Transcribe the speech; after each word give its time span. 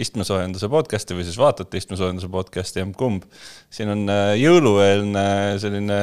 istmesoojenduse 0.00 0.68
podcast'i 0.70 1.16
või 1.16 1.24
siis 1.26 1.38
vaatate 1.40 1.80
istmesoojenduse 1.80 2.28
podcast'i, 2.30 2.82
emb-kumb. 2.84 3.24
siin 3.70 3.90
on 3.92 4.04
äh, 4.10 4.34
jõulueelne 4.40 5.24
selline 5.62 5.98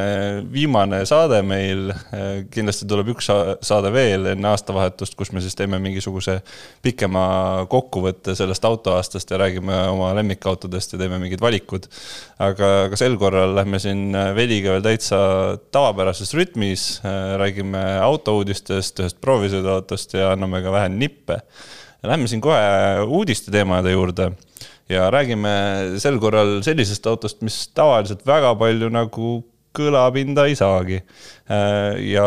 viimane 0.51 1.03
saade 1.09 1.39
meil. 1.45 1.91
Äh, 1.91 2.43
kindlasti 2.51 2.87
tuleb 2.89 3.13
üks 3.15 3.29
saade 3.67 3.91
veel 3.95 4.29
enne 4.33 4.51
aastavahetust, 4.51 5.15
kus 5.19 5.31
me 5.35 5.43
siis 5.43 5.55
teeme 5.57 5.79
mingisuguse 5.83 6.39
pikema 6.85 7.23
kokkuvõtte 7.71 8.35
sellest 8.37 8.65
autoaastast 8.67 9.31
ja 9.31 9.41
räägime 9.41 9.79
oma 9.93 10.13
lemmikautodest 10.17 10.95
ja 10.95 11.01
teeme 11.01 11.19
mingid 11.23 11.41
valikud. 11.43 11.87
aga, 12.39 12.71
aga 12.89 12.99
sel 12.99 13.17
korral 13.17 13.55
lähme 13.55 13.79
siin 13.79 14.15
Veliga 14.35 14.75
veel 14.75 14.85
täitsa 14.85 15.17
tavapärases 15.71 16.33
rütmis, 16.37 16.85
räägime 17.39 17.83
autouudistest, 18.03 19.01
ühest 19.01 19.21
proovisõiduautost 19.23 20.17
ja 20.19 20.31
anname 20.35 20.61
ka 20.65 20.71
vähe 20.75 20.93
nippe 20.93 21.41
Lähme 22.05 22.29
siin 22.29 22.41
kohe 22.43 23.03
uudiste 23.07 23.51
teemade 23.51 23.91
juurde 23.91 24.31
ja 24.89 25.09
räägime 25.11 25.49
sel 25.99 26.19
korral 26.21 26.59
sellisest 26.65 27.07
autost, 27.09 27.41
mis 27.41 27.67
tavaliselt 27.75 28.25
väga 28.27 28.53
palju 28.59 28.89
nagu 28.93 29.31
kõlapinda 29.77 30.47
ei 30.49 30.55
saagi. 30.57 30.99
ja 32.11 32.25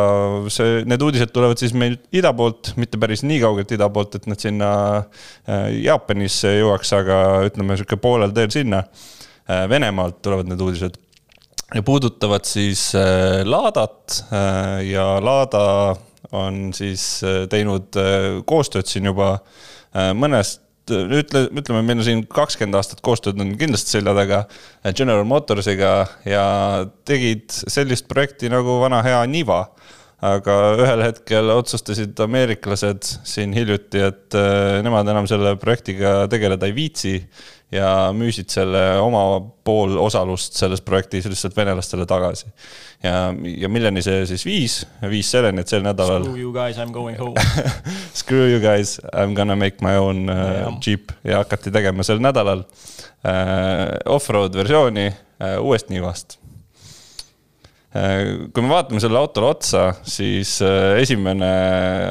see, 0.53 0.83
need 0.89 1.03
uudised 1.05 1.33
tulevad 1.35 1.61
siis 1.61 1.75
meil 1.77 1.99
ida 2.15 2.33
poolt, 2.37 2.73
mitte 2.81 3.01
päris 3.01 3.25
nii 3.27 3.41
kaugelt 3.43 3.73
ida 3.75 3.91
poolt, 3.93 4.17
et 4.17 4.29
nad 4.31 4.41
sinna 4.41 4.71
äh, 5.01 5.69
Jaapanisse 5.85 6.55
jõuaks, 6.61 6.95
aga 6.97 7.21
ütleme 7.49 7.77
sihuke 7.79 7.99
poolel 8.01 8.35
teel 8.37 8.53
sinna. 8.55 8.85
Äh, 9.51 9.67
Venemaalt 9.71 10.21
tulevad 10.25 10.51
need 10.51 10.63
uudised 10.63 11.01
ja 11.75 11.83
puudutavad 11.87 12.47
siis 12.49 12.91
äh, 12.99 13.43
Ladat 13.47 14.25
ja 14.87 15.07
Lada 15.23 15.67
on 16.37 16.71
siis 16.77 17.23
äh, 17.27 17.45
teinud 17.51 17.97
äh, 17.99 18.41
koostööd 18.47 18.89
siin 18.91 19.09
juba 19.11 19.37
äh, 19.37 20.13
mõnest 20.17 20.63
ütle, 20.91 21.45
ütleme, 21.55 21.85
meil 21.87 22.01
on 22.01 22.07
siin 22.07 22.23
kakskümmend 22.27 22.75
aastat 22.81 23.03
koostööd 23.07 23.39
on 23.39 23.53
kindlasti 23.59 23.95
selja 23.95 24.15
taga 24.17 24.41
General 24.97 25.23
Motorsiga 25.29 25.93
ja 26.27 26.45
tegid 27.07 27.47
sellist 27.51 28.09
projekti 28.11 28.51
nagu 28.51 28.81
vana 28.83 28.99
hea 29.07 29.21
Niva. 29.31 29.69
aga 30.21 30.55
ühel 30.77 31.01
hetkel 31.01 31.49
otsustasid 31.55 32.19
ameeriklased 32.21 33.07
siin 33.25 33.55
hiljuti, 33.57 34.03
et 34.05 34.37
nemad 34.85 35.09
enam 35.09 35.29
selle 35.31 35.55
projektiga 35.57 36.27
tegeleda 36.29 36.69
ei 36.69 36.75
viitsi 36.77 37.15
ja 37.73 38.11
müüsid 38.17 38.51
selle 38.51 38.81
oma 38.99 39.23
pool 39.65 39.95
osalust 40.03 40.59
selles 40.59 40.83
projektis 40.83 41.29
lihtsalt 41.31 41.57
venelastele 41.57 42.07
tagasi. 42.07 42.49
ja, 43.03 43.31
ja 43.57 43.69
milleni 43.69 44.03
see 44.03 44.25
siis 44.27 44.45
viis, 44.47 44.81
viis 45.11 45.31
selleni, 45.31 45.63
et 45.63 45.71
sel 45.71 45.85
nädalal. 45.87 46.27
Screw 46.27 46.43
you 46.43 46.53
guys, 46.53 46.79
I 46.79 46.87
m 46.89 46.93
going 46.93 47.19
home 47.19 47.39
Screw 48.21 48.51
you 48.51 48.61
guys, 48.61 48.99
I 49.13 49.27
m 49.27 49.35
gonna 49.39 49.57
make 49.57 49.85
my 49.87 49.97
own 49.97 50.27
uh, 50.31 50.75
jeep 50.83 51.15
ja 51.25 51.45
hakati 51.45 51.71
tegema 51.71 52.07
sel 52.07 52.23
nädalal 52.23 52.65
uh, 52.67 54.15
off-road 54.15 54.59
versiooni 54.59 55.09
uh, 55.11 55.63
uuest 55.63 55.95
Nivast 55.95 56.40
kui 57.91 58.63
me 58.63 58.71
vaatame 58.71 59.01
sellele 59.03 59.19
autole 59.19 59.49
otsa, 59.51 59.81
siis 60.07 60.53
äh, 60.63 61.01
esimene 61.03 61.49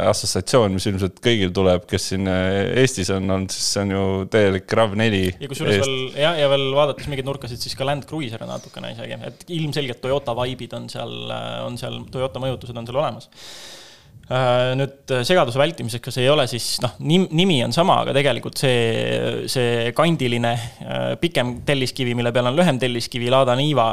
assotsiatsioon, 0.10 0.76
mis 0.76 0.90
ilmselt 0.92 1.22
kõigil 1.24 1.54
tuleb, 1.56 1.86
kes 1.88 2.10
siin 2.12 2.28
äh, 2.28 2.76
Eestis 2.82 3.14
on 3.16 3.32
olnud, 3.32 3.56
siis 3.56 3.70
see 3.78 3.86
on 3.86 3.96
ju 3.96 4.04
täielik 4.34 4.76
RAV4. 4.76 5.24
ja 5.40 5.52
kusjuures 5.52 5.80
veel 5.80 5.98
jah, 6.20 6.36
ja 6.42 6.52
veel 6.52 6.68
vaadates 6.76 7.08
mingeid 7.08 7.30
nurkasid, 7.32 7.64
siis 7.64 7.80
ka 7.80 7.88
Land 7.88 8.10
Cruiser 8.10 8.44
natukene 8.50 8.92
isegi, 8.92 9.22
et 9.32 9.48
ilmselgelt 9.56 10.04
Toyota 10.04 10.36
vibe'id 10.42 10.76
on 10.76 10.92
seal, 10.92 11.16
on 11.64 11.80
seal, 11.80 12.02
Toyota 12.12 12.44
mõjutused 12.44 12.76
on 12.76 12.90
seal 12.90 13.00
olemas 13.00 13.32
Äh, 13.32 13.88
nüüd 14.30 15.10
äh, 15.16 15.24
segaduse 15.26 15.58
vältimiseks, 15.58 16.04
kas 16.06 16.20
ei 16.22 16.30
ole 16.30 16.46
siis 16.50 16.76
noh, 16.84 16.94
nimi 17.02 17.60
on 17.66 17.74
sama, 17.74 18.02
aga 18.04 18.14
tegelikult 18.14 18.62
see, 18.62 19.48
see 19.50 19.90
kandiline 19.98 20.52
äh, 20.54 21.16
pikem 21.22 21.60
telliskivi, 21.66 22.14
mille 22.18 22.34
peal 22.36 22.52
on 22.52 22.60
lühem 22.60 22.78
telliskivi, 22.82 23.32
Lada 23.34 23.58
Niva 23.58 23.90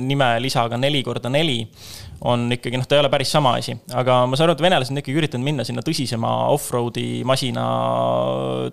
nime 0.00 0.30
lisaga 0.40 0.78
neli 0.80 1.02
korda 1.04 1.30
neli 1.32 1.60
on 2.26 2.46
ikkagi 2.54 2.80
noh, 2.80 2.86
ta 2.88 2.96
ei 2.96 3.02
ole 3.02 3.10
päris 3.12 3.30
sama 3.34 3.52
asi, 3.58 3.74
aga 3.92 4.22
ma 4.24 4.38
saan 4.38 4.48
aru, 4.48 4.56
et 4.56 4.64
venelased 4.64 4.94
on 4.94 5.02
ikkagi 5.02 5.20
üritanud 5.20 5.44
minna 5.44 5.66
sinna 5.68 5.84
tõsisema 5.84 6.32
off-road'i 6.54 7.20
masina 7.28 7.66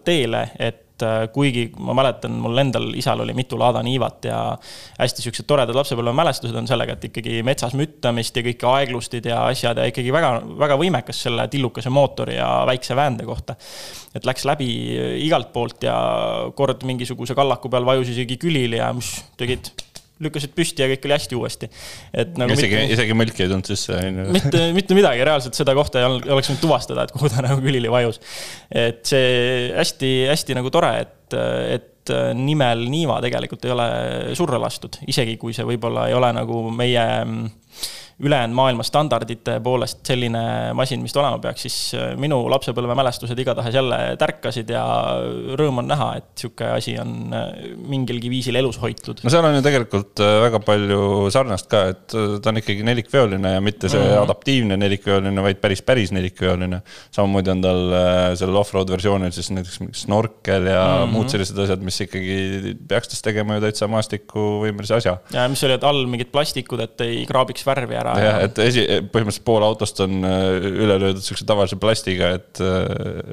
teele, 0.08 0.46
et 0.64 0.83
et 0.94 1.06
äh, 1.06 1.28
kuigi 1.34 1.68
ma 1.82 1.96
mäletan, 1.98 2.36
mul 2.42 2.58
endal 2.62 2.92
isal 2.98 3.24
oli 3.24 3.34
mitu 3.34 3.58
Lada 3.60 3.82
Nivat 3.84 4.28
ja 4.30 4.40
hästi 5.00 5.26
siuksed 5.26 5.48
toredad 5.50 5.76
lapsepõlvemälestused 5.78 6.56
on 6.60 6.70
sellega, 6.70 6.94
et 6.94 7.08
ikkagi 7.10 7.42
metsas 7.46 7.74
müttamist 7.78 8.38
ja 8.38 8.46
kõiki 8.46 8.70
aeglustid 8.70 9.30
ja 9.30 9.44
asjad 9.50 9.82
ja 9.82 9.88
ikkagi 9.90 10.14
väga, 10.14 10.36
väga 10.60 10.78
võimekas 10.80 11.24
selle 11.26 11.48
tillukese 11.52 11.94
mootori 11.94 12.38
ja 12.38 12.50
väikse 12.70 12.98
väände 12.98 13.26
kohta. 13.26 13.56
et 14.14 14.26
läks 14.26 14.46
läbi 14.46 14.70
igalt 15.26 15.50
poolt 15.54 15.84
ja 15.84 15.96
kord 16.56 16.84
mingisuguse 16.86 17.34
kallaku 17.36 17.70
peal 17.70 17.86
vajus 17.86 18.14
isegi 18.14 18.38
külili 18.38 18.78
ja 18.78 18.92
mis 18.94 19.16
tegid 19.38 19.72
lükkasid 20.22 20.54
püsti 20.56 20.84
ja 20.84 20.90
kõik 20.92 21.08
oli 21.08 21.16
hästi 21.16 21.38
uuesti. 21.38 21.70
et 22.14 22.36
nagu 22.40 22.54
isegi 22.54 22.84
isegi 22.94 23.16
mõlk 23.18 23.40
ei 23.40 23.50
tulnud 23.50 23.70
sisse, 23.70 23.98
mitte, 24.34 24.66
mitte 24.76 24.98
midagi, 24.98 25.26
reaalselt 25.26 25.58
seda 25.58 25.76
kohta 25.78 26.02
ei 26.02 26.10
olnud, 26.10 26.28
oleks 26.36 26.52
võinud 26.52 26.64
tuvastada, 26.64 27.08
et 27.08 27.16
kuhu 27.16 27.32
ta 27.34 27.44
nagu 27.46 27.64
külili 27.64 27.92
vajus. 27.92 28.22
et 28.70 29.02
see 29.10 29.72
hästi-hästi 29.74 30.60
nagu 30.60 30.72
tore, 30.74 30.94
et, 31.08 31.38
et 31.80 32.14
nimel 32.38 32.86
Niiva 32.92 33.20
tegelikult 33.24 33.66
ei 33.66 33.74
ole 33.74 33.90
surra 34.38 34.60
lastud, 34.62 35.00
isegi 35.08 35.38
kui 35.42 35.56
see 35.56 35.66
võib-olla 35.68 36.10
ei 36.12 36.18
ole 36.18 36.34
nagu 36.36 36.66
meie 36.76 37.06
ülejäänud 38.24 38.56
maailma 38.56 38.84
standardite 38.88 39.58
poolest 39.64 40.04
selline 40.08 40.44
masin, 40.78 41.02
mis 41.04 41.14
ta 41.14 41.22
olema 41.22 41.40
peaks, 41.44 41.66
siis 41.66 41.78
äh, 41.98 42.14
minu 42.20 42.40
lapsepõlvemälestused 42.52 43.40
igatahes 43.44 43.76
jälle 43.76 44.00
tärkasid 44.20 44.72
ja 44.74 44.84
rõõm 45.60 45.82
on 45.84 45.90
näha, 45.92 46.10
et 46.22 46.44
sihuke 46.44 46.70
asi 46.76 46.96
on 47.02 47.34
äh, 47.36 47.52
mingilgi 47.90 48.32
viisil 48.32 48.60
elus 48.60 48.80
hoitud. 48.82 49.24
no 49.24 49.34
seal 49.34 49.48
on 49.48 49.58
ju 49.58 49.66
tegelikult 49.66 50.24
äh, 50.24 50.36
väga 50.46 50.62
palju 50.64 51.30
sarnast 51.34 51.70
ka, 51.72 51.84
et 51.94 52.08
ta 52.14 52.54
on 52.54 52.62
ikkagi 52.62 52.86
nelikveoline 52.88 53.56
ja 53.56 53.64
mitte 53.64 53.90
see 53.90 54.00
mm 54.00 54.10
-hmm. 54.10 54.24
adaptiivne 54.28 54.78
nelikveoline, 54.80 55.46
vaid 55.48 55.62
päris, 55.64 55.82
päris 55.82 56.12
nelikveoline. 56.16 56.82
samamoodi 57.12 57.52
on 57.52 57.62
tal 57.62 57.84
sellel 58.40 58.62
off-road 58.62 58.92
versioonil 58.92 59.32
siis 59.32 59.52
näiteks 59.52 59.80
mingi 59.80 60.00
snorkel 60.00 60.68
ja 60.68 60.84
mm 60.84 61.04
-hmm. 61.04 61.14
muud 61.16 61.30
sellised 61.30 61.58
asjad, 61.60 61.82
mis 61.84 62.02
ikkagi 62.02 62.76
peaks 62.88 63.12
tast 63.12 63.26
tegema 63.26 63.58
ju 63.58 63.64
täitsa 63.66 63.88
maastikuvõimelise 63.92 64.98
asja. 64.98 65.18
ja 65.34 65.48
mis 65.50 65.64
oli, 65.64 65.78
et 65.78 65.84
all 65.88 66.06
mingid 66.10 66.32
plastikud, 66.34 66.80
et 66.84 67.02
ei 67.06 67.26
kraabiks 67.30 67.66
värvi 67.66 67.96
ära. 68.00 68.13
Jah, 68.22 68.40
et 68.48 68.62
esi, 68.66 68.86
põhimõtteliselt 69.14 69.48
pool 69.48 69.66
autost 69.66 70.00
on 70.04 70.22
äh, 70.28 70.70
üle 70.70 71.00
löödud 71.02 71.24
siukse 71.26 71.48
tavalise 71.50 71.80
plastiga, 71.82 72.34
et 72.38 72.62
äh, 72.62 72.86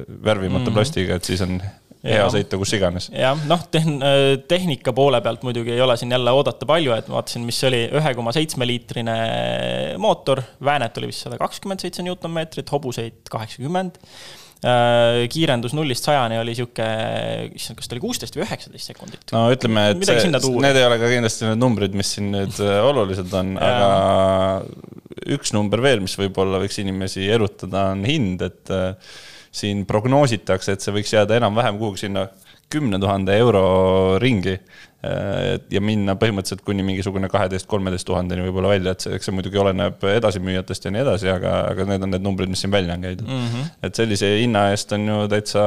värvimata 0.08 0.64
mm 0.64 0.66
-hmm. 0.66 0.78
plastiga, 0.78 1.20
et 1.20 1.28
siis 1.28 1.42
on 1.46 1.60
hea 2.04 2.20
ja. 2.22 2.28
sõita 2.32 2.58
kus 2.60 2.72
iganes. 2.76 3.10
jah, 3.12 3.38
noh, 3.48 3.64
tehn-, 3.72 4.00
äh, 4.04 4.38
tehnika 4.48 4.92
poole 4.96 5.20
pealt 5.20 5.42
muidugi 5.46 5.74
ei 5.74 5.80
ole 5.84 5.96
siin 6.00 6.12
jälle 6.12 6.32
oodata 6.32 6.66
palju, 6.66 6.94
et 6.96 7.08
ma 7.08 7.18
vaatasin, 7.20 7.44
mis 7.44 7.60
see 7.60 7.68
oli, 7.68 7.82
ühe 8.00 8.14
koma 8.14 8.32
seitsme 8.32 8.68
liitrine 8.68 9.16
mootor, 10.00 10.42
väänet 10.64 10.96
oli 10.98 11.12
vist 11.12 11.26
sada 11.26 11.38
kakskümmend 11.40 11.84
seitse 11.84 12.02
Newtonmeetrit, 12.06 12.72
hobuseid 12.72 13.28
kaheksakümmend 13.30 14.00
kiirendus 14.60 15.72
nullist 15.72 16.04
sajani 16.04 16.36
oli 16.40 16.52
sihuke, 16.56 16.86
issand, 17.56 17.78
kas 17.78 17.88
ta 17.88 17.96
oli 17.96 18.02
kuusteist 18.02 18.36
või 18.36 18.44
üheksateist 18.44 18.92
sekundit? 18.92 19.22
no 19.32 19.46
ütleme, 19.54 19.86
et 19.94 20.04
see, 20.04 20.28
need 20.28 20.76
ei 20.76 20.84
ole 20.84 20.98
ka 21.00 21.08
kindlasti 21.14 21.48
need 21.48 21.62
numbrid, 21.62 21.96
mis 21.96 22.12
siin 22.16 22.28
nüüd 22.34 22.60
äh, 22.60 22.76
olulised 22.84 23.32
on, 23.40 23.54
aga 23.56 23.90
üks 25.32 25.54
number 25.56 25.80
veel, 25.84 26.04
mis 26.04 26.16
võib-olla 26.20 26.60
võiks 26.60 26.76
inimesi 26.82 27.24
erutada, 27.32 27.88
on 27.94 28.04
hind, 28.08 28.44
et 28.44 28.74
äh, 28.74 29.16
siin 29.50 29.86
prognoositakse, 29.88 30.76
et 30.76 30.84
see 30.84 30.94
võiks 30.94 31.14
jääda 31.16 31.40
enam-vähem 31.40 31.80
kuhugi 31.80 32.04
sinna 32.04 32.28
kümne 32.70 33.00
tuhande 33.02 33.34
euro 33.40 33.64
ringi. 34.22 34.54
Äh, 35.00 35.54
ja 35.72 35.80
minna 35.80 36.12
põhimõtteliselt 36.20 36.60
kuni 36.60 36.84
mingisugune 36.84 37.30
kaheteist, 37.32 37.64
kolmeteist 37.70 38.04
tuhandeni 38.04 38.42
võib-olla 38.44 38.74
välja, 38.74 38.92
et 38.92 39.06
see, 39.06 39.14
eks 39.16 39.30
see 39.30 39.32
muidugi 39.32 39.56
oleneb 39.56 40.02
edasimüüjatest 40.04 40.84
ja 40.84 40.92
nii 40.92 41.00
edasi, 41.06 41.30
aga, 41.32 41.54
aga 41.70 41.86
need 41.88 42.04
on 42.04 42.12
need 42.12 42.26
numbrid, 42.26 42.52
mis 42.52 42.60
siin 42.60 42.74
välja 42.74 42.98
on 42.98 43.06
käidud 43.06 43.24
mm. 43.24 43.46
-hmm. 43.46 43.70
et 43.88 43.96
sellise 43.96 44.28
hinna 44.42 44.66
eest 44.74 44.92
on 44.92 45.08
ju 45.08 45.16
täitsa 45.32 45.62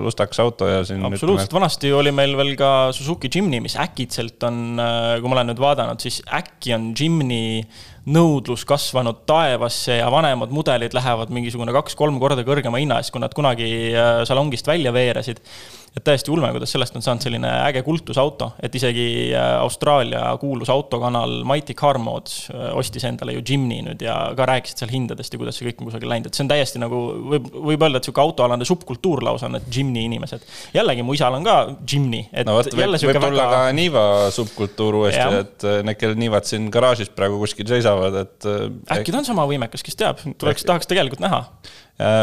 lustakas 0.00 0.40
auto 0.40 0.70
ja 0.70 0.80
siin. 0.88 1.04
absoluutselt 1.04 1.52
vanasti 1.52 1.92
oli 1.92 2.08
meil 2.22 2.32
veel 2.40 2.54
ka 2.56 2.88
Suzuki 2.96 3.28
Jimny, 3.28 3.60
mis 3.60 3.76
äkitselt 3.76 4.48
on, 4.48 4.80
äh, 4.80 5.20
kui 5.20 5.28
ma 5.28 5.36
olen 5.36 5.52
nüüd 5.52 5.60
vaadanud, 5.60 6.00
siis 6.00 6.22
äkki 6.40 6.72
on 6.72 6.94
Jimny 6.96 7.60
nõudlus 8.08 8.64
kasvanud 8.68 9.24
taevasse 9.28 9.98
ja 10.00 10.08
vanemad 10.12 10.54
mudelid 10.54 10.94
lähevad 10.96 11.32
mingisugune 11.34 11.74
kaks-kolm 11.76 12.20
korda 12.22 12.44
kõrgema 12.46 12.80
hinna 12.80 13.00
eest, 13.00 13.12
kui 13.12 13.22
nad 13.22 13.34
kunagi 13.36 13.68
äh, 13.92 14.22
salongist 14.28 14.70
välja 14.70 14.94
veeresid 14.94 15.42
et 15.90 16.04
täiesti 16.06 16.30
ulme, 16.30 16.46
kuidas 16.54 16.70
sellest 16.70 16.94
on 16.94 17.02
saanud 17.02 17.24
selline 17.24 17.48
äge 17.66 17.82
kultusauto, 17.82 18.52
et 18.62 18.74
isegi 18.78 19.06
äh, 19.34 19.56
Austraalia 19.58 20.22
kuulus 20.38 20.70
autokanal 20.70 21.40
Mighty 21.48 21.74
Car 21.74 21.98
Mods 21.98 22.44
äh, 22.52 22.68
ostis 22.78 23.04
endale 23.08 23.34
ju 23.34 23.42
Jimny 23.48 23.80
nüüd 23.88 24.04
ja 24.04 24.14
ka 24.38 24.46
rääkisid 24.46 24.84
seal 24.84 24.92
hindadest 24.94 25.34
ja 25.34 25.40
kuidas 25.40 25.58
see 25.58 25.66
kõik 25.66 25.82
on 25.82 25.90
kusagil 25.90 26.12
läinud, 26.12 26.30
et 26.30 26.38
see 26.38 26.44
on 26.46 26.52
täiesti 26.52 26.82
nagu 26.82 27.00
võib, 27.32 27.48
võib 27.72 27.86
öelda, 27.86 27.98
et 27.98 28.06
sihuke 28.06 28.22
autoalane 28.22 28.68
subkultuur 28.68 29.24
lausa 29.26 29.48
on 29.48 29.56
need 29.58 29.66
Jimny 29.74 30.04
inimesed. 30.06 30.46
jällegi 30.76 31.06
mu 31.06 31.16
isal 31.18 31.34
on 31.40 31.48
ka 31.48 31.56
Jimny. 31.82 32.22
no 32.46 32.60
vot, 32.60 32.70
võib, 32.70 32.94
võib 32.94 33.18
tulla 33.26 33.48
väga... 33.48 33.64
ka 33.66 33.74
Niva 33.80 34.06
subkultuur 34.34 35.00
uuesti, 35.02 35.42
et 35.42 35.68
need, 35.82 35.98
kellel 35.98 36.22
Nivad 36.22 36.46
siin 36.46 36.70
garaažis 36.70 37.10
praegu 37.10 37.42
kuskil 37.42 37.66
seisavad, 37.66 37.89
et. 38.22 38.48
äkki 38.96 39.12
ta 39.14 39.20
on 39.20 39.28
sama 39.28 39.46
võimekas, 39.50 39.84
kes 39.86 39.98
teab, 39.98 40.20
tuleks, 40.40 40.64
tahaks 40.68 40.90
tegelikult 40.90 41.22
näha. 41.24 41.44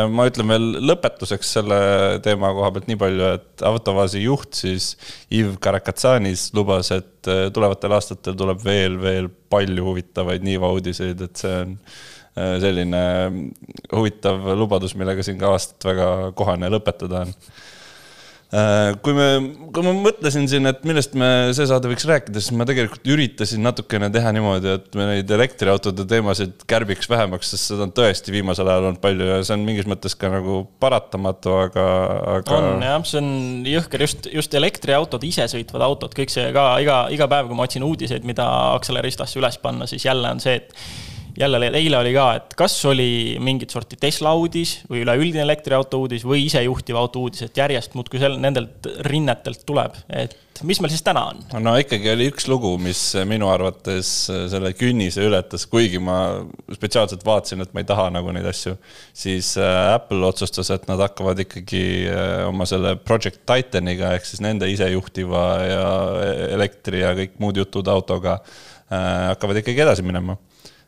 Ma 0.10 0.26
ütlen 0.26 0.50
veel 0.50 0.64
lõpetuseks 0.90 1.52
selle 1.60 1.78
teema 2.26 2.50
koha 2.58 2.72
pealt 2.74 2.88
nii 2.90 2.98
palju, 2.98 3.28
et 3.38 3.64
Avtovaasi 3.68 4.24
juht 4.24 4.58
siis 4.58 4.88
Iv 5.38 5.52
Karakatsanis 5.62 6.48
lubas, 6.58 6.90
et 6.96 7.30
äh, 7.30 7.44
tulevatel 7.54 7.94
aastatel 7.94 8.34
tuleb 8.40 8.64
veel, 8.66 8.98
veel 8.98 9.30
palju 9.54 9.86
huvitavaid 9.92 10.46
Niiva 10.48 10.72
uudiseid, 10.74 11.22
et 11.22 11.44
see 11.44 11.54
on 11.62 11.78
äh, 11.78 12.58
selline 12.64 13.04
huvitav 13.94 14.50
lubadus, 14.58 14.98
millega 14.98 15.26
siin 15.26 15.38
ka 15.38 15.54
aastat 15.54 15.92
väga 15.92 16.12
kohane 16.42 16.74
lõpetada 16.74 17.28
on. 17.28 17.38
Äh, 17.38 17.77
kui 18.48 19.12
me, 19.12 19.26
kui 19.76 19.84
ma 19.84 19.92
mõtlesin 19.98 20.46
siin, 20.48 20.70
et 20.70 20.86
millest 20.88 21.18
me 21.20 21.50
see 21.56 21.68
saade 21.68 21.90
võiks 21.92 22.06
rääkida, 22.08 22.40
siis 22.40 22.56
ma 22.56 22.64
tegelikult 22.68 23.08
üritasin 23.12 23.60
natukene 23.66 24.08
teha 24.14 24.32
niimoodi, 24.36 24.76
et 24.78 24.96
me 24.96 25.08
neid 25.10 25.34
elektriautode 25.36 26.06
teemasid 26.08 26.64
kärbiks 26.70 27.10
vähemaks, 27.12 27.52
sest 27.52 27.74
seda 27.74 27.84
on 27.84 27.92
tõesti 27.98 28.32
viimasel 28.32 28.70
ajal 28.72 28.88
olnud 28.88 29.02
palju 29.04 29.28
ja 29.28 29.42
see 29.44 29.58
on 29.58 29.66
mingis 29.68 29.90
mõttes 29.92 30.16
ka 30.16 30.32
nagu 30.32 30.62
paratamatu, 30.80 31.58
aga, 31.66 31.90
aga. 32.38 32.62
on 32.62 32.88
jah, 32.88 33.04
see 33.12 33.20
on 33.20 33.30
jõhker, 33.68 34.06
just, 34.08 34.32
just 34.32 34.56
elektriautod, 34.56 35.28
isesõitvad 35.28 35.84
autod, 35.90 36.16
kõik 36.16 36.32
see 36.32 36.48
ka 36.56 36.70
iga, 36.84 37.02
iga 37.12 37.28
päev, 37.32 37.52
kui 37.52 37.60
ma 37.60 37.68
otsin 37.68 37.84
uudiseid, 37.88 38.24
mida 38.28 38.48
Acceleristasse 38.78 39.42
üles 39.42 39.60
panna, 39.60 39.90
siis 39.92 40.08
jälle 40.08 40.32
on 40.32 40.40
see, 40.44 40.56
et 40.62 40.72
jälle 41.38 41.70
eile 41.70 41.98
oli 41.98 42.14
ka, 42.16 42.26
et 42.40 42.56
kas 42.58 42.76
oli 42.90 43.38
mingit 43.44 43.74
sorti 43.74 43.98
Tesla 44.00 44.34
uudis 44.38 44.80
või 44.90 45.04
üleüldine 45.06 45.44
elektriauto 45.46 46.02
uudis 46.04 46.26
või 46.26 46.46
isejuhtiva 46.48 47.02
auto 47.04 47.26
uudis, 47.26 47.46
et 47.46 47.58
järjest 47.58 47.96
muudkui 47.98 48.22
sel-, 48.22 48.40
nendelt 48.42 48.88
rinnetelt 49.06 49.62
tuleb, 49.68 49.96
et 50.10 50.36
mis 50.66 50.80
meil 50.82 50.94
siis 50.94 51.04
täna 51.06 51.28
on? 51.32 51.44
no 51.62 51.76
ikkagi 51.78 52.10
oli 52.14 52.30
üks 52.32 52.48
lugu, 52.50 52.74
mis 52.82 53.02
minu 53.30 53.52
arvates 53.52 54.10
selle 54.52 54.74
künnise 54.78 55.26
ületas, 55.28 55.68
kuigi 55.70 56.02
ma 56.02 56.18
spetsiaalselt 56.74 57.26
vaatasin, 57.28 57.62
et 57.66 57.76
ma 57.76 57.84
ei 57.84 57.90
taha 57.90 58.10
nagu 58.16 58.34
neid 58.34 58.48
asju, 58.50 58.74
siis 59.14 59.54
äh, 59.62 59.94
Apple 59.94 60.24
otsustas, 60.28 60.72
et 60.74 60.90
nad 60.90 61.02
hakkavad 61.06 61.44
ikkagi 61.46 61.84
äh, 62.10 62.48
oma 62.50 62.66
selle 62.70 62.96
Project 62.98 63.44
Titaniga 63.46 64.16
ehk 64.18 64.26
siis 64.30 64.42
nende 64.46 64.70
isejuhtiva 64.74 65.46
ja 65.68 65.86
elektri 66.58 67.06
ja 67.06 67.14
kõik 67.18 67.38
muud 67.44 67.62
jutud 67.62 67.94
autoga 67.94 68.40
äh, 68.42 69.30
hakkavad 69.36 69.62
ikkagi 69.62 69.86
edasi 69.86 70.06
minema 70.06 70.40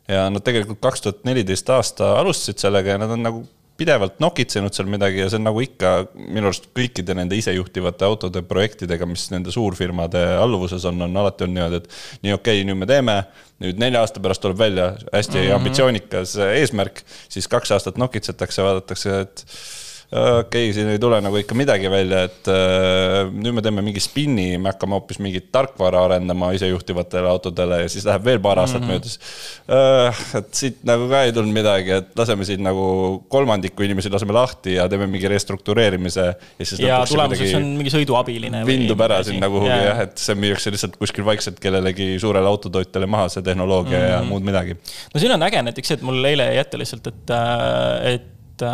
ja 0.10 0.26
nad 0.34 0.44
tegelikult 0.46 0.82
kaks 0.84 1.06
tuhat 1.06 1.24
neliteist 1.28 1.70
aasta 1.74 2.16
alustasid 2.20 2.62
sellega 2.62 2.96
ja 2.96 3.02
nad 3.02 3.14
on 3.14 3.26
nagu 3.26 3.46
pidevalt 3.80 4.18
nokitsenud 4.20 4.76
seal 4.76 4.90
midagi 4.92 5.22
ja 5.22 5.30
see 5.32 5.40
on 5.40 5.46
nagu 5.48 5.62
ikka 5.64 5.92
minu 6.18 6.50
arust 6.50 6.68
kõikide 6.76 7.16
nende 7.16 7.38
isejuhtivate 7.40 8.08
autode 8.08 8.42
projektidega, 8.48 9.08
mis 9.08 9.30
nende 9.32 9.54
suurfirmade 9.56 10.24
alluvuses 10.40 10.84
on, 10.90 11.00
on 11.08 11.20
alati 11.22 11.46
on 11.46 11.54
niimoodi, 11.56 11.80
et 11.80 12.26
nii 12.26 12.36
okei 12.36 12.60
okay,, 12.60 12.68
nüüd 12.68 12.82
me 12.82 12.90
teeme, 12.90 13.16
nüüd 13.64 13.80
nelja 13.80 14.04
aasta 14.04 14.24
pärast 14.24 14.44
tuleb 14.44 14.60
välja 14.60 14.92
hästi 15.14 15.38
mm 15.38 15.44
-hmm. 15.46 15.60
ambitsioonikas 15.60 16.36
eesmärk, 16.50 17.04
siis 17.30 17.48
kaks 17.48 17.72
aastat 17.78 18.02
nokitsetakse, 18.02 18.64
vaadatakse, 18.66 19.20
et 19.22 19.46
okei 20.10 20.40
okay,, 20.42 20.74
siin 20.74 20.88
ei 20.90 21.00
tule 21.00 21.20
nagu 21.22 21.38
ikka 21.38 21.54
midagi 21.58 21.90
välja, 21.92 22.24
et 22.26 22.48
äh, 22.50 23.28
nüüd 23.30 23.54
me 23.54 23.62
teeme 23.62 23.84
mingi 23.86 24.02
spinni, 24.02 24.56
me 24.58 24.72
hakkame 24.72 24.96
hoopis 24.98 25.20
mingit 25.22 25.52
tarkvara 25.54 26.02
arendama 26.08 26.50
isejuhtivatele 26.58 27.30
autodele 27.30 27.84
ja 27.84 27.92
siis 27.94 28.08
läheb 28.08 28.26
veel 28.26 28.40
paar 28.42 28.64
aastat 28.64 28.82
mm 28.82 28.88
-hmm. 28.88 28.98
möödas 28.98 29.20
äh,. 29.70 30.24
et 30.40 30.50
siit 30.58 30.80
nagu 30.90 31.06
ka 31.12 31.22
ei 31.28 31.34
tulnud 31.36 31.54
midagi, 31.54 31.94
et 32.00 32.10
laseme 32.18 32.46
siin 32.46 32.64
nagu 32.66 32.86
kolmandiku 33.30 33.86
inimesi 33.86 34.10
laseme 34.10 34.34
lahti 34.34 34.80
ja 34.80 34.88
teeme 34.90 35.08
mingi 35.08 35.30
restruktureerimise. 35.30 36.26
ja 36.60 36.66
siis 36.66 36.82
ja 36.82 37.04
tulemuseks 37.06 37.54
on 37.62 37.70
mingi 37.78 37.94
sõiduabiline. 37.94 38.66
vindub 38.66 39.02
ära 39.06 39.22
sinna 39.24 39.50
kuhugi 39.50 39.70
jah 39.70 39.86
ja,, 39.86 40.08
et 40.08 40.18
see 40.18 40.36
müüakse 40.36 40.74
lihtsalt 40.74 40.98
kuskil 40.98 41.26
vaikselt 41.26 41.60
kellelegi 41.60 42.16
suurele 42.20 42.48
autotootjale 42.48 43.06
maha, 43.06 43.30
see 43.30 43.46
tehnoloogia 43.46 44.00
mm 44.00 44.06
-hmm. 44.06 44.12
ja 44.12 44.20
mhm. 44.20 44.28
muud 44.34 44.42
midagi. 44.42 44.74
no 45.14 45.20
siin 45.20 45.38
on 45.38 45.44
äge 45.44 45.62
näiteks 45.62 45.88
see, 45.88 46.02
et 46.02 46.02
mul 46.02 46.26
eile 46.26 46.50
jäi 46.50 46.58
ette 46.58 46.82
lihtsalt, 46.82 47.08
et, 47.08 47.30
äh, 47.30 48.14
et 48.16 48.66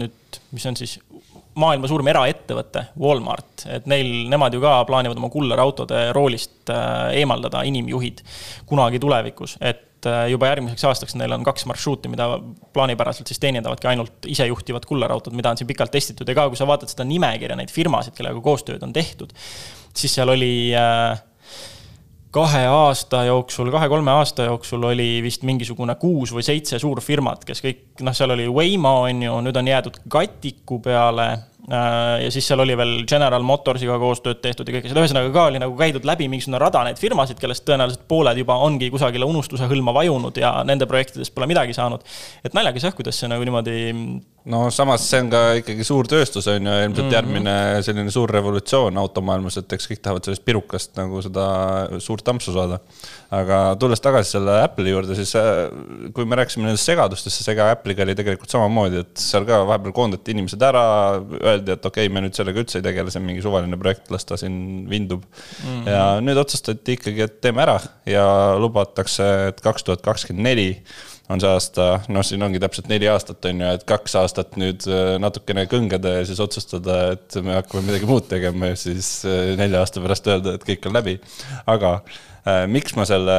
nüüd 0.00 0.27
mis 0.54 0.66
on 0.66 0.76
siis 0.78 0.98
maailma 1.58 1.90
suurim 1.90 2.08
eraettevõte, 2.12 2.84
Walmart, 3.00 3.66
et 3.72 3.88
neil, 3.90 4.28
nemad 4.30 4.54
ju 4.54 4.62
ka 4.62 4.78
plaanivad 4.88 5.18
oma 5.18 5.30
kullarautode 5.32 6.08
roolist 6.16 6.70
äh, 6.72 7.18
eemaldada 7.20 7.64
inimjuhid 7.68 8.22
kunagi 8.68 9.00
tulevikus, 9.02 9.56
et 9.60 10.06
äh, 10.06 10.26
juba 10.32 10.52
järgmiseks 10.52 10.86
aastaks 10.90 11.18
neil 11.18 11.34
on 11.34 11.46
kaks 11.46 11.66
marsruuti, 11.70 12.10
mida 12.12 12.30
plaanipäraselt 12.76 13.30
siis 13.30 13.42
teenindavadki 13.42 13.90
ainult 13.90 14.28
isejuhtivad 14.30 14.86
kullarautod, 14.88 15.36
mida 15.36 15.52
on 15.52 15.60
siin 15.60 15.70
pikalt 15.70 15.94
testitud. 15.94 16.28
Ja 16.28 16.38
ka, 16.38 16.48
kui 16.52 16.60
sa 16.60 16.68
vaatad 16.68 16.92
seda 16.92 17.06
nimekirja, 17.08 17.58
neid 17.58 17.74
firmasid, 17.74 18.16
kellega 18.18 18.42
koostööd 18.44 18.84
on 18.86 18.94
tehtud, 18.96 19.34
siis 19.98 20.14
seal 20.14 20.30
oli 20.34 20.52
äh, 20.78 21.18
kahe 22.30 22.64
aasta 22.66 23.24
jooksul, 23.24 23.70
kahe-kolme 23.72 24.10
aasta 24.10 24.48
jooksul 24.48 24.82
oli 24.90 25.22
vist 25.24 25.42
mingisugune 25.48 25.94
kuus 26.00 26.32
või 26.36 26.44
seitse 26.44 26.78
suurfirmat, 26.78 27.44
kes 27.48 27.62
kõik, 27.64 27.84
noh, 28.04 28.16
seal 28.16 28.34
oli 28.36 28.48
Waymo, 28.52 28.94
on 29.08 29.22
ju, 29.24 29.38
nüüd 29.46 29.56
on 29.56 29.70
jäädud 29.70 30.02
Katiku 30.12 30.80
peale 30.84 31.28
ja 31.68 32.30
siis 32.32 32.46
seal 32.48 32.62
oli 32.64 32.76
veel 32.78 32.94
General 33.08 33.44
Motorsiga 33.44 33.98
koostööd 34.00 34.40
tehtud 34.40 34.68
ja 34.68 34.78
kõike 34.78 34.88
seda, 34.88 35.02
ühesõnaga 35.02 35.32
ka 35.34 35.44
oli 35.50 35.60
nagu 35.60 35.74
käidud 35.76 36.06
läbi 36.08 36.28
mingisugune 36.30 36.60
rada 36.62 36.80
neid 36.86 37.00
firmasid, 37.00 37.36
kellest 37.40 37.66
tõenäoliselt 37.68 38.06
pooled 38.08 38.40
juba 38.40 38.56
ongi 38.64 38.88
kusagile 38.92 39.28
unustuse 39.28 39.68
hõlma 39.68 39.92
vajunud 39.96 40.40
ja 40.40 40.54
nende 40.68 40.88
projektidest 40.88 41.34
pole 41.34 41.48
midagi 41.50 41.76
saanud. 41.76 42.04
et 42.44 42.56
naljakas 42.56 42.88
jah, 42.88 42.96
kuidas 42.96 43.20
see 43.20 43.28
nagu 43.28 43.44
niimoodi. 43.44 43.76
no 44.48 44.62
samas 44.72 45.04
see 45.10 45.20
on 45.24 45.30
ka 45.34 45.42
ikkagi 45.60 45.84
suur 45.84 46.08
tööstus 46.08 46.48
on 46.48 46.70
ju, 46.70 46.78
ilmselt 46.86 47.04
mm 47.04 47.10
-hmm. 47.10 47.16
järgmine 47.18 47.82
selline 47.84 48.10
suur 48.10 48.32
revolutsioon 48.32 48.98
automaailmas, 49.04 49.58
et 49.60 49.72
eks 49.72 49.90
kõik 49.92 50.02
tahavad 50.02 50.24
sellest 50.24 50.44
pirukast 50.44 50.96
nagu 50.96 51.20
seda 51.22 51.44
suurt 51.98 52.28
ampsu 52.28 52.52
saada. 52.52 52.80
aga 53.30 53.76
tulles 53.76 54.00
tagasi 54.00 54.38
selle 54.38 54.62
Apple'i 54.62 54.90
juurde, 54.90 55.14
siis 55.14 55.34
äh, 55.36 55.68
kui 56.14 56.24
me 56.24 56.36
rääkisime 56.36 56.64
nendest 56.64 56.88
segadustest, 56.88 57.36
siis 57.36 57.48
ega 57.48 57.70
Apple'iga 57.74 58.02
oli 58.02 58.14
tegelikult 58.14 58.50
samamoodi, 58.50 59.04
et 59.04 59.16
seal 59.20 59.44
ka 59.44 59.66
vahepeal 59.68 59.92
koondati 59.92 60.32
inimesed 60.32 60.62
ära 60.62 60.84
öeldi, 61.58 61.74
et 61.74 61.84
okei 61.90 62.06
okay,, 62.06 62.14
me 62.14 62.24
nüüd 62.24 62.38
sellega 62.38 62.64
üldse 62.64 62.80
ei 62.80 62.86
tegele, 62.86 63.12
see 63.12 63.20
on 63.20 63.28
mingi 63.28 63.44
suvaline 63.44 63.78
projekt, 63.80 64.08
las 64.14 64.26
ta 64.28 64.38
siin 64.40 64.88
vindub 64.90 65.26
mm. 65.26 65.68
-hmm. 65.68 65.92
ja 65.92 66.02
nüüd 66.24 66.40
otsustati 66.40 66.98
ikkagi, 66.98 67.26
et 67.26 67.38
teeme 67.44 67.62
ära 67.66 67.78
ja 68.08 68.24
lubatakse, 68.58 69.28
et 69.52 69.62
kaks 69.64 69.86
tuhat 69.86 70.04
kakskümmend 70.06 70.48
neli 70.50 70.70
on 71.28 71.42
see 71.42 71.50
aasta, 71.52 71.86
noh, 72.12 72.24
siin 72.24 72.42
ongi 72.44 72.60
täpselt 72.62 72.88
neli 72.88 73.08
aastat, 73.12 73.44
on 73.50 73.60
ju, 73.60 73.72
et 73.76 73.84
kaks 73.88 74.14
aastat 74.20 74.56
nüüd 74.60 74.86
äh, 74.88 75.16
natukene 75.20 75.66
kõngeda 75.68 76.14
ja 76.18 76.22
siis 76.28 76.40
otsustada, 76.40 76.98
et 77.16 77.36
me 77.44 77.58
hakkame 77.58 77.84
midagi 77.90 78.08
muud 78.08 78.30
tegema 78.30 78.72
ja 78.72 78.78
siis 78.80 79.10
äh, 79.28 79.52
nelja 79.60 79.82
aasta 79.84 80.02
pärast 80.04 80.30
öelda, 80.30 80.56
et 80.56 80.64
kõik 80.68 80.88
on 80.88 80.96
läbi. 80.96 81.18
aga 81.68 81.98
miks 82.70 82.94
ma 82.96 83.04
selle 83.08 83.38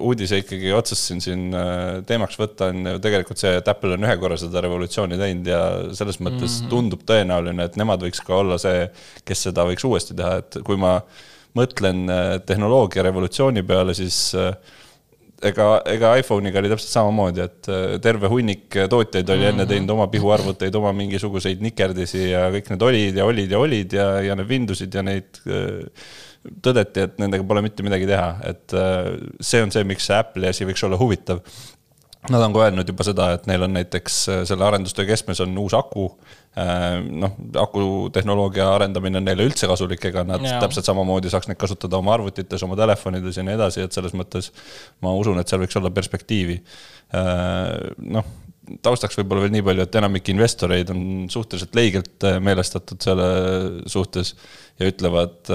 uudise 0.00 0.40
ikkagi 0.40 0.72
otsustasin 0.74 1.22
siin 1.24 1.46
äh, 1.56 2.00
teemaks 2.06 2.38
võtta, 2.40 2.70
on 2.72 2.92
ju 2.94 3.02
tegelikult 3.02 3.40
see, 3.40 3.52
et 3.60 3.70
Apple 3.70 3.96
on 3.96 4.06
ühe 4.06 4.16
korra 4.20 4.38
seda 4.40 4.62
revolutsiooni 4.64 5.18
teinud 5.20 5.50
ja 5.50 5.62
selles 5.96 6.20
mõttes 6.22 6.60
mm 6.60 6.64
-hmm. 6.64 6.70
tundub 6.72 7.04
tõenäoline, 7.08 7.66
et 7.66 7.78
nemad 7.80 8.02
võiks 8.06 8.22
ka 8.26 8.38
olla 8.40 8.58
see, 8.60 8.86
kes 9.26 9.48
seda 9.48 9.66
võiks 9.68 9.86
uuesti 9.86 10.16
teha, 10.16 10.40
et 10.44 10.60
kui 10.66 10.78
ma 10.80 10.98
mõtlen 11.58 12.04
äh, 12.08 12.36
tehnoloogia 12.46 13.04
revolutsiooni 13.06 13.64
peale, 13.66 13.94
siis 13.98 14.30
ega, 15.42 15.66
ega 15.90 16.14
iPhone'iga 16.20 16.62
oli 16.62 16.70
täpselt 16.70 16.94
samamoodi, 16.94 17.44
et 17.44 17.70
terve 18.04 18.30
hunnik 18.30 18.68
tootjaid 18.88 19.28
oli 19.28 19.38
mm 19.38 19.44
-hmm. 19.44 19.48
enne 19.48 19.64
mhm. 19.64 19.68
teinud 19.68 19.90
oma 19.90 20.06
pihuarvuteid, 20.06 20.74
oma 20.74 20.92
mingisuguseid 20.92 21.60
nikerdisi 21.60 22.30
ja 22.30 22.48
kõik 22.50 22.70
need 22.70 22.82
olid 22.82 23.16
ja 23.16 23.24
olid 23.24 23.50
ja 23.50 23.58
olid 23.58 23.92
ja, 23.92 24.08
ja 24.20 24.36
need 24.36 24.48
Windowsid 24.48 24.94
ja 24.94 25.02
neid 25.02 25.42
tõdeti, 26.40 27.04
et 27.04 27.20
nendega 27.20 27.44
pole 27.46 27.62
mitte 27.64 27.84
midagi 27.84 28.08
teha, 28.08 28.30
et 28.48 28.76
äh, 28.76 29.12
see 29.44 29.60
on 29.64 29.72
see, 29.74 29.84
miks 29.88 30.08
see 30.08 30.16
Apple'i 30.16 30.50
asi 30.50 30.66
võiks 30.68 30.84
olla 30.86 30.98
huvitav. 31.00 31.42
Nad 32.28 32.42
on 32.44 32.52
ka 32.52 32.66
öelnud 32.66 32.88
juba 32.88 33.04
seda, 33.06 33.30
et 33.32 33.46
neil 33.48 33.62
on 33.64 33.72
näiteks 33.72 34.16
äh, 34.28 34.42
selle 34.48 34.66
arendustöö 34.66 35.08
keskmes 35.08 35.40
on 35.44 35.56
uus 35.60 35.76
aku. 35.76 36.06
Äh, 36.60 36.98
noh, 37.00 37.36
akutehnoloogia 37.60 38.68
arendamine 38.74 39.20
on 39.20 39.28
neile 39.28 39.46
üldse 39.48 39.68
kasulik, 39.70 40.04
ega 40.10 40.24
nad 40.28 40.44
ja. 40.44 40.58
täpselt 40.64 40.88
samamoodi 40.88 41.32
saaks 41.32 41.48
neid 41.48 41.60
kasutada 41.60 42.00
oma 42.00 42.16
arvutites, 42.16 42.64
oma 42.66 42.76
telefonides 42.80 43.40
ja 43.40 43.44
nii 43.46 43.56
edasi, 43.56 43.84
et 43.84 43.96
selles 43.96 44.16
mõttes 44.16 44.50
ma 45.04 45.12
usun, 45.16 45.40
et 45.40 45.48
seal 45.48 45.60
võiks 45.64 45.80
olla 45.80 45.92
perspektiivi. 45.96 46.60
noh, 48.16 48.32
taustaks 48.84 49.16
võib-olla 49.18 49.44
veel 49.44 49.54
nii 49.56 49.64
palju, 49.66 49.84
et 49.86 49.96
enamik 49.98 50.28
investoreid 50.30 50.92
on 50.92 51.04
suhteliselt 51.32 51.74
leigelt 51.74 52.26
meelestatud 52.44 53.00
selle 53.02 53.30
suhtes 53.90 54.36
ja 54.78 54.92
ütlevad 54.92 55.50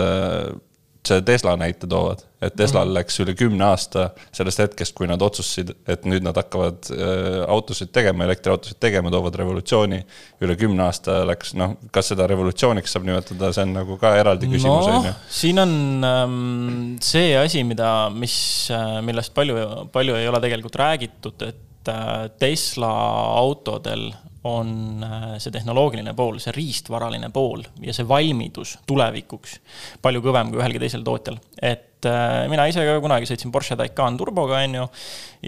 see 1.08 1.22
Tesla 1.26 1.56
näite 1.60 1.88
toovad, 1.90 2.24
et 2.42 2.56
Teslal 2.56 2.88
-hmm. 2.88 2.94
läks 2.98 3.20
üle 3.24 3.34
kümne 3.38 3.66
aasta 3.66 4.10
sellest 4.32 4.60
hetkest, 4.60 4.96
kui 4.96 5.08
nad 5.08 5.22
otsustasid, 5.22 5.72
et 5.88 6.06
nüüd 6.06 6.24
nad 6.26 6.38
hakkavad 6.38 6.90
äh, 6.92 7.44
autosid 7.48 7.92
tegema, 7.96 8.24
elektriautosid 8.24 8.80
tegema, 8.80 9.12
toovad 9.12 9.36
revolutsiooni. 9.36 10.06
üle 10.42 10.56
kümne 10.56 10.84
aasta 10.84 11.24
läks, 11.28 11.54
noh, 11.54 11.78
kas 11.92 12.12
seda 12.14 12.28
revolutsiooniks 12.28 12.92
saab 12.92 13.06
nimetada, 13.06 13.54
see 13.54 13.64
on 13.64 13.74
nagu 13.74 13.98
ka 13.98 14.16
eraldi 14.18 14.48
küsimus, 14.52 14.88
on 14.88 15.06
ju. 15.06 15.14
siin 15.30 15.60
on 15.60 16.04
ähm, 16.04 16.98
see 17.02 17.38
asi, 17.38 17.64
mida, 17.64 18.10
mis, 18.10 18.70
äh, 18.72 19.02
millest 19.02 19.34
palju, 19.34 19.88
palju 19.92 20.16
ei 20.16 20.28
ole 20.28 20.42
tegelikult 20.42 20.76
räägitud, 20.76 21.42
et 21.42 21.90
äh, 21.90 22.30
Tesla 22.40 22.94
autodel 23.40 24.12
on 24.46 25.04
äh, 25.04 25.28
see 25.42 25.54
tehnoloogiline 25.54 26.14
pool, 26.18 26.38
see 26.42 26.54
riistvaraline 26.56 27.32
pool 27.34 27.64
ja 27.82 27.94
see 27.96 28.06
valmidus 28.08 28.76
tulevikuks 28.88 29.60
palju 30.06 30.22
kõvem 30.26 30.54
kui 30.54 30.62
ühelgi 30.62 30.82
teisel 30.84 31.06
tootjal. 31.06 31.40
et 31.58 32.06
äh, 32.10 32.46
mina 32.52 32.68
ise 32.70 32.86
ka 32.86 33.00
kunagi 33.04 33.30
sõitsin 33.30 33.54
Porsche 33.54 33.78
Taycan 33.80 34.20
turboga, 34.22 34.62
on 34.62 34.80
ju, 34.82 34.88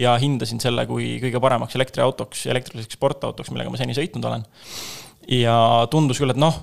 ja 0.02 0.16
hindasin 0.18 0.62
selle 0.62 0.86
kui 0.90 1.16
kõige 1.22 1.42
paremaks 1.42 1.78
elektriautoks, 1.78 2.46
elektriliseks 2.50 2.98
sportautoks, 2.98 3.54
millega 3.54 3.70
ma 3.70 3.80
seni 3.80 3.96
sõitnud 3.96 4.30
olen 4.30 4.46
ja 5.28 5.54
tundus 5.92 6.18
küll, 6.18 6.32
et 6.32 6.40
noh, 6.40 6.54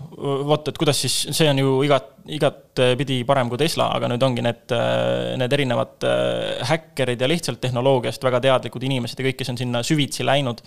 vot, 0.50 0.68
et 0.68 0.78
kuidas 0.82 0.98
siis, 0.98 1.16
see 1.38 1.48
on 1.52 1.60
ju 1.62 1.74
igat, 1.86 2.08
igatpidi 2.34 3.20
parem 3.28 3.52
kui 3.52 3.62
Tesla, 3.62 3.92
aga 3.94 4.10
nüüd 4.10 4.24
ongi 4.26 4.44
need, 4.44 4.74
need 5.40 5.54
erinevad 5.60 6.08
äh, 6.10 6.64
häkkerid 6.72 7.22
ja 7.22 7.30
lihtsalt 7.30 7.62
tehnoloogiast 7.64 8.26
väga 8.26 8.42
teadlikud 8.48 8.88
inimesed 8.90 9.22
ja 9.22 9.28
kõik, 9.30 9.40
kes 9.40 9.54
on 9.54 9.62
sinna 9.62 9.86
süvitsi 9.86 10.26
läinud, 10.26 10.66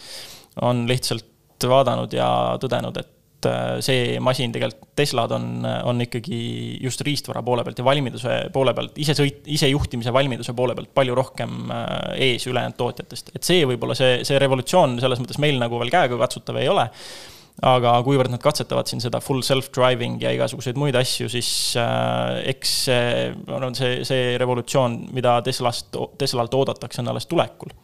on 0.63 0.87
lihtsalt 0.89 1.35
vaadanud 1.67 2.12
ja 2.15 2.29
tõdenud, 2.62 3.00
et 3.00 3.49
äh, 3.49 3.79
see 3.85 4.19
masin 4.23 4.55
tegelikult, 4.55 4.93
Teslad 4.99 5.33
on, 5.37 5.62
on 5.87 6.03
ikkagi 6.03 6.41
just 6.83 7.03
riistvara 7.07 7.43
poole 7.47 7.65
pealt 7.67 7.79
ja 7.79 7.87
valmiduse 7.87 8.37
poole 8.55 8.75
pealt, 8.75 8.99
ise 9.03 9.17
sõit, 9.19 9.41
isejuhtimise 9.47 10.15
valmiduse 10.15 10.55
poole 10.59 10.77
pealt 10.79 10.93
palju 10.95 11.17
rohkem 11.19 11.73
äh, 11.75 11.88
ees 12.29 12.47
ülejäänud 12.50 12.79
tootjatest. 12.79 13.35
et 13.35 13.47
see 13.47 13.67
võib-olla 13.69 13.99
see, 13.99 14.23
see 14.29 14.38
revolutsioon 14.43 14.99
selles 15.03 15.23
mõttes 15.23 15.41
meil 15.43 15.59
nagu 15.62 15.81
veel 15.83 15.95
käegakatsutav 15.95 16.62
ei 16.62 16.71
ole 16.71 16.88
aga 17.67 17.97
kuivõrd 18.07 18.31
nad 18.31 18.43
katsetavad 18.43 18.87
siin 18.91 19.03
seda 19.03 19.21
full 19.23 19.43
self-driving 19.47 20.21
ja 20.23 20.31
igasuguseid 20.37 20.79
muid 20.79 20.97
asju, 20.99 21.27
siis 21.33 21.50
äh, 21.81 22.38
eks 22.53 22.75
see 22.87 23.33
on 23.55 23.75
see, 23.79 24.05
see 24.07 24.37
revolutsioon, 24.38 25.00
mida 25.17 25.38
Teslast, 25.47 25.97
Teslalt 26.21 26.55
oodatakse, 26.55 27.03
on 27.03 27.11
alles 27.12 27.27
tulekul. 27.31 27.75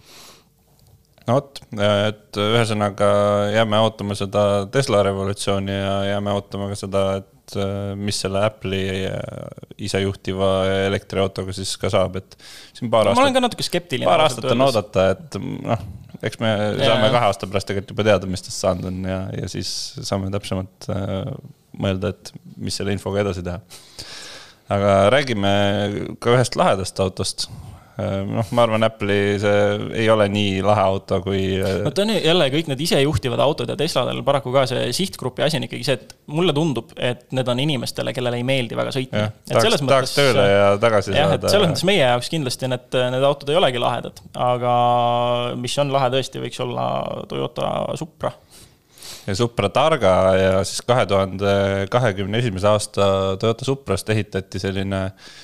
No 1.28 1.38
vot, 1.38 1.60
et 1.80 2.40
ühesõnaga 2.40 3.10
jääme 3.54 3.80
ootama 3.84 4.16
seda 4.18 4.42
Tesla 4.72 5.02
revolutsiooni 5.06 5.76
ja 5.76 5.94
jääme 6.14 6.34
ootama 6.36 6.68
ka 6.72 6.78
seda, 6.78 7.04
et 7.20 7.56
mis 8.00 8.18
selle 8.24 8.40
Apple'i 8.46 9.04
isejuhtiva 9.84 10.50
elektriautoga 10.86 11.52
siis 11.56 11.74
ka 11.80 11.90
saab, 11.92 12.16
et 12.20 12.38
siin 12.72 12.88
paar 12.92 13.04
no, 13.04 13.12
aastat. 13.12 13.20
ma 13.20 13.26
olen 13.26 13.36
ka 13.36 13.44
natuke 13.44 13.66
skeptiline. 13.66 14.08
paar 14.08 14.24
aastat 14.24 14.48
on 14.52 14.64
oodata, 14.64 15.10
et 15.16 15.38
noh 15.42 15.84
eks 16.24 16.40
me 16.40 16.50
ja, 16.50 16.88
saame 16.88 17.10
kahe 17.12 17.28
aasta 17.28 17.48
pärast 17.50 17.68
tegelikult 17.68 17.92
juba 17.92 18.06
teada, 18.06 18.30
mis 18.30 18.44
tast 18.44 18.62
saanud 18.62 18.88
on 18.88 19.02
ja, 19.08 19.20
ja 19.34 19.50
siis 19.52 19.68
saame 20.06 20.30
täpsemalt 20.32 20.88
äh, 20.92 21.28
mõelda, 21.80 22.14
et 22.14 22.32
mis 22.64 22.76
selle 22.78 22.94
infoga 22.94 23.24
edasi 23.24 23.44
teha. 23.44 23.60
aga 24.74 24.96
räägime 25.12 25.54
ka 26.22 26.36
ühest 26.36 26.56
lahedast 26.56 27.00
autost 27.04 27.48
Äh, 27.48 27.73
noh, 27.94 28.48
ma 28.56 28.64
arvan, 28.64 28.82
Apple'i 28.86 29.36
see 29.38 29.58
ei 30.02 30.08
ole 30.10 30.26
nii 30.32 30.58
lahe 30.66 30.82
auto 30.82 31.20
kui. 31.22 31.42
Äh, 31.60 31.76
no 31.86 31.92
ta 31.94 32.02
on 32.02 32.10
jälle 32.16 32.48
kõik 32.50 32.70
need 32.70 32.82
isejuhtivad 32.86 33.42
autod 33.44 33.70
ja 33.70 33.76
Tesladel 33.78 34.22
paraku 34.26 34.50
ka 34.54 34.64
see 34.70 34.88
sihtgrupi 34.96 35.44
asi 35.46 35.60
on 35.60 35.68
ikkagi 35.68 35.86
see, 35.86 35.98
et 36.00 36.14
mulle 36.34 36.54
tundub, 36.56 36.90
et 36.98 37.22
need 37.36 37.50
on 37.50 37.62
inimestele, 37.62 38.14
kellele 38.16 38.40
ei 38.40 38.46
meeldi 38.46 38.78
väga 38.78 38.94
sõitma. 38.94 39.28
tahaks, 39.50 39.84
tahaks 39.84 40.16
tööle 40.18 40.46
ja 40.48 40.72
tagasi 40.82 41.14
jah, 41.14 41.36
saada. 41.36 41.52
selles 41.52 41.70
mõttes 41.70 41.86
meie 41.86 42.02
jaoks 42.02 42.32
kindlasti 42.34 42.72
need, 42.72 42.98
need 43.14 43.28
autod 43.30 43.54
ei 43.54 43.60
olegi 43.60 43.82
lahedad, 43.82 44.24
aga 44.34 44.74
mis 45.60 45.78
on 45.78 45.94
lahe 45.94 46.10
tõesti, 46.16 46.42
võiks 46.42 46.58
olla 46.66 46.88
Toyota 47.30 47.70
Supra 48.00 48.34
ja 49.24 49.38
Supra 49.38 49.70
Targa 49.72 50.16
ja 50.36 50.58
siis 50.66 50.82
kahe 50.84 51.06
tuhande 51.08 51.54
kahekümne 51.94 52.42
esimese 52.42 52.68
aasta 52.68 53.06
Toyota 53.40 53.64
Suprast 53.68 54.10
ehitati 54.10 54.60
selline 54.60 55.06
äh, 55.06 55.32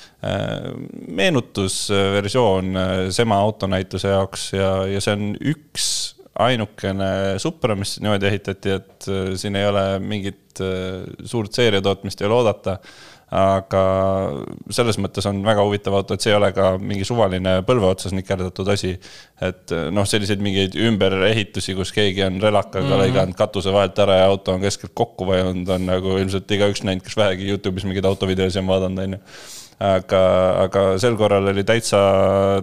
meenutusversioon 1.07 2.75
äh, 2.77 2.91
Sema 3.09 3.39
autonäituse 3.41 4.13
jaoks 4.13 4.51
ja, 4.53 4.73
ja 4.87 5.01
see 5.01 5.15
on 5.17 5.31
üks 5.53 5.87
ainukene 6.41 7.39
Supra, 7.41 7.75
mis 7.75 7.97
niimoodi 7.99 8.29
ehitati, 8.29 8.75
et 8.77 9.09
äh, 9.09 9.31
siin 9.39 9.57
ei 9.59 9.65
ole 9.67 9.85
mingit 9.99 10.37
suurt 11.25 11.55
seeriatootmist 11.55 12.21
ei 12.21 12.27
ole 12.27 12.35
oodata 12.41 12.77
aga 13.31 13.81
selles 14.75 14.97
mõttes 14.99 15.23
on 15.29 15.39
väga 15.45 15.63
huvitav 15.63 15.95
auto, 15.95 16.17
et 16.17 16.23
see 16.23 16.33
ei 16.33 16.35
ole 16.35 16.49
ka 16.51 16.73
mingi 16.83 17.05
suvaline 17.07 17.61
põlve 17.67 17.87
otsas 17.87 18.11
nikerdatud 18.15 18.67
asi. 18.73 18.97
et 19.41 19.71
noh, 19.95 20.05
selliseid 20.05 20.43
mingeid 20.43 20.75
ümberehitusi, 20.75 21.75
kus 21.77 21.93
keegi 21.95 22.25
on 22.27 22.41
relakaga 22.43 22.83
mm 22.83 22.91
-hmm. 22.91 23.05
lõiganud 23.05 23.39
katuse 23.39 23.71
vahelt 23.71 23.99
ära 24.03 24.19
ja 24.19 24.25
auto 24.27 24.53
on 24.53 24.61
keskelt 24.61 24.91
kokku 24.93 25.27
vajunud, 25.27 25.69
on 25.69 25.85
nagu 25.85 26.17
ilmselt 26.17 26.51
igaüks 26.51 26.83
näinud, 26.83 27.03
kes 27.07 27.17
vähegi 27.17 27.47
Youtube'is 27.53 27.87
mingeid 27.87 28.05
autovideosid 28.05 28.59
on 28.61 28.67
vaadanud, 28.67 29.03
on 29.03 29.13
ju 29.13 29.19
aga, 29.81 30.21
aga 30.65 30.83
sel 31.01 31.17
korral 31.19 31.49
oli 31.51 31.63
täitsa, 31.67 32.01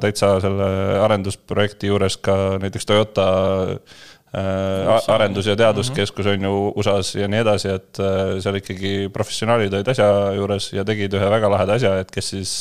täitsa 0.03 0.37
selle 0.43 0.69
arendusprojekti 1.03 1.91
juures 1.91 2.19
ka 2.23 2.37
näiteks 2.63 2.87
Toyota 2.87 3.27
äh, 3.73 5.09
arendus- 5.15 5.51
ja 5.51 5.57
teaduskeskus 5.59 6.31
on 6.35 6.47
ju 6.49 6.55
USA-s 6.77 7.17
ja 7.19 7.29
nii 7.31 7.43
edasi, 7.43 7.75
et 7.75 8.01
äh, 8.03 8.37
seal 8.45 8.61
ikkagi 8.61 8.95
professionaalid 9.15 9.75
olid 9.75 9.91
asja 9.95 10.09
juures 10.39 10.71
ja 10.77 10.87
tegid 10.87 11.19
ühe 11.19 11.33
väga 11.35 11.51
laheda 11.53 11.79
asja, 11.79 11.97
et 12.03 12.15
kes 12.15 12.33
siis 12.37 12.55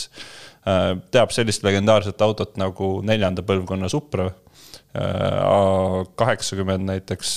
äh, 0.66 0.96
teab 1.14 1.36
sellist 1.36 1.66
legendaarset 1.68 2.22
autot 2.26 2.58
nagu 2.58 2.98
neljanda 3.06 3.46
põlvkonna 3.46 3.92
Supra 3.94 4.32
kaheksakümmend 6.18 6.88
näiteks, 6.88 7.32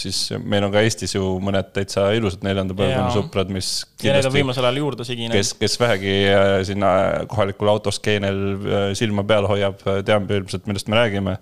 siis 0.00 0.18
meil 0.44 0.66
on 0.66 0.72
ka 0.74 0.82
Eestis 0.84 1.14
ju 1.14 1.34
mõned 1.44 1.70
täitsa 1.76 2.08
ilusad 2.16 2.44
neljanda 2.46 2.76
põlvkonna 2.76 3.12
Suprad, 3.14 3.52
mis 3.54 3.70
ja 4.04 4.16
need 4.16 4.28
on 4.28 4.34
viimasel 4.34 4.66
ajal 4.66 4.80
juurde 4.82 5.06
siginenud. 5.06 5.36
kes, 5.38 5.54
kes 5.58 5.78
vähegi 5.80 6.16
äh, 6.30 6.56
sinna 6.66 6.90
kohalikul 7.30 7.70
autoskeenel 7.72 8.42
äh, 8.54 8.90
silma 8.98 9.24
peal 9.28 9.48
hoiab, 9.50 9.80
teab 10.06 10.30
ilmselt, 10.30 10.68
millest 10.70 10.90
me 10.90 11.00
räägime 11.00 11.38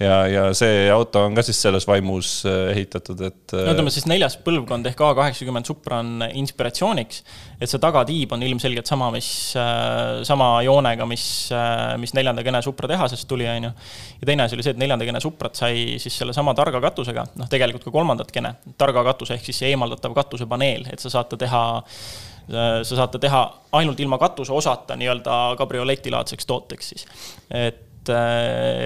ja, 0.00 0.16
ja 0.28 0.42
see 0.56 0.88
auto 0.92 1.22
on 1.26 1.36
ka 1.36 1.44
siis 1.44 1.58
selles 1.60 1.86
vaimus 1.88 2.40
äh, 2.48 2.70
ehitatud, 2.72 3.20
et. 3.26 3.54
no 3.54 3.74
ütleme 3.74 3.92
siis 3.92 4.06
neljas 4.10 4.36
põlvkond 4.44 4.88
ehk 4.90 5.02
A 5.04 5.10
kaheksakümmend 5.18 5.68
Supra 5.68 6.00
on 6.00 6.24
inspiratsiooniks. 6.40 7.22
et 7.60 7.70
see 7.70 7.82
tagatiib 7.82 8.32
on 8.36 8.44
ilmselgelt 8.46 8.88
sama, 8.88 9.10
mis, 9.14 9.28
äh, 9.60 10.22
sama 10.26 10.52
joonega, 10.64 11.06
mis, 11.08 11.24
äh, 11.54 11.96
mis 12.00 12.14
neljanda 12.16 12.44
kene 12.46 12.62
Supra 12.64 12.88
tehasest 12.90 13.28
tuli, 13.28 13.48
on 13.50 13.68
ju. 13.68 13.72
ja 14.22 14.30
teine 14.32 14.46
asi 14.46 14.58
oli 14.58 14.66
see, 14.66 14.76
et 14.76 14.80
neljanda 14.80 15.08
kene 15.08 15.20
Suprat 15.20 15.60
sai 15.60 16.00
siis 16.02 16.16
sellesama 16.22 16.56
targa 16.58 16.80
katusega, 16.88 17.26
noh, 17.40 17.52
tegelikult 17.52 17.84
ka 17.88 17.94
kolmandat 17.94 18.32
kene, 18.32 18.56
targa 18.80 19.04
katus 19.12 19.34
ehk 19.36 19.44
siis 19.44 19.62
see 19.64 19.74
eemaldatav 19.74 20.16
katusepaneel, 20.16 20.88
et 20.94 21.02
sa 21.02 21.12
saad 21.12 21.30
ta 21.32 21.40
teha 21.40 21.62
sa 22.50 22.96
saad 22.96 23.12
ta 23.12 23.18
teha 23.22 23.40
ainult 23.78 24.00
ilma 24.02 24.16
katuse 24.18 24.50
osata 24.50 24.96
nii-öelda 24.98 25.34
kabrioletilaadseks 25.60 26.48
tooteks 26.48 26.88
siis. 26.90 27.04
et 27.54 27.89
et, 28.00 28.12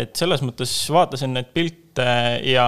et 0.02 0.14
selles 0.18 0.42
mõttes 0.44 0.70
vaatasin 0.92 1.34
neid 1.36 1.50
pilte 1.54 2.06
ja 2.48 2.66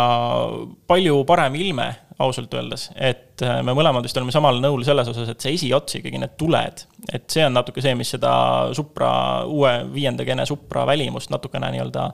palju 0.86 1.22
parem 1.28 1.56
ilme, 1.58 1.88
ausalt 2.22 2.54
öeldes, 2.56 2.88
et 2.96 3.42
me 3.66 3.74
mõlemad 3.76 4.06
vist 4.06 4.16
oleme 4.16 4.32
samal 4.32 4.56
nõul 4.62 4.84
selles 4.86 5.08
osas, 5.12 5.28
et 5.28 5.42
see 5.42 5.56
esiots 5.58 5.98
ikkagi, 5.98 6.16
need 6.22 6.36
tuled, 6.40 6.84
et 7.12 7.26
see 7.28 7.44
on 7.44 7.52
natuke 7.52 7.84
see, 7.84 7.92
mis 7.98 8.14
seda 8.14 8.30
Supra, 8.76 9.10
uue 9.44 9.74
viienda 9.92 10.24
gene 10.24 10.46
Supra 10.48 10.86
välimust 10.88 11.32
natukene 11.34 11.74
nii-öelda 11.74 12.06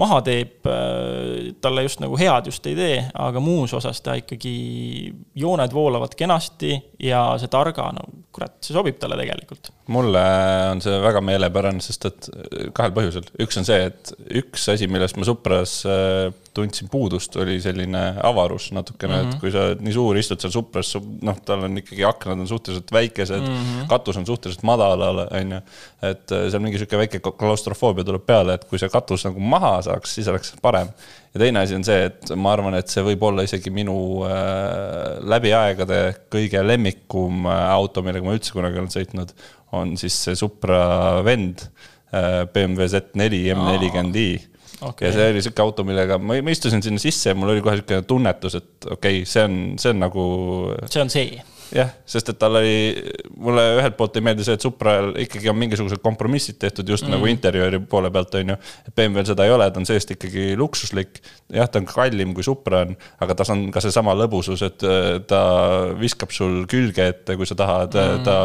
maha 0.00 0.18
teeb, 0.26 0.66
talle 1.62 1.84
just 1.86 2.02
nagu 2.02 2.18
head 2.18 2.50
just 2.50 2.66
ei 2.66 2.74
tee, 2.78 2.98
aga 3.22 3.42
muus 3.42 3.74
osas 3.78 4.02
ta 4.02 4.16
ikkagi, 4.18 4.54
jooned 5.38 5.74
voolavad 5.74 6.16
kenasti 6.18 6.74
ja 7.06 7.28
see 7.38 7.50
targa, 7.52 7.90
no 7.94 8.08
kurat, 8.34 8.58
see 8.64 8.74
sobib 8.74 8.98
talle 8.98 9.18
tegelikult 9.20 9.70
mulle 9.90 10.22
on 10.70 10.80
see 10.84 10.98
väga 11.02 11.22
meelepärane, 11.24 11.82
sest 11.84 12.06
et 12.08 12.28
äh, 12.30 12.68
kahel 12.76 12.94
põhjusel. 12.96 13.26
üks 13.42 13.58
on 13.60 13.66
see, 13.68 13.90
et 13.90 14.12
üks 14.42 14.68
asi, 14.72 14.88
millest 14.90 15.18
ma 15.18 15.26
Supras 15.28 15.80
äh, 15.88 16.30
tundsin 16.54 16.90
puudust, 16.90 17.36
oli 17.40 17.58
selline 17.62 18.02
avarus 18.26 18.70
natukene 18.74 19.14
mm, 19.14 19.20
-hmm. 19.20 19.28
et 19.28 19.34
mhm. 19.34 19.40
kui 19.40 19.52
sa 19.54 19.66
oled 19.68 19.84
nii 19.86 19.94
suur, 19.94 20.18
istud 20.18 20.42
seal 20.42 20.54
Supras, 20.54 20.94
noh, 21.26 21.38
tal 21.46 21.66
on 21.68 21.78
ikkagi 21.82 22.04
aknad 22.06 22.42
on 22.42 22.50
suhteliselt 22.50 22.92
väikesed 22.92 23.42
mm, 23.46 23.62
-hmm. 23.62 23.88
katus 23.90 24.16
on 24.16 24.26
suhteliselt 24.26 24.66
madal, 24.66 25.02
on 25.26 25.56
ju. 25.56 25.62
et 26.02 26.32
äh, 26.32 26.50
seal 26.50 26.62
mingi 26.62 26.78
sihuke 26.78 26.98
väike 27.04 27.22
klaustrofoobia 27.30 28.04
tuleb 28.04 28.26
peale, 28.26 28.54
et 28.54 28.64
kui 28.64 28.78
see 28.78 28.88
katus 28.88 29.24
nagu 29.28 29.40
maha 29.40 29.80
saaks, 29.82 30.14
siis 30.14 30.28
oleks 30.28 30.54
parem 30.62 30.90
ja 31.34 31.40
teine 31.44 31.60
asi 31.62 31.76
on 31.78 31.84
see, 31.86 32.08
et 32.08 32.32
ma 32.34 32.52
arvan, 32.56 32.74
et 32.74 32.90
see 32.90 33.04
võib 33.06 33.22
olla 33.22 33.44
isegi 33.46 33.70
minu 33.70 33.94
äh, 34.26 35.20
läbi 35.22 35.54
aegade 35.54 36.00
kõige 36.32 36.62
lemmikum 36.66 37.46
auto, 37.46 38.02
millega 38.02 38.26
ma 38.26 38.34
üldse 38.34 38.54
kunagi 38.56 38.80
olen 38.80 38.90
sõitnud, 38.90 39.34
on 39.78 39.96
siis 40.00 40.16
see 40.26 40.38
Supra 40.38 40.82
vend 41.26 41.66
BMW 42.10 42.88
Z4 42.90 43.54
M40i 43.54 44.30
okay.. 44.80 45.08
ja 45.08 45.12
see 45.14 45.30
oli 45.30 45.42
sihuke 45.44 45.62
auto, 45.62 45.84
millega 45.86 46.18
ma, 46.18 46.40
ma 46.42 46.54
istusin 46.54 46.82
sinna 46.82 47.02
sisse 47.02 47.30
ja 47.30 47.38
mul 47.38 47.54
oli 47.54 47.62
kohe 47.64 47.78
sihuke 47.78 48.02
tunnetus, 48.08 48.58
et 48.58 48.90
okei 48.90 49.22
okay,, 49.22 49.28
see 49.28 49.46
on, 49.46 49.56
see 49.78 49.94
on 49.94 50.04
nagu. 50.06 50.26
see 50.90 51.02
on 51.04 51.12
see 51.12 51.40
jah, 51.74 51.90
sest 52.08 52.32
et 52.32 52.38
tal 52.40 52.58
oli, 52.58 52.74
mulle 53.38 53.64
ühelt 53.78 53.96
poolt 53.98 54.16
ei 54.18 54.24
meeldi 54.26 54.46
see, 54.46 54.56
et 54.58 54.64
Supral 54.64 55.12
ikkagi 55.22 55.50
on 55.52 55.58
mingisugused 55.60 56.02
kompromissid 56.02 56.58
tehtud 56.60 56.88
just 56.90 57.06
mm. 57.06 57.14
nagu 57.14 57.28
interjööri 57.30 57.80
poole 57.90 58.10
pealt, 58.14 58.34
on 58.40 58.52
ju. 58.54 58.56
et 58.88 58.94
BMW-l 58.96 59.28
seda 59.28 59.46
ei 59.46 59.54
ole, 59.54 59.68
ta 59.70 59.80
on 59.82 59.88
seest 59.88 60.14
ikkagi 60.16 60.50
luksuslik. 60.58 61.20
jah, 61.52 61.70
ta 61.70 61.80
on 61.82 61.88
kallim 61.88 62.34
kui 62.36 62.46
Supra 62.46 62.82
on, 62.86 62.96
aga 63.22 63.36
tas 63.38 63.52
on 63.54 63.68
ka 63.74 63.82
seesama 63.84 64.16
lõbusus, 64.18 64.64
et 64.66 64.86
äh, 64.86 65.08
ta 65.30 65.42
viskab 66.00 66.34
sul 66.34 66.64
külge 66.70 67.06
ette, 67.12 67.38
kui 67.38 67.48
sa 67.48 67.58
tahad 67.58 67.94
mm., 67.94 68.26
ta 68.26 68.36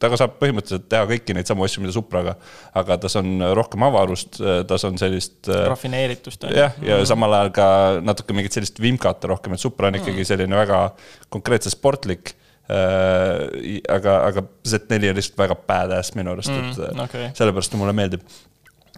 temaga 0.00 0.22
saab 0.22 0.38
põhimõtteliselt 0.40 0.88
teha 0.90 1.04
kõiki 1.10 1.36
neid 1.36 1.48
samu 1.48 1.66
asju, 1.66 1.84
mida 1.84 1.94
Supraga, 1.94 2.36
aga 2.78 2.98
tas 3.04 3.18
on 3.20 3.44
rohkem 3.56 3.84
avarust, 3.86 4.40
tas 4.68 4.88
on 4.88 4.96
sellist. 5.00 5.50
rafineeritust. 5.50 6.48
jah, 6.48 6.76
ja 6.80 7.00
mm. 7.00 7.08
samal 7.12 7.36
ajal 7.36 7.52
ka 7.56 7.68
natuke 8.04 8.36
mingit 8.36 8.56
sellist 8.56 8.80
vimkat 8.82 9.28
rohkem, 9.28 9.56
et 9.56 9.62
Supra 9.62 9.92
on 9.92 10.00
ikkagi 10.00 10.24
selline 10.26 10.56
väga 10.64 10.86
konkreetselt 11.32 11.76
sportlik 11.76 12.21
äh,. 12.21 12.21
Aga, 12.68 14.12
aga 14.28 14.42
Z4 14.68 15.10
on 15.10 15.18
lihtsalt 15.18 15.38
väga 15.38 15.56
badass 15.68 16.14
minu 16.14 16.32
arust 16.32 16.52
mm,, 16.52 16.70
et 16.70 17.00
okay. 17.04 17.30
sellepärast 17.36 17.72
ta 17.74 17.80
mulle 17.80 17.92
meeldib 17.96 18.22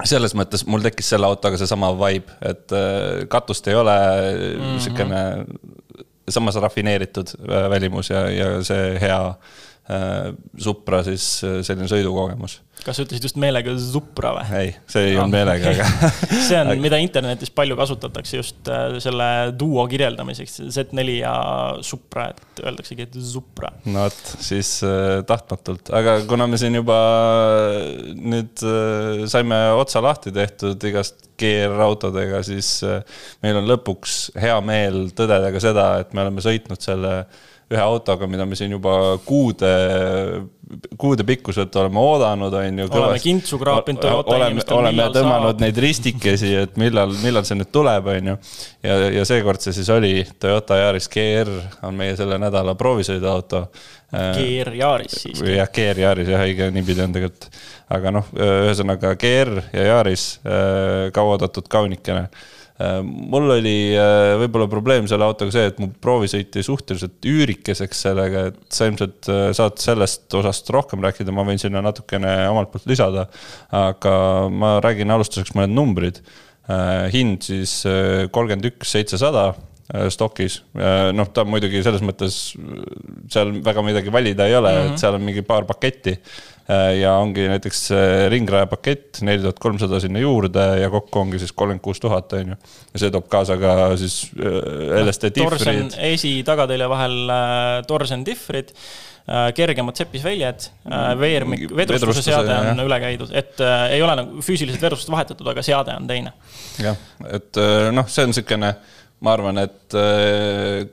selles 0.03 0.35
mõttes 0.35 0.65
mul 0.67 0.83
tekkis 0.83 1.13
selle 1.15 1.29
autoga 1.29 1.59
seesama 1.61 1.93
vibe, 1.99 2.35
et 2.43 2.75
äh, 2.75 3.25
katust 3.31 3.69
ei 3.71 3.79
ole 3.79 3.95
mm 3.95 4.61
-hmm. 4.61 4.81
sihukene 4.85 5.23
samas 6.29 6.57
rafineeritud 6.57 7.35
äh, 7.39 7.71
välimus 7.71 8.11
ja, 8.11 8.29
ja 8.31 8.63
see 8.63 8.99
hea 9.01 9.21
äh, 9.29 9.35
Supra 10.65 11.03
siis 11.05 11.25
äh, 11.45 11.59
selline 11.67 11.89
sõidukogemus. 11.91 12.61
kas 12.85 12.97
sa 12.97 13.05
ütlesid 13.05 13.27
just 13.29 13.37
meelega 13.41 13.75
Supra 13.81 14.31
või? 14.39 14.45
ei, 14.63 14.71
see 14.89 15.11
ei 15.11 15.19
olnud 15.19 15.29
ah, 15.29 15.33
meelega 15.35 15.75
aga 15.75 16.11
see 16.49 16.61
on, 16.61 16.73
mida 16.81 17.01
internetis 17.03 17.53
palju 17.53 17.77
kasutatakse 17.77 18.41
just 18.41 18.71
selle 19.05 19.29
duo 19.61 19.85
kirjeldamiseks, 19.91 20.57
Z4 20.73 21.19
ja 21.19 21.35
Supra, 21.85 22.31
et 22.33 22.65
öeldaksegi, 22.65 23.09
et 23.09 23.21
Supra. 23.29 23.75
no 23.85 24.07
vot, 24.07 24.33
siis 24.45 24.79
äh, 24.89 25.21
tahtmatult, 25.29 25.93
aga 25.95 26.17
kuna 26.29 26.49
me 26.49 26.61
siin 26.61 26.81
juba 26.81 26.99
nüüd 28.17 28.65
äh, 28.65 29.25
saime 29.31 29.61
otsa 29.77 30.03
lahti 30.05 30.33
tehtud 30.35 30.89
igast 30.89 31.29
GR-autodega, 31.41 32.43
siis 32.47 32.79
äh, 32.87 33.03
meil 33.45 33.59
on 33.61 33.69
lõpuks 33.69 34.35
hea 34.41 34.57
meel 34.65 35.09
tõdeda 35.17 35.51
ka 35.55 35.63
seda, 35.63 35.89
et 36.03 36.15
me 36.15 36.25
oleme 36.25 36.45
sõitnud 36.45 36.83
selle 36.85 37.15
ühe 37.75 37.83
autoga, 37.83 38.29
mida 38.31 38.47
me 38.49 38.57
siin 38.59 38.73
juba 38.75 38.95
kuude, 39.27 39.71
kuude 41.01 41.27
pikkuselt 41.27 41.75
oleme 41.77 42.01
oodanud, 42.01 42.55
on 42.61 42.79
ju. 42.83 42.87
oleme 42.91 43.19
kintsu 43.23 43.59
kraapinud 43.61 44.07
inimestele. 44.07 44.79
oleme 44.79 45.09
tõmmanud 45.15 45.53
saab. 45.53 45.65
neid 45.65 45.81
ristikesi, 45.85 46.55
et 46.63 46.79
millal, 46.81 47.13
millal 47.23 47.47
see 47.49 47.59
nüüd 47.59 47.73
tuleb, 47.75 48.09
on 48.15 48.33
ju. 48.33 48.39
ja, 48.87 48.97
ja 49.19 49.27
seekord 49.29 49.65
see 49.65 49.77
siis 49.77 49.91
oli 49.95 50.15
Toyota 50.41 50.81
Yaris 50.81 51.11
GR 51.13 51.53
on 51.89 52.01
meie 52.01 52.17
selle 52.19 52.41
nädala 52.43 52.77
proovisõiduauto. 52.79 53.67
GR 54.15 54.75
Yaris 54.79 55.21
siis. 55.27 55.41
jah, 55.43 55.71
GR 55.75 56.05
Yaris 56.07 56.29
jah, 56.31 56.43
õige 56.47 56.71
niipidi 56.75 57.03
on 57.05 57.15
tegelikult. 57.17 57.49
aga 57.95 58.17
noh, 58.21 58.35
ühesõnaga 58.39 59.15
GR 59.21 59.57
ja 59.75 59.89
Yaris, 59.93 60.29
kauaoodatud 61.15 61.69
kaunikene 61.71 62.29
Äh, 62.29 62.63
mul 63.07 63.53
oli 63.55 63.95
äh, 63.95 64.35
võib-olla 64.41 64.67
probleem 64.71 65.07
selle 65.07 65.27
autoga 65.29 65.55
see, 65.55 65.69
et 65.71 65.77
mu 65.79 65.93
proovisõit 66.03 66.57
jäi 66.59 66.67
suhteliselt 66.67 67.29
üürikeseks 67.31 68.01
sellega, 68.09 68.49
et 68.51 68.59
sa 68.75 68.89
ilmselt 68.91 69.29
äh, 69.31 69.45
saad 69.55 69.79
sellest 69.83 70.35
osast 70.35 70.73
rohkem 70.75 71.05
rääkida, 71.05 71.35
ma 71.35 71.47
võin 71.47 71.61
sinna 71.63 71.85
natukene 71.85 72.33
omalt 72.51 72.73
poolt 72.73 72.89
lisada. 72.91 73.29
aga 73.75 74.17
ma 74.51 74.79
räägin 74.83 75.11
alustuseks 75.15 75.55
mõned 75.55 75.75
numbrid. 75.75 76.25
hind 77.13 77.43
siis 77.45 77.83
kolmkümmend 78.33 78.65
üks, 78.71 78.89
seitsesada 78.95 79.51
stokis, 80.09 80.63
noh, 81.13 81.29
ta 81.29 81.43
muidugi 81.45 81.83
selles 81.85 82.01
mõttes 82.01 82.39
seal 83.29 83.51
väga 83.67 83.83
midagi 83.85 84.13
valida 84.13 84.47
ei 84.49 84.57
ole 84.57 84.71
mm, 84.73 84.79
-hmm. 84.79 84.87
et 84.87 84.91
mhm. 84.95 85.01
seal 85.03 85.19
on 85.19 85.27
mingi 85.27 85.43
paar 85.45 85.67
paketti 85.69 86.17
Äh, 86.17 86.54
ja 87.01 87.15
ongi 87.21 87.45
näiteks 87.51 87.81
ringraja 88.33 88.67
pakett, 88.71 89.21
neli 89.27 89.43
tuhat 89.43 89.59
kolmsada 89.61 89.99
sinna 90.01 90.23
juurde 90.23 90.63
ja 90.81 90.91
kokku 90.93 91.21
ongi 91.21 91.41
siis 91.43 91.53
kolmkümmend 91.53 91.85
kuus 91.85 92.01
tuhat, 92.01 92.33
on 92.39 92.55
ju. 92.55 92.61
ja 92.95 93.03
see 93.03 93.11
toob 93.13 93.27
kaasa 93.33 93.59
ka 93.61 93.75
siis 94.01 94.21
äh, 94.39 95.03
LSD 95.03 95.33
difrid. 95.37 95.99
esi, 96.13 96.39
tagatelje 96.47 96.89
vahel 96.89 97.19
äh, 97.29 97.83
torsen 97.89 98.25
difrid 98.27 98.73
kergemad 99.57 99.97
sepisväljad, 99.97 100.67
veermik, 101.17 101.63
vedrustuse 101.73 102.21
seade 102.27 102.57
on 102.75 102.83
üle 102.85 102.99
käidud, 103.01 103.31
et 103.33 103.61
äh, 103.65 103.87
ei 103.97 104.03
ole 104.05 104.19
nagu 104.21 104.43
füüsiliselt 104.45 104.85
vedrustust 104.85 105.09
vahetatud, 105.15 105.49
aga 105.49 105.65
seade 105.65 105.95
on 105.97 106.09
teine. 106.11 106.35
jah, 106.77 106.99
et 107.33 107.61
noh, 107.97 108.05
see 108.13 108.27
on 108.27 108.35
niisugune, 108.35 108.75
ma 109.25 109.33
arvan, 109.33 109.63
et 109.65 109.97
äh, 109.97 110.85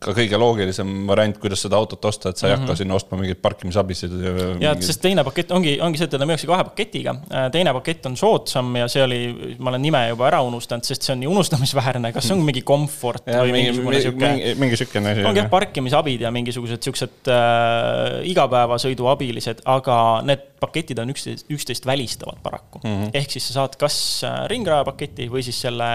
ka 0.00 0.14
kõige 0.16 0.38
loogilisem 0.40 0.92
variant, 1.08 1.36
kuidas 1.36 1.60
seda 1.66 1.76
autot 1.76 2.06
osta, 2.08 2.30
et 2.30 2.40
sa 2.40 2.46
ei 2.46 2.54
mm 2.54 2.56
-hmm. 2.56 2.68
hakka 2.70 2.76
sinna 2.80 2.94
ostma 2.96 3.18
mingeid 3.20 3.40
parkimisabisid. 3.44 4.12
ja 4.20 4.32
mingid..., 4.32 4.82
sest 4.86 5.02
teine 5.02 5.24
pakett 5.24 5.50
ongi, 5.52 5.74
ongi 5.80 6.00
see, 6.00 6.08
et 6.08 6.14
teda 6.14 6.24
müüakse 6.24 6.48
kahe 6.48 6.64
paketiga. 6.64 7.14
Äh, 7.28 7.50
teine 7.52 7.74
pakett 7.76 8.06
on 8.08 8.16
soodsam 8.16 8.76
ja 8.76 8.88
see 8.88 9.04
oli, 9.04 9.20
ma 9.58 9.70
olen 9.70 9.82
nime 9.82 10.00
juba 10.08 10.26
ära 10.30 10.40
unustanud, 10.46 10.88
sest 10.88 11.04
see 11.04 11.12
on 11.12 11.20
nii 11.20 11.28
unustamisväärne, 11.28 12.12
kas 12.16 12.28
see 12.28 12.36
on 12.36 12.44
mingi 12.46 12.62
komfort 12.62 13.28
ja, 13.28 13.42
või 13.44 13.52
mingi, 13.52 13.76
mingisugune 13.76 14.00
sihuke. 14.00 14.54
mingi, 14.62 14.76
siukene 14.80 15.12
asi. 15.12 15.24
ongi 15.24 15.42
jah, 15.42 15.50
parkimisabid 15.52 16.24
ja 16.24 16.30
mingisugused 16.32 16.88
siuksed 16.88 17.28
äh, 17.28 18.22
igapäevasõiduabilised, 18.32 19.60
aga 19.68 19.98
need 20.24 20.48
paketid 20.60 20.98
on 21.00 21.12
üksteist, 21.12 21.46
üksteist 21.52 21.86
välistavad 21.88 22.40
paraku 22.42 22.80
mm. 22.84 22.90
-hmm. 22.90 23.10
ehk 23.20 23.30
siis 23.30 23.46
sa 23.48 23.60
saad 23.60 23.76
kas 23.80 24.24
äh, 24.24 24.46
ringraja 24.52 24.84
paketi 24.84 25.28
või 25.32 25.42
siis 25.44 25.60
selle 25.60 25.88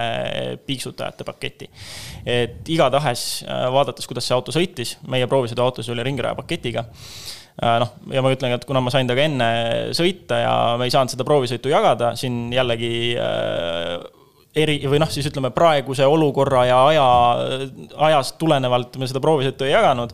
piiksutajate 0.65 1.23
paketi. 1.23 1.69
et 2.25 2.69
igatahes 2.69 3.45
äh, 3.47 3.65
vaadates, 3.95 4.10
kuidas 4.12 4.27
see 4.27 4.36
auto 4.36 4.51
sõitis, 4.55 4.97
meie 5.08 5.27
proovisõiduautos 5.27 5.89
oli 5.93 6.03
ringraja 6.03 6.36
paketiga 6.36 6.86
äh, 6.86 7.79
noh, 7.79 7.95
ja 8.12 8.21
ma 8.21 8.34
ütlen, 8.34 8.55
et 8.55 8.65
kuna 8.67 8.81
ma 8.84 8.91
sain 8.91 9.08
temaga 9.08 9.25
enne 9.29 9.49
sõita 9.95 10.41
ja 10.41 10.55
me 10.77 10.86
ei 10.86 10.93
saanud 10.93 11.13
seda 11.13 11.25
proovisõitu 11.27 11.71
jagada, 11.71 12.15
siin 12.19 12.51
jällegi 12.53 13.15
äh, 13.15 13.95
eri 14.55 14.79
või 14.88 14.99
noh, 14.99 15.12
siis 15.12 15.27
ütleme 15.29 15.51
praeguse 15.55 16.05
olukorra 16.08 16.65
ja 16.65 16.81
aja, 16.89 17.08
ajast 18.10 18.38
tulenevalt 18.39 18.97
me 18.97 19.08
seda 19.08 19.23
proovisõitu 19.23 19.67
ei 19.67 19.73
jaganud. 19.75 20.13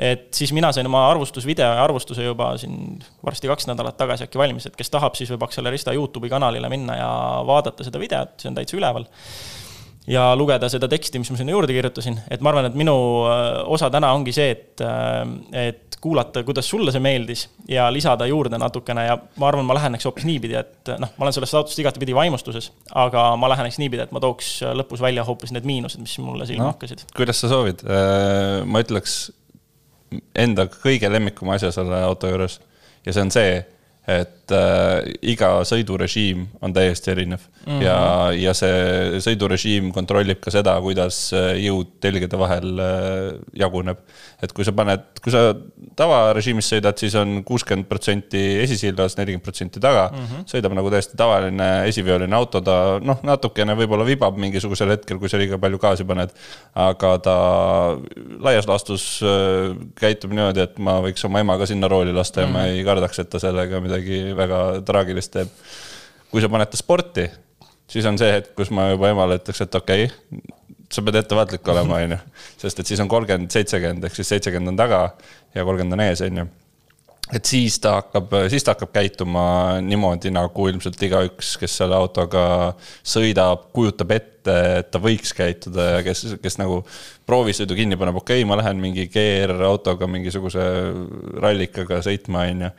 Et 0.00 0.28
siis 0.34 0.52
mina 0.54 0.68
sain 0.70 0.86
oma 0.86 1.00
arvustusvideo 1.10 1.66
ja 1.66 1.82
arvustuse 1.82 2.22
juba 2.22 2.52
siin 2.58 3.00
varsti 3.26 3.50
kaks 3.50 3.66
nädalat 3.66 3.96
tagasi 3.98 4.28
äkki 4.28 4.38
valmis, 4.38 4.68
et 4.68 4.76
kes 4.78 4.90
tahab, 4.90 5.16
siis 5.18 5.32
võib 5.32 5.42
Accelerista 5.42 5.94
Youtube'i 5.96 6.30
kanalile 6.30 6.70
minna 6.70 6.94
ja 6.94 7.08
vaadata 7.46 7.84
seda 7.84 7.98
videot, 7.98 8.36
see 8.38 8.52
on 8.52 8.58
täitsa 8.58 8.78
üleval. 8.78 9.08
Ja 10.10 10.30
lugeda 10.36 10.68
seda 10.70 10.88
teksti, 10.90 11.20
mis 11.22 11.30
ma 11.30 11.38
sinna 11.38 11.54
juurde 11.54 11.74
kirjutasin, 11.74 12.18
et 12.30 12.42
ma 12.42 12.50
arvan, 12.52 12.66
et 12.70 12.76
minu 12.78 12.96
äh, 13.28 13.46
osa 13.70 13.90
täna 13.92 14.12
ongi 14.16 14.34
see, 14.34 14.50
et, 14.56 14.82
äh, 14.84 15.66
et 15.68 15.98
kuulata, 16.00 16.42
kuidas 16.46 16.68
sulle 16.70 16.92
see 16.94 17.02
meeldis 17.04 17.44
ja 17.68 17.86
lisada 17.92 18.26
juurde 18.26 18.58
natukene 18.58 19.04
ja 19.06 19.18
ma 19.40 19.50
arvan, 19.50 19.66
ma 19.68 19.76
läheneks 19.76 20.08
hoopis 20.08 20.26
niipidi, 20.26 20.56
et 20.58 20.92
noh, 20.98 21.12
ma 21.16 21.26
olen 21.26 21.36
sellest 21.36 21.58
autost 21.60 21.82
igatepidi 21.82 22.16
vaimustuses, 22.16 22.70
aga 22.96 23.30
ma 23.40 23.50
läheneks 23.52 23.78
niipidi, 23.82 24.06
et 24.06 24.14
ma 24.16 24.22
tooks 24.24 24.54
lõpus 24.80 25.02
välja 25.04 25.26
hoopis 25.28 25.52
need 25.54 25.68
miinused, 25.68 26.02
mis 26.02 26.16
mulle 26.24 26.48
silma 26.48 26.70
no, 26.70 26.72
hakkasid. 26.74 27.04
kuidas 27.16 27.42
sa 27.42 27.52
soovid, 27.52 27.84
äh, 27.86 28.62
ma 28.66 28.82
ütleks 28.82 29.20
enda 30.34 30.66
kõige 30.72 31.10
lemmikuma 31.12 31.54
asja 31.58 31.70
selle 31.74 32.00
auto 32.02 32.30
juures 32.30 32.58
ja 33.06 33.14
see 33.14 33.22
on 33.22 33.30
see, 33.34 33.60
et 34.10 34.54
äh, 34.56 35.12
iga 35.34 35.52
sõidurežiim 35.68 36.48
on 36.64 36.74
täiesti 36.74 37.12
erinev 37.12 37.44
mm 37.66 37.72
-hmm. 37.72 37.82
ja, 37.84 37.96
ja 38.32 38.54
see 38.56 39.20
sõidurežiim 39.24 39.92
kontrollib 39.92 40.40
ka 40.40 40.50
seda, 40.50 40.76
kuidas 40.80 41.32
äh, 41.36 41.58
jõud 41.60 41.98
telgede 42.00 42.38
vahel 42.38 42.80
äh, 42.80 43.38
jaguneb. 43.54 43.98
et 44.42 44.52
kui 44.52 44.64
sa 44.64 44.72
paned, 44.72 45.02
kui 45.22 45.32
sa 45.32 45.54
tavarežiimis 45.96 46.70
sõidad, 46.72 46.96
siis 46.96 47.14
on 47.14 47.42
kuuskümmend 47.44 47.88
protsenti 47.88 48.40
esisildas, 48.62 49.16
nelikümmend 49.18 49.44
protsenti 49.44 49.80
taga 49.80 50.08
mm. 50.12 50.24
-hmm. 50.24 50.46
sõidab 50.54 50.74
nagu 50.74 50.90
täiesti 50.90 51.16
tavaline 51.16 51.68
esiveoline 51.88 52.36
auto, 52.36 52.60
ta 52.60 53.00
noh, 53.02 53.20
natukene 53.22 53.76
võib-olla 53.76 54.06
vibab 54.06 54.36
mingisugusel 54.36 54.96
hetkel, 54.96 55.18
kui 55.18 55.28
sa 55.28 55.36
liiga 55.36 55.58
palju 55.58 55.78
gaasi 55.78 56.04
paned. 56.04 56.30
aga 56.74 57.18
ta 57.18 57.36
laias 58.40 58.66
laastus 58.66 59.20
äh, 59.22 59.76
käitub 60.00 60.32
niimoodi, 60.32 60.60
et 60.60 60.78
ma 60.78 61.00
võiks 61.04 61.24
oma 61.26 61.40
ema 61.40 61.58
ka 61.58 61.66
sinna 61.66 61.88
rooli 61.88 62.12
lasta 62.12 62.40
mm 62.40 62.44
-hmm. 62.44 62.48
ja 62.48 62.52
ma 62.52 62.66
mhm. 62.66 62.78
ei 62.78 62.84
kardaks, 62.84 63.18
et 63.18 63.30
ta 63.30 63.38
sellega 63.38 63.80
midagi 63.80 64.32
väga 64.36 64.82
traagilist 64.86 65.32
teeb. 65.32 65.48
kui 66.30 66.40
sa 66.40 66.48
paned 66.48 66.70
ta 66.70 66.76
sporti, 66.76 67.28
siis 67.90 68.06
on 68.06 68.18
see 68.20 68.30
hetk, 68.32 68.54
kus 68.58 68.72
ma 68.74 68.90
juba 68.92 69.10
emale 69.12 69.40
ütleks, 69.40 69.62
et 69.66 69.74
okei 69.74 70.08
okay,, 70.08 70.56
sa 70.90 71.04
pead 71.06 71.20
ettevaatlik 71.20 71.68
olema, 71.70 72.00
on 72.00 72.16
ju. 72.16 72.22
sest 72.64 72.82
et 72.82 72.92
siis 72.92 73.02
on 73.02 73.10
kolmkümmend, 73.10 73.50
seitsekümmend 73.54 74.08
ehk 74.08 74.16
siis 74.18 74.32
seitsekümmend 74.34 74.74
on 74.74 74.80
taga 74.80 75.04
ja 75.54 75.66
kolmkümmend 75.66 75.98
on 75.98 76.06
ees, 76.06 76.24
on 76.26 76.42
ju 76.42 76.48
et 77.34 77.46
siis 77.46 77.78
ta 77.82 77.96
hakkab, 78.00 78.34
siis 78.50 78.64
ta 78.66 78.74
hakkab 78.74 78.92
käituma 78.94 79.44
niimoodi, 79.84 80.32
nagu 80.34 80.66
ilmselt 80.70 81.00
igaüks, 81.06 81.54
kes 81.60 81.78
selle 81.82 81.96
autoga 81.98 82.42
sõidab, 83.06 83.68
kujutab 83.74 84.14
ette, 84.16 84.56
et 84.80 84.90
ta 84.90 85.00
võiks 85.02 85.34
käituda 85.36 85.86
ja 85.96 86.04
kes, 86.06 86.24
kes 86.42 86.58
nagu 86.60 86.80
proovisõidu 87.28 87.76
kinni 87.78 87.98
paneb, 88.00 88.18
okei 88.22 88.40
okay,, 88.40 88.48
ma 88.48 88.58
lähen 88.58 88.80
mingi 88.82 89.06
GR-autoga 89.12 90.08
mingisuguse 90.10 90.64
rallikaga 91.42 92.00
sõitma, 92.06 92.46
on 92.50 92.66
ju. 92.66 92.70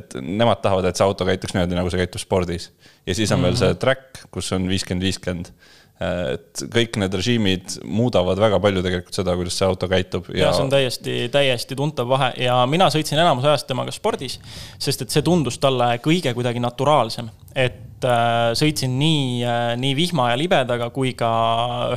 et 0.00 0.16
nemad 0.20 0.62
tahavad, 0.64 0.90
et 0.90 0.98
see 0.98 1.06
auto 1.06 1.28
käituks 1.28 1.54
niimoodi, 1.54 1.78
nagu 1.78 1.92
see 1.92 2.02
käitub 2.02 2.24
spordis. 2.24 2.70
ja 3.06 3.14
siis 3.14 3.30
on 3.30 3.38
mm 3.38 3.44
-hmm. 3.44 3.60
veel 3.60 3.60
see 3.62 3.82
track, 3.84 4.24
kus 4.30 4.52
on 4.52 4.68
viiskümmend, 4.68 5.06
viiskümmend 5.06 5.52
et 6.00 6.62
kõik 6.72 6.96
need 7.02 7.12
režiimid 7.12 7.74
muudavad 7.84 8.40
väga 8.40 8.56
palju 8.62 8.80
tegelikult 8.84 9.18
seda, 9.18 9.34
kuidas 9.36 9.58
see 9.60 9.66
auto 9.68 9.88
käitub. 9.90 10.30
ja 10.32 10.48
see 10.56 10.64
on 10.64 10.72
täiesti, 10.72 11.16
täiesti 11.32 11.76
tuntav 11.76 12.08
vahe 12.08 12.30
ja 12.40 12.56
mina 12.70 12.88
sõitsin 12.92 13.20
enamus 13.20 13.44
ajast 13.44 13.68
temaga 13.68 13.92
spordis, 13.92 14.38
sest 14.80 15.04
et 15.04 15.12
see 15.12 15.24
tundus 15.26 15.60
talle 15.60 15.92
kõige 16.00 16.32
kuidagi 16.36 16.62
naturaalsem. 16.64 17.28
et 17.52 18.08
äh, 18.08 18.54
sõitsin 18.56 18.96
nii, 18.96 19.44
nii 19.76 19.92
vihma 19.98 20.30
ja 20.30 20.40
libedaga 20.40 20.88
kui 20.94 21.12
ka 21.18 21.30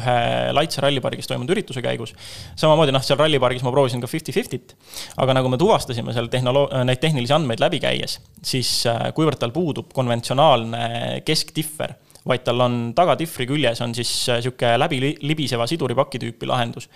ühe 0.01 0.19
Laitse 0.57 0.83
rallipargis 0.83 1.29
toimunud 1.31 1.55
ürituse 1.55 1.79
käigus. 1.85 2.11
samamoodi 2.59 2.91
noh, 2.91 3.03
seal 3.07 3.21
rallipargis 3.23 3.63
ma 3.63 3.71
proovisin 3.71 4.03
ka 4.03 4.11
fifty-fifty't, 4.11 4.75
aga 5.15 5.39
nagu 5.39 5.47
me 5.47 5.61
tuvastasime 5.61 6.11
seal 6.11 6.27
tehnolo-, 6.33 6.67
neid 6.83 6.99
tehnilisi 6.99 7.39
andmeid 7.39 7.63
läbi 7.63 7.79
käies, 7.79 8.19
siis 8.43 8.81
kuivõrd 9.15 9.39
tal 9.39 9.55
puudub 9.55 9.95
konventsionaalne 9.95 11.21
kesktihver 11.23 12.01
vaid 12.27 12.45
tal 12.45 12.63
on 12.63 12.77
tagatihvri 12.95 13.47
küljes 13.49 13.81
on 13.83 13.93
siis 13.95 14.11
äh, 14.31 14.39
sihuke 14.43 14.73
läbi 14.79 14.99
libiseva 15.21 15.67
siduripaki 15.67 16.21
tüüpi 16.21 16.47
lahendus. 16.47 16.89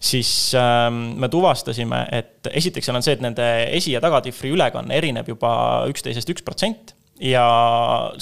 siis 0.00 0.52
ähm, 0.58 1.18
me 1.20 1.28
tuvastasime, 1.28 2.04
et 2.12 2.50
esiteks 2.52 2.88
seal 2.88 2.98
on 2.98 3.04
see, 3.06 3.16
et 3.16 3.24
nende 3.24 3.48
esi- 3.72 3.94
ja 3.96 4.02
tagatihvri 4.04 4.52
ülekanne 4.56 4.94
erineb 4.94 5.28
juba 5.28 5.50
üksteisest 5.88 6.34
üks 6.34 6.44
protsent 6.44 6.94
ja 7.20 7.44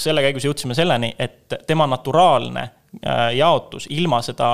selle 0.01 0.23
käigus 0.25 0.47
jõudsime 0.47 0.75
selleni, 0.77 1.13
et 1.19 1.53
tema 1.67 1.87
naturaalne 1.89 2.67
jaotus 3.35 3.87
ilma 3.93 4.21
seda 4.25 4.47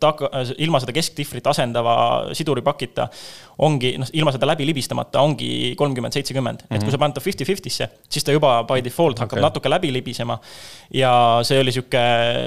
taga, 0.00 0.30
ilma 0.62 0.80
seda 0.80 0.94
kesktihvrit 0.96 1.46
asendava 1.50 1.96
siduripakita 2.36 3.08
ongi, 3.66 3.94
noh, 4.00 4.08
ilma 4.16 4.32
seda 4.34 4.48
läbi 4.48 4.68
libistamata 4.68 5.22
ongi 5.24 5.74
kolmkümmend, 5.78 6.14
seitsekümmend. 6.14 6.66
et 6.70 6.84
kui 6.84 6.94
sa 6.94 7.00
paned 7.00 7.18
ta 7.18 7.24
fifty-fifty'sse, 7.24 7.90
siis 8.08 8.24
ta 8.24 8.34
juba 8.34 8.60
by 8.68 8.84
default 8.84 9.20
hakkab 9.22 9.38
okay. 9.38 9.46
natuke 9.48 9.72
läbi 9.72 9.92
libisema. 9.92 10.38
ja 10.94 11.12
see 11.46 11.60
oli 11.60 11.74
sihuke, 11.74 12.04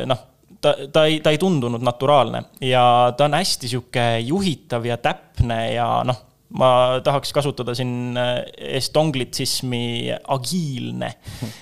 noh, 0.10 0.24
ta, 0.62 0.74
ta 0.94 1.06
ei, 1.10 1.20
ta 1.26 1.34
ei 1.36 1.42
tundunud 1.42 1.84
naturaalne 1.84 2.44
ja 2.66 3.14
ta 3.18 3.28
on 3.28 3.38
hästi 3.38 3.70
sihuke 3.76 4.08
juhitav 4.26 4.88
ja 4.88 4.98
täpne 4.98 5.62
ja 5.74 5.92
noh 6.08 6.29
ma 6.58 6.98
tahaks 7.06 7.30
kasutada 7.36 7.76
siin 7.78 8.18
äh, 8.18 8.40
estonglitsismi 8.80 10.10
agiilne. 10.34 11.12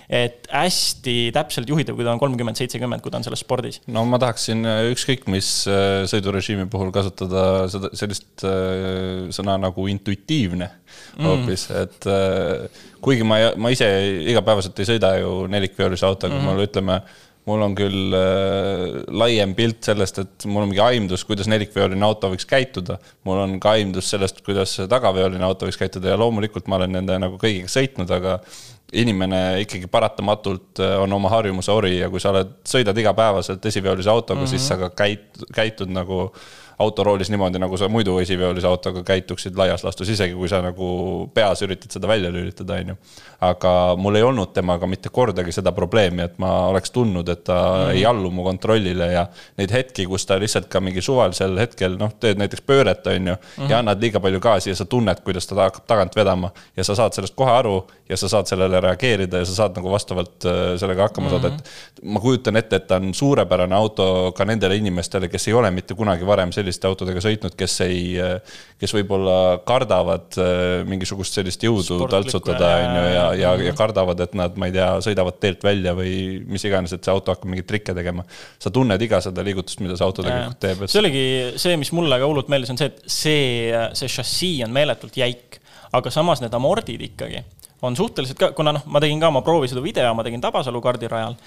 et 0.08 0.48
hästi 0.48 1.16
täpselt 1.36 1.68
juhitav, 1.68 1.98
kui 1.98 2.08
ta 2.08 2.14
on 2.14 2.22
kolmkümmend, 2.22 2.60
seitsekümmend, 2.60 3.04
kui 3.04 3.12
ta 3.12 3.20
on 3.20 3.28
selles 3.28 3.44
spordis. 3.44 3.82
no 3.92 4.06
ma 4.08 4.20
tahaksin 4.22 4.64
äh, 4.64 4.86
ükskõik 4.94 5.28
mis 5.32 5.50
äh, 5.72 6.06
sõidurežiimi 6.08 6.70
puhul 6.72 6.94
kasutada 6.96 7.68
seda, 7.72 7.92
sellist 8.00 8.46
sõna 9.36 9.58
nagu 9.60 9.88
intuitiivne 9.92 10.70
mm. 10.70 11.26
hoopis 11.26 11.68
mm., 11.70 11.84
et 11.84 12.10
kuigi 13.04 13.28
ma, 13.28 13.40
ma 13.60 13.72
ise 13.74 13.88
igapäevaselt 14.32 14.80
ei 14.80 14.92
sõida 14.96 15.14
ju 15.20 15.34
nelikveolise 15.52 16.08
autoga 16.08 16.36
mm, 16.36 16.40
-hmm. 16.40 16.54
mul 16.54 16.68
ütleme 16.68 17.02
mul 17.48 17.64
on 17.64 17.76
küll 17.78 18.16
äh, 18.16 19.02
laiem 19.16 19.54
pilt 19.58 19.88
sellest, 19.88 20.22
et 20.24 20.48
mul 20.50 20.66
on 20.66 20.72
mingi 20.72 20.84
aimdus, 20.84 21.24
kuidas 21.28 21.50
nelikveoline 21.52 22.04
auto 22.06 22.32
võiks 22.34 22.48
käituda. 22.50 23.00
mul 23.28 23.44
on 23.44 23.58
ka 23.64 23.78
aimdus 23.78 24.12
sellest, 24.14 24.44
kuidas 24.46 24.76
tagaveoline 24.90 25.46
auto 25.48 25.70
võiks 25.70 25.80
käituda 25.80 26.14
ja 26.14 26.20
loomulikult 26.20 26.68
ma 26.68 26.82
olen 26.82 26.98
nende 27.00 27.20
nagu 27.24 27.40
kõigiga 27.42 27.72
sõitnud, 27.72 28.12
aga 28.12 28.38
inimene 28.98 29.42
ikkagi 29.64 29.90
paratamatult 29.92 30.84
äh, 30.84 30.96
on 31.02 31.14
oma 31.16 31.32
harjumuse 31.32 31.72
ori 31.72 31.98
ja 31.98 32.12
kui 32.12 32.24
sa 32.24 32.32
oled, 32.36 32.54
sõidad 32.68 32.98
igapäevaselt 33.00 33.66
esiveolise 33.66 34.12
autoga 34.12 34.42
mm, 34.42 34.46
-hmm. 34.46 34.56
siis 34.56 34.68
sa 34.68 34.80
ka 34.80 34.92
käit-, 35.04 35.48
käitud 35.56 35.92
nagu 35.92 36.28
äh, 36.28 36.67
autoroolis 36.80 37.30
niimoodi, 37.34 37.60
nagu 37.60 37.78
sa 37.78 37.90
muidu 37.90 38.20
esiveolise 38.22 38.68
autoga 38.70 39.02
käituksid 39.04 39.56
laias 39.58 39.84
laastus, 39.84 40.10
isegi 40.14 40.36
kui 40.38 40.50
sa 40.50 40.60
nagu 40.62 40.88
peas 41.34 41.64
üritad 41.66 41.94
seda 41.94 42.10
välja 42.10 42.30
lülitada, 42.34 42.78
on 42.78 42.92
ju. 42.94 42.96
aga 43.48 43.72
mul 43.98 44.16
ei 44.20 44.26
olnud 44.26 44.54
temaga 44.54 44.88
mitte 44.90 45.10
kordagi 45.14 45.52
seda 45.56 45.72
probleemi, 45.74 46.22
et 46.28 46.38
ma 46.42 46.52
oleks 46.70 46.94
tundnud, 46.94 47.30
et 47.34 47.44
ta 47.48 47.58
mm. 47.58 47.96
ei 47.98 48.06
allu 48.06 48.30
mu 48.34 48.46
kontrollile 48.46 49.10
ja 49.12 49.26
neid 49.58 49.74
hetki, 49.74 50.06
kus 50.06 50.26
ta 50.30 50.38
lihtsalt 50.38 50.70
ka 50.70 50.82
mingi 50.84 51.02
suvalisel 51.02 51.58
hetkel, 51.58 51.98
noh, 51.98 52.14
teed 52.22 52.38
näiteks 52.42 52.66
pööret, 52.68 53.10
on 53.10 53.34
ju, 53.34 53.36
ja 53.36 53.64
mhm. 53.64 53.76
annad 53.82 54.02
liiga 54.02 54.22
palju 54.22 54.42
gaasi 54.44 54.70
ja 54.70 54.78
sa 54.78 54.86
tunned, 54.86 55.24
kuidas 55.26 55.50
ta 55.50 55.58
hakkab 55.64 55.90
tagant 55.90 56.16
vedama 56.16 56.54
ja 56.78 56.86
sa 56.86 56.96
saad 56.98 57.18
sellest 57.18 57.36
kohe 57.38 57.52
aru 57.52 57.80
ja 58.10 58.18
sa 58.18 58.30
saad 58.30 58.50
sellele 58.50 58.82
reageerida 58.86 59.42
ja 59.42 59.50
sa 59.50 59.64
saad 59.64 59.78
nagu 59.78 59.92
vastavalt 59.92 60.46
äh, 60.46 60.78
sellega 60.78 61.10
hakkama 61.10 61.28
mm 61.28 61.34
-hmm. 61.34 61.42
saada, 61.42 61.56
et 61.56 62.04
ma 62.04 62.20
kujutan 62.20 62.56
ette, 62.56 62.76
et 62.76 62.88
ta 62.88 63.02
on 63.02 63.14
suurepärane 63.14 63.76
auto 63.76 64.32
ka 64.38 64.46
nendele 64.46 64.76
inimestele, 64.76 65.28
kes 65.28 65.48
ei 65.48 65.54
ole 65.54 65.72
mitte 65.72 65.96
kunagi 65.96 66.26
varem 66.26 66.52
sellist 66.52 66.67
selliste 66.68 66.88
autodega 66.90 67.22
sõitnud, 67.24 67.56
kes 67.58 67.76
ei, 67.86 68.02
kes 68.82 68.94
võib-olla 68.98 69.38
kardavad 69.68 70.38
äh, 70.42 70.84
mingisugust 70.88 71.38
sellist 71.40 71.64
jõudu 71.64 72.00
taltsutada, 72.12 72.72
on 72.84 72.98
ju, 73.00 73.06
ja, 73.14 73.26
ja, 73.40 73.54
ja 73.70 73.76
kardavad, 73.78 74.22
et 74.28 74.36
nad, 74.38 74.58
ma 74.60 74.70
ei 74.70 74.76
tea, 74.76 74.90
sõidavad 75.06 75.40
teelt 75.42 75.64
välja 75.66 75.96
või 75.98 76.14
mis 76.46 76.66
iganes, 76.68 76.94
et 76.94 77.06
see 77.08 77.14
auto 77.14 77.34
hakkab 77.34 77.50
mingeid 77.52 77.70
trikke 77.70 77.96
tegema. 77.98 78.26
sa 78.60 78.74
tunned 78.74 79.02
iga 79.02 79.22
seda 79.24 79.46
liigutust, 79.46 79.82
mida 79.86 79.98
see 79.98 80.08
auto 80.08 80.26
tegelikult 80.26 80.62
teeb 80.64 80.84
et.... 80.84 80.94
see 80.94 81.04
oligi 81.04 81.28
see, 81.62 81.78
mis 81.80 81.94
mulle 81.96 82.20
ka 82.20 82.30
hullult 82.30 82.52
meeldis, 82.52 82.74
on 82.74 82.82
see, 82.82 82.92
et 82.92 83.04
see, 83.20 83.86
see 83.98 84.18
šassii 84.20 84.66
on 84.68 84.76
meeletult 84.76 85.18
jäik, 85.18 85.62
aga 85.98 86.12
samas 86.14 86.44
need 86.44 86.54
amordid 86.58 87.08
ikkagi 87.10 87.46
on 87.82 87.96
suhteliselt 87.96 88.40
ka, 88.40 88.52
kuna 88.58 88.74
noh, 88.78 88.88
ma 88.90 89.02
tegin 89.04 89.22
ka 89.22 89.30
oma 89.32 89.44
proovisõiduvideo, 89.46 90.10
ma 90.18 90.26
tegin 90.26 90.42
Tabasalu 90.42 90.82
kardirajal 90.82 91.38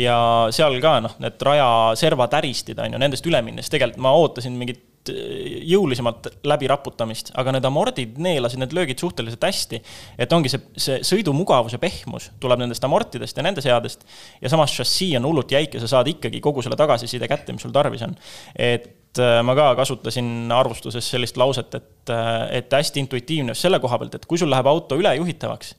ja 0.00 0.16
seal 0.54 0.78
ka 0.82 0.96
noh, 1.04 1.14
need 1.22 1.44
raja 1.44 1.68
servatäristid 2.00 2.80
on 2.80 2.96
ju, 2.96 3.00
nendest 3.02 3.28
üle 3.28 3.40
minnes 3.44 3.70
tegelikult 3.72 4.00
ma 4.04 4.14
ootasin 4.16 4.56
mingit 4.58 5.12
äh, 5.12 5.60
jõulisemat 5.74 6.30
läbiraputamist, 6.48 7.34
aga 7.40 7.56
need 7.56 7.68
amordid 7.68 8.16
neelasid 8.24 8.62
need 8.62 8.74
löögid 8.76 9.04
suhteliselt 9.04 9.44
hästi. 9.44 9.82
et 10.18 10.32
ongi 10.32 10.52
see, 10.52 10.64
see 10.80 10.98
sõidumugavuse 11.12 11.80
pehmus 11.82 12.30
tuleb 12.40 12.64
nendest 12.64 12.88
amortidest 12.88 13.36
ja 13.36 13.44
nende 13.46 13.64
seadest 13.64 14.08
ja 14.40 14.52
samas 14.52 14.72
šassii 14.72 15.14
on 15.20 15.28
hullult 15.28 15.52
jäik 15.52 15.76
ja 15.76 15.84
sa 15.84 15.96
saad 15.98 16.12
ikkagi 16.16 16.40
kogu 16.40 16.64
selle 16.64 16.80
tagasiside 16.80 17.28
kätte, 17.28 17.52
mis 17.52 17.64
sul 17.66 17.76
tarvis 17.76 18.08
on. 18.08 18.16
et 18.56 19.03
äh, 19.22 19.40
ma 19.46 19.54
ka 19.58 19.72
kasutasin 19.78 20.52
arvustuses 20.54 21.10
sellist 21.14 21.38
lauset, 21.40 21.74
et, 21.74 22.12
äh, 22.12 22.58
et 22.60 22.72
hästi 22.72 23.04
intuitiivne 23.04 23.54
just 23.54 23.66
selle 23.66 23.80
koha 23.82 23.98
pealt, 23.98 24.14
et 24.18 24.26
kui 24.26 24.40
sul 24.40 24.52
läheb 24.52 24.68
auto 24.70 24.98
ülejuhitavaks 25.00 25.74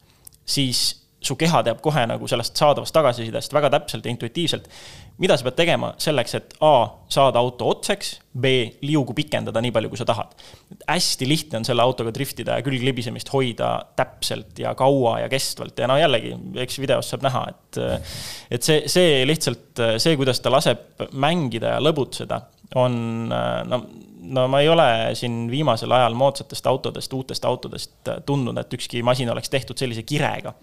siis 0.46 1.06
su 1.26 1.36
keha 1.40 1.64
teab 1.66 1.80
kohe 1.82 2.04
nagu 2.06 2.28
sellest 2.30 2.60
saadavast 2.60 2.94
tagasisidest 2.94 3.54
väga 3.56 3.72
täpselt 3.74 4.06
ja 4.06 4.14
intuitiivselt, 4.14 4.68
mida 5.22 5.38
sa 5.38 5.48
pead 5.48 5.58
tegema 5.58 5.90
selleks, 6.02 6.36
et 6.38 6.54
A, 6.66 6.74
saada 7.10 7.42
auto 7.42 7.70
otseks, 7.72 8.12
B, 8.36 8.52
liugu 8.86 9.16
pikendada 9.18 9.64
nii 9.64 9.74
palju, 9.74 9.90
kui 9.90 10.00
sa 10.02 10.06
tahad. 10.06 10.36
hästi 10.88 11.28
lihtne 11.30 11.62
on 11.62 11.66
selle 11.66 11.82
autoga 11.82 12.14
driftida 12.14 12.60
ja 12.60 12.66
külglibisemist 12.66 13.32
hoida 13.34 13.72
täpselt 13.98 14.60
ja 14.60 14.76
kaua 14.78 15.20
ja 15.24 15.30
kestvalt 15.32 15.80
ja 15.80 15.90
no 15.90 15.98
jällegi, 15.98 16.36
eks 16.62 16.80
videos 16.84 17.10
saab 17.10 17.26
näha, 17.26 17.46
et 17.50 17.82
et 18.52 18.68
see, 18.68 18.84
see 18.92 19.24
lihtsalt, 19.26 19.82
see, 19.98 20.18
kuidas 20.20 20.44
ta 20.44 20.54
laseb 20.54 21.08
mängida 21.18 21.78
ja 21.78 21.82
lõbutseda, 21.82 22.42
on 22.76 23.30
no 23.30 23.84
no 24.30 24.48
ma 24.48 24.62
ei 24.62 24.70
ole 24.70 24.88
siin 25.14 25.46
viimasel 25.52 25.92
ajal 25.92 26.14
moodsatest 26.18 26.68
autodest, 26.68 27.14
uutest 27.14 27.46
autodest 27.46 28.14
tundnud, 28.26 28.58
et 28.58 28.74
ükski 28.74 29.04
masin 29.04 29.30
oleks 29.32 29.50
tehtud 29.50 29.78
sellise 29.78 30.04
kirega. 30.04 30.54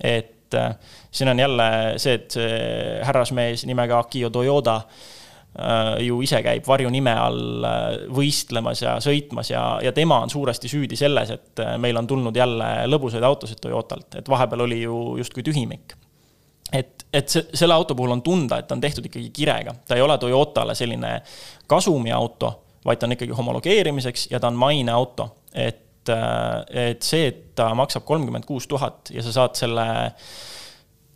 et 0.00 0.54
äh, 0.54 0.76
siin 1.10 1.28
on 1.28 1.38
jälle 1.38 1.64
see, 1.96 2.14
et 2.14 2.30
see 2.30 3.00
härrasmees 3.04 3.66
nimega 3.68 3.98
Akio 3.98 4.30
Toyoda 4.30 4.76
äh, 4.80 6.00
ju 6.06 6.22
ise 6.24 6.40
käib 6.42 6.66
varjunime 6.66 7.12
all 7.12 7.66
äh, 7.68 7.88
võistlemas 8.08 8.82
ja 8.82 8.96
sõitmas 9.04 9.50
ja, 9.52 9.64
ja 9.84 9.92
tema 9.92 10.22
on 10.24 10.30
suuresti 10.30 10.68
süüdi 10.68 10.96
selles, 10.96 11.30
et 11.30 11.64
meil 11.78 11.96
on 12.00 12.06
tulnud 12.06 12.36
jälle 12.36 12.70
lõbusaid 12.88 13.26
autosid 13.26 13.60
Toyotalt, 13.60 14.22
et 14.22 14.28
vahepeal 14.28 14.64
oli 14.68 14.82
ju 14.82 15.18
justkui 15.20 15.44
tühimik 15.44 15.98
et, 16.72 17.06
et 17.12 17.28
see, 17.28 17.46
selle 17.54 17.74
auto 17.74 17.94
puhul 17.94 18.16
on 18.16 18.22
tunda, 18.22 18.58
et 18.60 18.66
ta 18.68 18.76
on 18.76 18.80
tehtud 18.80 19.06
ikkagi 19.06 19.30
kirega, 19.34 19.74
ta 19.86 19.98
ei 19.98 20.02
ole 20.02 20.18
Toyotale 20.18 20.74
selline 20.78 21.16
kasumiauto 21.66 22.52
vaid 22.84 23.00
ta 23.00 23.08
on 23.08 23.16
ikkagi 23.16 23.36
homologeerimiseks 23.36 24.28
ja 24.30 24.40
ta 24.40 24.48
on 24.48 24.58
maineauto. 24.58 25.36
et, 25.54 26.08
äh, 26.08 26.88
et 26.90 27.02
see, 27.02 27.26
et 27.26 27.42
ta 27.54 27.72
maksab 27.74 28.04
kolmkümmend 28.08 28.46
kuus 28.46 28.68
tuhat 28.70 29.10
ja 29.10 29.22
sa 29.22 29.32
saad 29.32 29.58
selle 29.58 29.84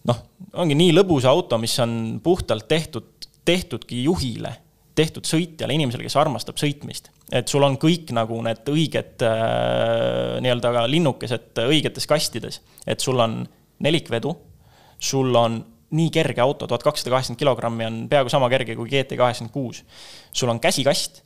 noh, 0.09 0.21
ongi 0.61 0.77
nii 0.77 0.93
lõbus 0.93 1.27
auto, 1.29 1.59
mis 1.59 1.77
on 1.81 2.21
puhtalt 2.23 2.69
tehtud, 2.69 3.29
tehtudki 3.45 4.03
juhile, 4.05 4.51
tehtud 4.95 5.27
sõitjale, 5.29 5.75
inimesele, 5.77 6.05
kes 6.05 6.17
armastab 6.21 6.59
sõitmist. 6.61 7.11
et 7.33 7.49
sul 7.49 7.63
on 7.63 7.79
kõik 7.81 8.13
nagu 8.13 8.41
need 8.45 8.69
õiged 8.69 9.25
äh, 9.25 10.41
nii-öelda 10.45 10.87
linnukesed 10.91 11.63
õigetes 11.65 12.07
kastides, 12.11 12.61
et 12.87 13.01
sul 13.01 13.21
on 13.21 13.45
nelikvedu, 13.81 14.35
sul 15.05 15.35
on 15.37 15.61
nii 15.95 16.11
kerge 16.11 16.43
auto, 16.43 16.67
tuhat 16.67 16.83
kakssada 16.83 17.13
kaheksakümmend 17.13 17.43
kilogrammi 17.43 17.87
on 17.87 18.01
peaaegu 18.11 18.33
sama 18.33 18.49
kerge 18.53 18.77
kui 18.79 18.91
GT 18.91 19.19
kaheksakümmend 19.21 19.55
kuus. 19.55 19.85
sul 20.33 20.51
on 20.51 20.61
käsikast 20.61 21.23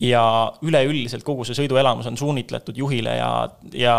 ja 0.00 0.22
üleüldiselt 0.64 1.24
kogu 1.26 1.44
see 1.44 1.58
sõiduelamus 1.58 2.08
on 2.08 2.18
suunitletud 2.18 2.76
juhile 2.76 3.18
ja, 3.18 3.30
ja 3.76 3.96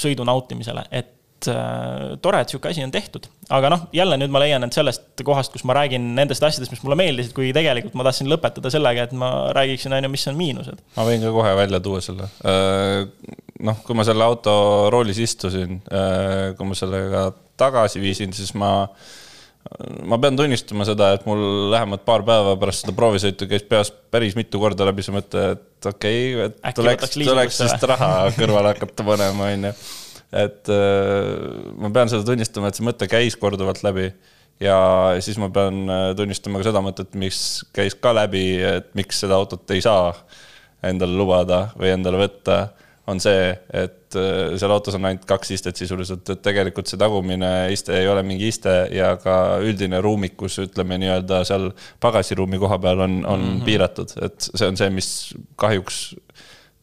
sõidu 0.00 0.26
nautimisele, 0.26 0.82
et 0.90 1.50
äh, 1.50 2.16
tore, 2.22 2.40
et 2.42 2.50
sihuke 2.50 2.72
asi 2.72 2.82
on 2.84 2.94
tehtud. 2.94 3.28
aga 3.50 3.70
noh, 3.72 3.84
jälle 3.94 4.18
nüüd 4.18 4.32
ma 4.34 4.42
leian, 4.42 4.64
et 4.66 4.74
sellest 4.74 5.22
kohast, 5.26 5.52
kus 5.54 5.66
ma 5.68 5.76
räägin 5.78 6.08
nendest 6.16 6.42
asjadest, 6.46 6.72
mis 6.74 6.82
mulle 6.86 6.98
meeldisid, 6.98 7.34
kui 7.36 7.52
tegelikult 7.54 7.94
ma 7.98 8.06
tahtsin 8.06 8.30
lõpetada 8.30 8.72
sellega, 8.74 9.06
et 9.06 9.14
ma 9.14 9.30
räägiksin, 9.56 9.94
on 9.94 10.08
ju, 10.08 10.14
mis 10.16 10.26
on 10.32 10.40
miinused. 10.40 10.82
ma 10.96 11.06
võin 11.06 11.22
ka 11.22 11.34
kohe 11.36 11.54
välja 11.62 11.82
tuua 11.84 12.02
selle. 12.04 12.26
Äh, 12.42 13.06
noh, 13.70 13.84
kui 13.86 13.98
ma 13.98 14.06
selle 14.08 14.26
auto 14.26 14.56
roolis 14.90 15.22
istusin, 15.22 15.78
äh, 15.94 16.50
kui 16.58 16.72
ma 16.72 16.78
sellega 16.78 17.28
tagasi 17.60 18.00
viisin, 18.02 18.32
siis 18.36 18.54
ma 18.58 18.72
äh, 18.82 19.10
ma 20.08 20.18
pean 20.20 20.36
tunnistama 20.38 20.86
seda, 20.88 21.12
et 21.16 21.26
mul 21.28 21.42
lähemad 21.72 22.02
paar 22.06 22.24
päeva 22.26 22.56
pärast 22.60 22.84
seda 22.84 22.94
proovisõitu 22.96 23.48
käis 23.50 23.64
peas 23.68 23.92
päris 24.12 24.36
mitu 24.38 24.60
korda 24.62 24.86
läbi 24.88 25.04
see 25.04 25.14
mõte, 25.14 25.44
et 25.54 25.88
okei 25.90 26.22
okay,, 26.34 26.52
et 26.70 26.78
tuleks, 26.78 27.16
tuleks 27.18 27.60
vist 27.66 27.86
raha 27.90 28.10
kõrvale 28.38 28.74
hakata 28.74 29.06
panema, 29.06 29.50
onju. 29.54 29.72
et 30.40 30.72
ma 31.76 31.92
pean 31.94 32.12
seda 32.12 32.26
tunnistama, 32.26 32.70
et 32.70 32.80
see 32.80 32.88
mõte 32.88 33.08
käis 33.10 33.36
korduvalt 33.40 33.84
läbi 33.84 34.08
ja 34.64 34.78
siis 35.24 35.38
ma 35.40 35.50
pean 35.52 35.84
tunnistama 36.16 36.60
ka 36.60 36.70
seda 36.70 36.82
mõtet, 36.84 37.12
mis 37.20 37.60
käis 37.76 37.98
ka 38.00 38.14
läbi, 38.16 38.44
et 38.64 38.90
miks 38.98 39.20
seda 39.24 39.36
autot 39.36 39.76
ei 39.76 39.84
saa 39.84 40.14
endale 40.88 41.20
lubada 41.20 41.66
või 41.76 41.92
endale 41.92 42.24
võtta 42.24 42.62
on 43.10 43.20
see, 43.22 43.50
et 43.76 44.16
äh, 44.18 44.54
seal 44.60 44.72
autos 44.74 44.96
on 44.98 45.08
ainult 45.08 45.26
kaks 45.28 45.52
istet 45.56 45.80
sisuliselt, 45.80 46.24
et 46.32 46.42
tegelikult 46.44 46.90
see 46.90 47.00
tagumine 47.00 47.50
iste 47.74 47.96
ei 47.98 48.08
ole 48.10 48.22
mingi 48.26 48.48
iste 48.50 48.74
ja 48.94 49.12
ka 49.20 49.34
üldine 49.64 50.00
ruumikus, 50.04 50.60
ütleme 50.64 50.98
nii-öelda 51.02 51.42
seal 51.48 51.70
pagasiruumi 52.02 52.60
koha 52.62 52.80
peal 52.82 53.04
on, 53.06 53.20
on 53.24 53.40
mm 53.40 53.52
-hmm. 53.52 53.64
piiratud, 53.68 54.16
et 54.26 54.50
see 54.50 54.68
on 54.68 54.80
see, 54.80 54.90
mis 54.94 55.10
kahjuks 55.60 56.02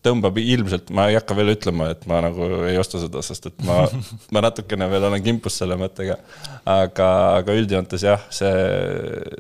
tõmbab 0.08 0.38
ilmselt, 0.40 0.92
ma 0.96 1.08
ei 1.10 1.18
hakka 1.18 1.36
veel 1.36 1.54
ütlema, 1.56 1.90
et 1.92 2.06
ma 2.10 2.22
nagu 2.24 2.48
ei 2.70 2.78
osta 2.80 3.02
seda, 3.02 3.24
sest 3.26 3.50
et 3.50 3.64
ma, 3.68 3.82
ma 4.34 4.44
natukene 4.46 4.90
veel 4.92 5.08
olen 5.10 5.24
kimpus 5.24 5.58
selle 5.62 5.78
mõttega. 5.80 6.20
aga, 6.66 7.10
aga 7.40 7.58
üldjoontes 7.58 8.04
jah, 8.04 8.22
see, 8.30 8.54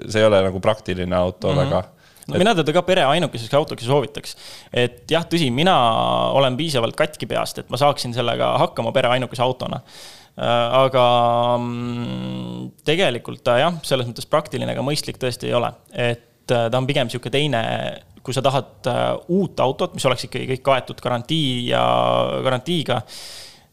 see 0.07 0.23
ei 0.23 0.27
ole 0.27 0.41
nagu 0.49 0.59
praktiline 0.63 1.15
auto 1.15 1.51
mm 1.51 1.57
-hmm. 1.57 1.65
väga 1.65 1.96
no 2.27 2.41
mina 2.41 2.53
teda 2.57 2.75
ka 2.75 2.83
pere 2.87 3.05
ainukeseks 3.07 3.55
autoks 3.59 3.85
ei 3.85 3.89
soovitaks. 3.89 4.37
et 4.73 5.03
jah, 5.11 5.25
tõsi, 5.29 5.49
mina 5.53 5.75
olen 6.37 6.57
piisavalt 6.59 6.97
katki 6.99 7.29
peast, 7.29 7.63
et 7.63 7.71
ma 7.73 7.79
saaksin 7.79 8.15
sellega 8.15 8.53
hakkama 8.63 8.93
pere 8.95 9.11
ainukese 9.15 9.43
autona 9.45 9.79
äh, 9.79 10.77
aga 10.83 11.05
mm, 11.61 12.67
tegelikult 12.87 13.43
ta 13.47 13.57
jah, 13.61 13.79
selles 13.87 14.09
mõttes 14.09 14.29
praktiline 14.29 14.75
ega 14.75 14.85
mõistlik 14.85 15.19
tõesti 15.21 15.51
ei 15.51 15.57
ole, 15.57 15.71
et 15.93 16.53
äh, 16.53 16.69
ta 16.69 16.81
on 16.81 16.89
pigem 16.89 17.09
niisugune 17.09 17.35
teine, 17.37 17.63
kui 18.25 18.35
sa 18.35 18.43
tahad 18.45 18.91
äh, 18.91 19.09
uut 19.33 19.59
autot, 19.63 19.95
mis 19.95 20.07
oleks 20.09 20.27
ikkagi 20.27 20.51
kõik 20.55 20.65
kaetud 20.67 21.03
garantii 21.03 21.69
ja 21.71 21.83
garantiiga 22.43 23.03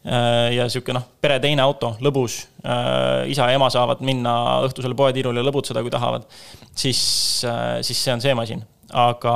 ja 0.05 0.67
sihuke 0.69 0.93
noh, 0.93 1.05
pere 1.21 1.39
teine 1.41 1.63
auto, 1.65 1.95
lõbus. 2.05 2.43
Äh, 2.65 3.25
isa 3.33 3.49
ja 3.49 3.57
ema 3.57 3.71
saavad 3.73 4.03
minna 4.05 4.35
õhtusele 4.67 4.97
poetiirule 4.97 5.41
ja 5.41 5.47
lõbutseda, 5.47 5.81
kui 5.85 5.93
tahavad. 5.93 6.27
siis, 6.75 7.01
äh, 7.45 7.81
siis 7.81 8.03
see 8.03 8.13
on 8.13 8.21
see 8.21 8.33
masin. 8.37 8.63
aga 8.95 9.31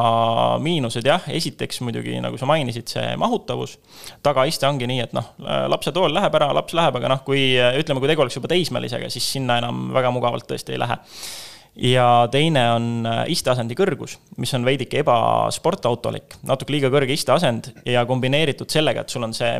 miinused 0.61 1.03
jah, 1.03 1.23
esiteks 1.27 1.81
muidugi, 1.81 2.13
nagu 2.21 2.37
sa 2.37 2.45
mainisid, 2.45 2.87
see 2.87 3.15
mahutavus. 3.17 3.79
tagaiste 4.23 4.67
ongi 4.67 4.87
nii, 4.87 4.99
et 5.01 5.13
noh, 5.13 5.33
lapse 5.67 5.91
tool 5.91 6.13
läheb 6.13 6.35
ära, 6.35 6.53
laps 6.53 6.73
läheb, 6.77 6.95
aga 6.95 7.09
noh, 7.09 7.23
kui 7.25 7.57
ütleme, 7.57 7.99
kui 7.99 8.07
tegu 8.07 8.21
oleks 8.21 8.37
juba 8.37 8.47
teismelisega, 8.47 9.09
siis 9.09 9.25
sinna 9.25 9.57
enam 9.57 9.89
väga 9.93 10.11
mugavalt 10.13 10.47
tõesti 10.47 10.77
ei 10.77 10.79
lähe 10.79 10.99
ja 11.79 12.27
teine 12.31 12.63
on 12.75 13.07
isteasendi 13.27 13.75
kõrgus, 13.77 14.17
mis 14.37 14.53
on 14.53 14.65
veidike 14.65 15.01
ebasportautolik, 15.01 16.39
natuke 16.43 16.75
liiga 16.75 16.89
kõrge 16.93 17.15
isteasend 17.15 17.71
ja 17.85 18.05
kombineeritud 18.05 18.69
sellega, 18.69 19.01
et 19.01 19.09
sul 19.09 19.25
on 19.25 19.33
see 19.33 19.53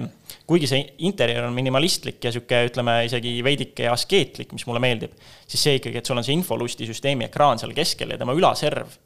kuigi 0.50 0.70
see 0.70 0.86
interjöör 1.06 1.50
on 1.50 1.58
minimalistlik 1.58 2.24
ja 2.26 2.34
sihuke, 2.34 2.64
ütleme 2.72 3.04
isegi 3.08 3.36
veidike 3.46 3.90
askeetlik, 3.92 4.56
mis 4.56 4.66
mulle 4.70 4.82
meeldib, 4.84 5.14
siis 5.46 5.68
see 5.68 5.78
ikkagi, 5.78 6.02
et 6.02 6.10
sul 6.10 6.18
on 6.18 6.26
see 6.26 6.38
infolustisüsteemi 6.40 7.30
ekraan 7.30 7.62
seal 7.62 7.76
keskel 7.78 8.16
ja 8.16 8.20
tema 8.22 8.38
ülaserv 8.38 8.98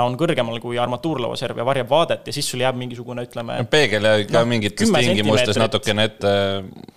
on 0.00 0.14
kõrgemal 0.16 0.56
kui 0.62 0.78
armatuurlauaserv 0.80 1.58
ja 1.60 1.66
varjab 1.66 1.90
vaadet 1.90 2.28
ja 2.28 2.32
siis 2.32 2.46
sul 2.48 2.62
jääb 2.62 2.78
mingisugune, 2.80 3.26
ütleme. 3.26 3.58
peegel 3.70 4.06
ja 4.08 4.14
ka 4.24 4.40
no, 4.40 4.48
mingites 4.48 4.88
tingimustes 4.88 5.58
natukene 5.60 6.06
ette, 6.08 6.32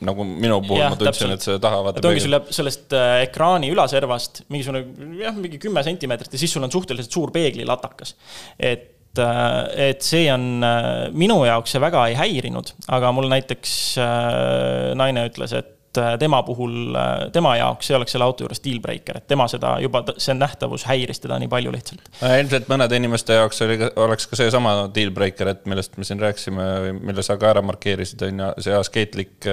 nagu 0.06 0.28
minu 0.28 0.62
puhul 0.64 0.84
ja, 0.84 0.92
ma 0.94 1.00
tundsin, 1.00 1.34
et 1.36 1.44
see 1.44 1.60
taha 1.64 1.82
vaata. 1.84 2.00
et 2.00 2.10
ongi, 2.12 2.24
sul 2.24 2.38
jääb 2.38 2.52
sellest 2.56 2.96
äh, 2.96 3.18
ekraani 3.26 3.72
ülaservast 3.74 4.46
mingisugune 4.48 5.20
jah, 5.20 5.36
mingi 5.36 5.60
kümme 5.62 5.84
sentimeetrit 5.88 6.38
ja 6.38 6.44
siis 6.46 6.56
sul 6.56 6.64
on 6.68 6.72
suhteliselt 6.72 7.12
suur 7.12 7.34
peeglilatakas. 7.36 8.16
et 8.56 8.94
et, 9.16 9.20
äh, 9.20 9.90
et 9.90 10.04
see 10.04 10.28
on, 10.32 10.64
äh, 10.64 11.10
minu 11.12 11.44
jaoks 11.46 11.76
see 11.76 11.82
väga 11.82 12.08
ei 12.10 12.16
häirinud, 12.20 12.74
aga 12.88 13.12
mul 13.16 13.30
näiteks 13.32 13.74
äh, 14.02 14.94
naine 14.98 15.28
ütles, 15.30 15.54
et 15.56 15.75
et 15.96 16.14
äh, 16.14 16.18
tema 16.20 16.44
puhul, 16.44 16.96
äh, 16.96 17.32
tema 17.32 17.56
jaoks 17.58 17.90
ei 17.90 17.96
oleks 17.98 18.16
selle 18.16 18.26
auto 18.28 18.46
juures 18.46 18.62
deal 18.64 18.80
breaker, 18.84 19.20
et 19.20 19.28
tema 19.28 19.48
seda 19.52 19.76
juba, 19.84 20.02
see 20.22 20.36
nähtavus 20.38 20.86
häiris 20.90 21.22
teda 21.24 21.38
nii 21.42 21.50
palju 21.52 21.74
lihtsalt. 21.74 22.10
Äh, 22.22 22.38
ilmselt 22.44 22.70
mõnede 22.72 23.00
inimeste 23.00 23.38
jaoks 23.38 23.62
oli, 23.66 23.78
oleks 24.06 24.28
ka 24.32 24.40
seesama 24.40 24.76
deal 24.96 25.14
breaker, 25.16 25.52
et 25.54 25.66
millest 25.70 25.98
me 26.00 26.08
siin 26.08 26.22
rääkisime 26.22 26.68
või 26.86 26.96
mille 27.12 27.26
sa 27.26 27.38
ka 27.42 27.52
ära 27.54 27.64
markeerisid, 27.66 28.26
on 28.28 28.44
ju, 28.44 28.52
see 28.68 28.78
askeetlik 28.78 29.50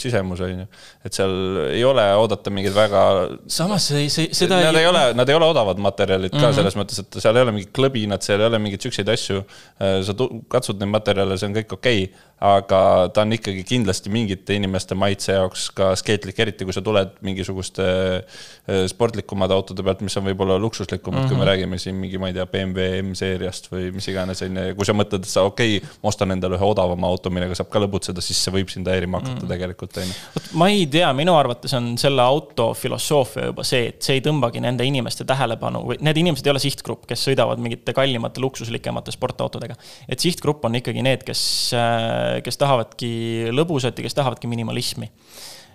sisemus, 0.00 0.42
on 0.44 0.64
ju. 0.64 0.68
et 1.06 1.18
seal 1.18 1.34
ei 1.68 1.84
ole 1.86 2.04
oodata 2.18 2.52
mingeid 2.54 2.76
väga. 2.76 3.04
samas 3.46 3.90
see, 3.92 4.08
see, 4.12 4.32
seda 4.36 4.60
nad 4.62 4.76
ei, 4.76 4.84
ei 4.84 4.90
ole, 4.90 5.04
nad 5.18 5.28
ei 5.28 5.38
ole 5.38 5.50
odavad 5.52 5.80
materjalid 5.82 6.32
ka 6.34 6.40
mm 6.40 6.44
-hmm. 6.44 6.58
selles 6.60 6.78
mõttes, 6.78 7.02
et 7.04 7.20
seal 7.22 7.36
ei 7.36 7.46
ole 7.46 7.54
mingit 7.56 7.74
klõbinat, 7.76 8.24
seal 8.26 8.42
ei 8.42 8.50
ole 8.50 8.62
mingeid 8.62 8.88
siukseid 8.88 9.08
asju. 9.08 9.42
sa 9.78 10.14
katsud 10.48 10.80
neid 10.80 10.90
materjale, 10.90 11.38
see 11.38 11.48
on 11.48 11.54
kõik 11.56 11.72
okei 11.78 12.02
okay 12.04 12.28
aga 12.38 12.80
ta 13.10 13.24
on 13.24 13.34
ikkagi 13.34 13.64
kindlasti 13.66 14.12
mingite 14.14 14.54
inimeste 14.54 14.94
maitse 14.98 15.34
jaoks 15.34 15.68
ka 15.74 15.90
skeetlik, 15.98 16.38
eriti 16.38 16.66
kui 16.66 16.74
sa 16.74 16.82
tuled 16.86 17.16
mingisuguste 17.26 17.86
äh, 17.88 18.84
sportlikumate 18.90 19.56
autode 19.56 19.82
pealt, 19.82 20.04
mis 20.06 20.14
on 20.20 20.26
võib-olla 20.28 20.58
luksuslikumad 20.62 21.18
mm, 21.18 21.24
-hmm. 21.24 21.32
kui 21.32 21.36
me 21.36 21.42
mhm. 21.42 21.48
räägime 21.50 21.78
siin 21.82 21.96
mingi, 21.98 22.18
ma 22.22 22.30
ei 22.30 22.36
tea, 22.36 22.46
BMW 22.46 23.00
M-seeriast 23.08 23.66
või 23.72 23.90
mis 23.94 24.06
iganes, 24.12 24.42
on 24.46 24.54
ju, 24.54 24.66
ja 24.70 24.76
kui 24.78 24.86
sa 24.86 24.94
mõtled, 24.94 25.26
et 25.26 25.32
sa 25.32 25.42
okei 25.50 25.80
okay,, 25.80 25.96
ma 26.02 26.12
ostan 26.12 26.30
endale 26.36 26.54
ühe 26.54 26.68
odavama 26.68 27.10
auto, 27.10 27.32
millega 27.34 27.58
saab 27.58 27.72
ka 27.74 27.82
lõbutseda, 27.82 28.22
siis 28.22 28.38
see 28.44 28.54
võib 28.54 28.70
sind 28.70 28.86
häirima 28.86 29.18
hakata 29.18 29.34
mm 29.34 29.42
-hmm. 29.42 29.54
tegelikult, 29.54 29.98
on 29.98 30.06
ju. 30.06 30.46
ma 30.62 30.70
ei 30.70 30.86
tea, 30.86 31.10
minu 31.12 31.34
arvates 31.34 31.74
on 31.74 31.90
selle 31.98 32.22
auto 32.22 32.70
filosoofia 32.74 33.50
juba 33.50 33.66
see, 33.66 33.88
et 33.88 34.02
see 34.02 34.20
ei 34.20 34.22
tõmbagi 34.22 34.62
nende 34.62 34.86
inimeste 34.86 35.26
tähelepanu 35.26 35.82
või 35.90 35.98
need 36.06 36.22
inimesed 36.22 36.46
ei 36.46 36.54
ole 36.54 36.62
sihtgrupp, 36.62 37.02
kes 37.10 37.26
sõidavad 37.30 37.58
mingite 37.58 37.92
kallimate, 37.92 38.40
luksuslikemate 38.40 39.10
sportautodega. 39.10 39.74
et 40.08 40.20
sihtgrupp 40.20 40.64
on 40.64 40.78
ikkagi 40.78 41.02
need, 41.02 41.26
kes 41.26 41.74
äh, 41.74 42.27
kes 42.44 42.60
tahavadki 42.60 43.10
lõbusat 43.54 43.98
ja 43.98 44.06
kes 44.06 44.16
tahavadki 44.18 44.50
minimalismi. 44.50 45.10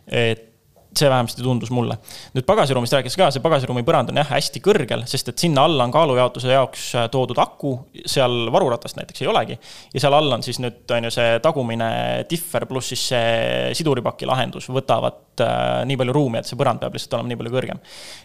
et 0.07 0.52
see 0.97 1.09
vähemasti 1.09 1.43
tundus 1.43 1.71
mulle. 1.73 1.97
nüüd 2.35 2.45
pagasiruumist 2.47 2.95
rääkides 2.97 3.17
ka, 3.19 3.29
see 3.33 3.43
pagasiruumi 3.43 3.83
põrand 3.87 4.11
on 4.13 4.19
jah, 4.21 4.29
hästi 4.35 4.61
kõrgel, 4.63 5.05
sest 5.09 5.31
et 5.31 5.45
sinna 5.45 5.65
alla 5.67 5.87
on 5.87 5.93
kaalujaotuse 5.93 6.51
jaoks 6.53 6.87
äh, 6.99 7.07
toodud 7.13 7.39
aku, 7.41 7.73
seal 8.05 8.49
varuratast 8.53 8.99
näiteks 8.99 9.23
ei 9.23 9.29
olegi. 9.31 9.57
ja 9.93 10.03
seal 10.03 10.17
all 10.17 10.37
on 10.37 10.45
siis 10.45 10.59
nüüd, 10.63 10.83
on 10.95 11.09
ju, 11.09 11.13
see 11.17 11.39
tagumine 11.43 11.89
differ 12.29 12.67
pluss 12.69 12.93
siis 12.93 13.07
see 13.13 13.71
siduripaki 13.79 14.29
lahendus 14.29 14.69
võtavad 14.73 15.43
äh, 15.45 15.81
nii 15.89 15.99
palju 16.01 16.17
ruumi, 16.19 16.41
et 16.41 16.49
see 16.49 16.59
põrand 16.59 16.83
peab 16.83 16.97
lihtsalt 16.97 17.17
olema 17.19 17.33
nii 17.33 17.41
palju 17.41 17.55
kõrgem. 17.57 17.81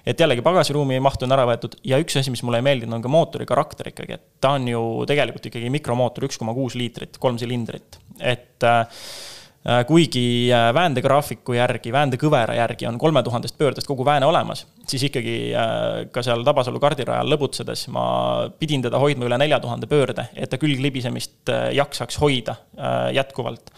et 0.07 0.27
jällegi 0.27 0.45
pagasiruumi 0.47 1.01
maht 1.05 1.23
on 1.25 1.37
ära 1.37 1.47
võetud 1.49 1.79
ja 1.87 2.01
üks 2.03 2.21
asi, 2.21 2.35
mis 2.35 2.45
mulle 2.47 2.63
ei 2.63 2.69
meeldinud, 2.69 2.99
on 2.99 3.05
ka 3.05 3.13
mootori 3.13 3.49
karakter 3.49 3.93
ikkagi, 3.93 4.19
et 4.19 4.29
ta 4.43 4.57
on 4.59 4.69
ju 4.69 4.85
tegelikult 5.09 5.51
ikkagi 5.51 5.73
mikromootor, 5.73 6.29
üks 6.29 6.41
koma 6.41 6.57
kuus 6.57 6.77
liitrit, 6.79 7.21
kolm 7.23 7.41
silindrit 7.41 7.99
et 8.21 8.65
äh, 8.67 8.87
kuigi 9.87 10.49
äh, 10.55 10.69
väändegraafiku 10.75 11.57
järgi, 11.57 11.93
väänekõvera 11.93 12.55
järgi 12.57 12.87
on 12.89 12.99
kolme 12.99 13.23
tuhandest 13.27 13.59
pöördest 13.59 13.89
kogu 13.91 14.05
vääne 14.07 14.27
olemas, 14.27 14.67
siis 14.89 15.03
ikkagi 15.11 15.35
ka 16.13 16.23
seal 16.25 16.45
Tabasalu 16.47 16.81
kardirajal 16.83 17.33
lõbutsedes 17.35 17.89
ma 17.93 18.05
pidin 18.59 18.85
teda 18.87 19.01
hoidma 19.03 19.29
üle 19.29 19.39
nelja 19.41 19.61
tuhande 19.61 19.91
pöörde, 19.91 20.29
et 20.35 20.51
ta 20.51 20.61
külglibisemist 20.63 21.53
jaksaks 21.75 22.21
hoida 22.23 22.57
jätkuvalt. 23.13 23.73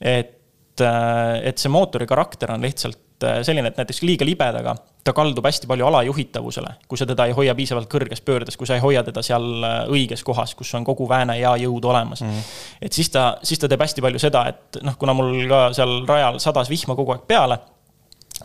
et, 0.00 0.38
et 0.82 1.58
see 1.58 1.72
mootori 1.72 2.06
karakter 2.06 2.52
on 2.52 2.62
lihtsalt 2.62 3.26
selline, 3.42 3.72
et 3.72 3.78
näiteks 3.78 4.02
liiga 4.02 4.26
libedaga 4.26 4.76
ta 5.04 5.12
kaldub 5.12 5.46
hästi 5.46 5.66
palju 5.66 5.86
alajuhitavusele, 5.86 6.74
kui 6.88 6.98
sa 6.98 7.06
teda 7.06 7.26
ei 7.26 7.34
hoia 7.36 7.54
piisavalt 7.58 7.90
kõrges 7.90 8.22
pöördes, 8.24 8.56
kui 8.56 8.68
sa 8.68 8.78
ei 8.78 8.84
hoia 8.84 9.02
teda 9.06 9.22
seal 9.26 9.66
äh, 9.66 9.78
õiges 9.90 10.22
kohas, 10.26 10.54
kus 10.58 10.70
on 10.78 10.86
kogu 10.86 11.08
vääne 11.10 11.38
ja 11.40 11.56
jõud 11.58 11.84
olemas 11.90 12.22
mm. 12.22 12.30
-hmm. 12.30 12.78
et 12.82 12.92
siis 12.92 13.10
ta, 13.10 13.36
siis 13.42 13.58
ta 13.58 13.68
teeb 13.68 13.82
hästi 13.82 14.02
palju 14.02 14.22
seda, 14.22 14.46
et 14.48 14.82
noh, 14.82 14.96
kuna 14.98 15.14
mul 15.14 15.48
ka 15.50 15.62
seal 15.72 16.02
rajal 16.06 16.38
sadas 16.38 16.70
vihma 16.70 16.96
kogu 16.96 17.16
aeg 17.16 17.26
peale 17.26 17.58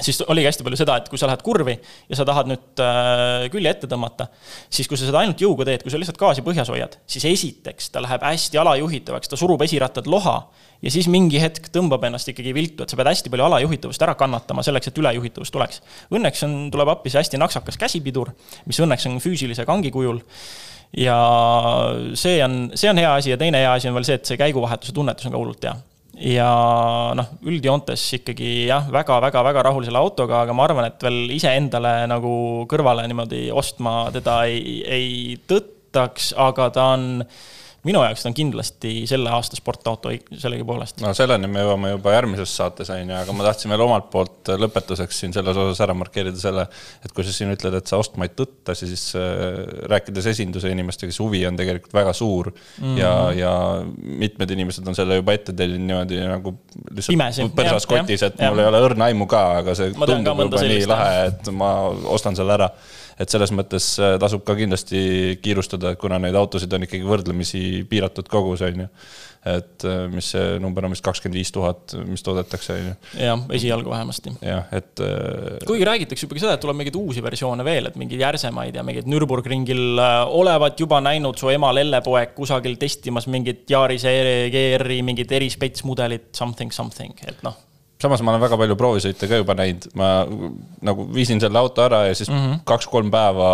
siis 0.04 0.22
oligi 0.28 0.50
hästi 0.50 0.66
palju 0.66 0.80
seda, 0.80 0.98
et 1.00 1.10
kui 1.12 1.20
sa 1.20 1.30
lähed 1.30 1.44
kurvi 1.46 1.76
ja 1.78 2.20
sa 2.20 2.26
tahad 2.28 2.50
nüüd 2.52 2.84
äh, 2.84 3.48
külje 3.54 3.74
ette 3.74 3.90
tõmmata, 3.90 4.30
siis 4.74 4.90
kui 4.90 5.00
sa 5.00 5.08
seda 5.08 5.22
ainult 5.24 5.42
jõuga 5.42 5.68
teed, 5.68 5.84
kui 5.86 5.94
sa 5.94 6.00
lihtsalt 6.02 6.20
gaasi 6.22 6.46
põhjas 6.46 6.72
hoiad, 6.74 7.00
siis 7.10 7.26
esiteks 7.30 7.92
ta 7.94 8.04
läheb 8.04 8.24
hästi 8.26 8.62
alajuhitavaks, 8.62 9.32
ta 9.32 9.40
surub 9.40 9.64
esirattad 9.66 10.10
loha 10.12 10.38
ja 10.84 10.94
siis 10.94 11.10
mingi 11.12 11.42
hetk 11.42 11.72
tõmbab 11.74 12.06
ennast 12.08 12.30
ikkagi 12.32 12.54
viltu, 12.56 12.86
et 12.86 12.94
sa 12.94 13.00
pead 13.00 13.12
hästi 13.12 13.34
palju 13.34 13.48
alajuhitavust 13.48 14.06
ära 14.06 14.16
kannatama 14.20 14.66
selleks, 14.66 14.92
et 14.92 15.02
ülejuhitavus 15.02 15.52
tuleks. 15.54 15.82
Õnneks 16.14 16.46
on, 16.46 16.56
tuleb 16.74 16.94
appi 16.94 17.14
see 17.14 17.24
hästi 17.24 17.42
naksakas 17.42 17.80
käsipidur, 17.82 18.34
mis 18.70 18.80
õnneks 18.84 19.10
on 19.10 19.20
füüsilise 19.24 19.66
kangi 19.68 19.92
kujul 19.94 20.22
ja 20.98 21.18
see 22.16 22.40
on, 22.46 22.72
see 22.78 22.90
on 22.92 23.02
hea 23.02 23.14
asi 23.18 23.34
ja 23.34 23.38
teine 23.40 23.60
hea 23.64 23.74
asi 23.74 23.90
on 23.90 23.98
veel 23.98 24.08
see, 24.08 24.22
et 24.22 24.30
see 24.30 24.40
käiguvahetuse 24.40 24.96
tunnetus 24.96 25.28
on 25.28 25.36
ka 25.36 25.42
hullult 25.42 25.68
hea 25.68 25.76
ja 26.18 26.50
noh, 27.18 27.30
üldjoontes 27.46 28.04
ikkagi 28.18 28.68
jah 28.72 28.88
väga,, 28.90 29.20
väga-väga-väga 29.28 29.66
rahul 29.70 29.86
selle 29.86 30.02
autoga, 30.02 30.42
aga 30.44 30.56
ma 30.56 30.66
arvan, 30.66 30.90
et 30.90 31.04
veel 31.06 31.36
iseendale 31.36 31.94
nagu 32.10 32.32
kõrvale 32.70 33.06
niimoodi 33.10 33.48
ostma 33.54 34.08
teda 34.16 34.40
ei, 34.50 34.82
ei 34.82 35.38
tõttaks, 35.50 36.34
aga 36.42 36.70
ta 36.74 36.90
on 36.96 37.08
minu 37.86 38.02
jaoks 38.02 38.24
ta 38.24 38.30
on 38.32 38.36
kindlasti 38.38 38.92
selle 39.10 39.30
aasta 39.34 39.58
sportauto 39.60 40.12
sellegipoolest. 40.38 41.02
no 41.04 41.14
selleni 41.18 41.50
me 41.52 41.64
jõuame 41.64 41.92
juba 41.94 42.16
järgmises 42.16 42.56
saates, 42.60 42.90
on 42.94 43.04
ju, 43.04 43.16
aga 43.20 43.36
ma 43.38 43.46
tahtsin 43.48 43.74
veel 43.74 43.84
omalt 43.86 44.10
poolt 44.14 44.52
lõpetuseks 44.64 45.22
siin 45.24 45.36
selles 45.36 45.60
osas 45.62 45.82
ära 45.86 45.96
markeerida 45.98 46.40
selle, 46.42 46.68
et 47.06 47.14
kui 47.16 47.26
sa 47.28 47.36
siin 47.36 47.54
ütled, 47.54 47.78
et 47.78 47.90
sa 47.92 48.00
ostma 48.02 48.28
ei 48.28 48.34
tõtta, 48.38 48.76
siis 48.78 49.06
äh, 49.20 49.62
rääkides 49.94 50.32
esinduse 50.34 50.72
inimestega, 50.74 51.14
siis 51.14 51.22
huvi 51.24 51.44
on 51.50 51.60
tegelikult 51.60 51.94
väga 51.98 52.14
suur 52.18 52.52
mm. 52.52 52.84
-hmm. 52.84 53.00
ja, 53.02 53.14
ja 53.38 53.54
mitmed 54.26 54.56
inimesed 54.58 54.88
on 54.88 54.98
selle 54.98 55.22
juba 55.22 55.38
ette 55.38 55.54
tellinud 55.54 55.88
niimoodi 55.88 56.22
nagu 56.28 56.58
lihtsalt 56.92 57.56
põrsas 57.56 57.88
kotis, 57.90 58.26
et 58.26 58.40
ja. 58.40 58.52
mul 58.52 58.66
ei 58.66 58.72
ole 58.72 58.86
õrna 58.90 59.12
aimu 59.12 59.30
ka, 59.30 59.44
aga 59.64 59.76
see 59.78 59.94
ma 59.98 60.10
tundub 60.10 60.48
juba 60.48 60.64
nii 60.66 60.88
lahe, 60.90 61.28
et 61.32 61.52
ma 61.56 61.74
ostan 62.18 62.36
selle 62.38 62.58
ära 62.58 62.72
et 63.18 63.34
selles 63.34 63.52
mõttes 63.56 63.94
äh, 64.02 64.16
tasub 64.22 64.44
ka 64.48 64.56
kindlasti 64.58 65.00
kiirustada, 65.42 65.96
kuna 66.00 66.20
neid 66.22 66.38
autosid 66.38 66.74
on 66.74 66.86
ikkagi 66.86 67.08
võrdlemisi 67.08 67.62
piiratud 67.90 68.30
kogus, 68.32 68.64
on 68.66 68.84
ju. 68.86 68.88
et 69.48 69.86
äh, 69.88 70.04
mis 70.14 70.30
see 70.34 70.58
number 70.62 70.86
on 70.86 70.94
vist 70.94 71.06
kakskümmend 71.06 71.40
viis 71.40 71.52
tuhat, 71.54 71.96
mis 72.06 72.26
toodetakse, 72.26 72.78
on 72.78 72.90
ju. 72.92 72.96
jah, 73.26 73.46
esialgu 73.58 73.94
vähemasti. 73.94 74.36
jah, 74.46 74.70
et. 74.72 74.94
Äh, 75.02 75.58
kuigi 75.66 75.88
räägitakse 75.88 76.28
juba 76.28 76.42
seda, 76.44 76.58
et 76.58 76.66
tuleb 76.66 76.80
mingeid 76.82 77.00
uusi 77.00 77.24
versioone 77.26 77.66
veel, 77.68 77.90
et 77.90 77.98
mingeid 78.00 78.22
järsemaid 78.22 78.78
ja 78.78 78.86
mingeid 78.86 79.10
Nürburgringil 79.10 80.02
olevat 80.38 80.80
juba 80.80 81.02
näinud 81.04 81.40
su 81.42 81.50
ema 81.54 81.74
lellepoeg 81.74 82.36
kusagil 82.38 82.78
testimas 82.82 83.30
mingit 83.32 83.66
Yarise 83.72 84.14
GR-i 84.54 85.02
mingit 85.06 85.32
erispetsmudelit, 85.40 86.30
something, 86.38 86.74
something, 86.76 87.18
et 87.26 87.42
noh 87.46 87.58
samas 88.02 88.22
ma 88.22 88.34
olen 88.34 88.44
väga 88.44 88.58
palju 88.60 88.78
proovisõite 88.78 89.30
ka 89.30 89.40
juba 89.40 89.56
näinud, 89.58 89.88
ma 89.98 90.10
nagu 90.86 91.08
viisin 91.14 91.42
selle 91.42 91.60
auto 91.60 91.84
ära 91.86 92.04
ja 92.08 92.16
siis 92.18 92.30
mm 92.30 92.38
-hmm. 92.38 92.60
kaks-kolm 92.70 93.10
päeva, 93.14 93.50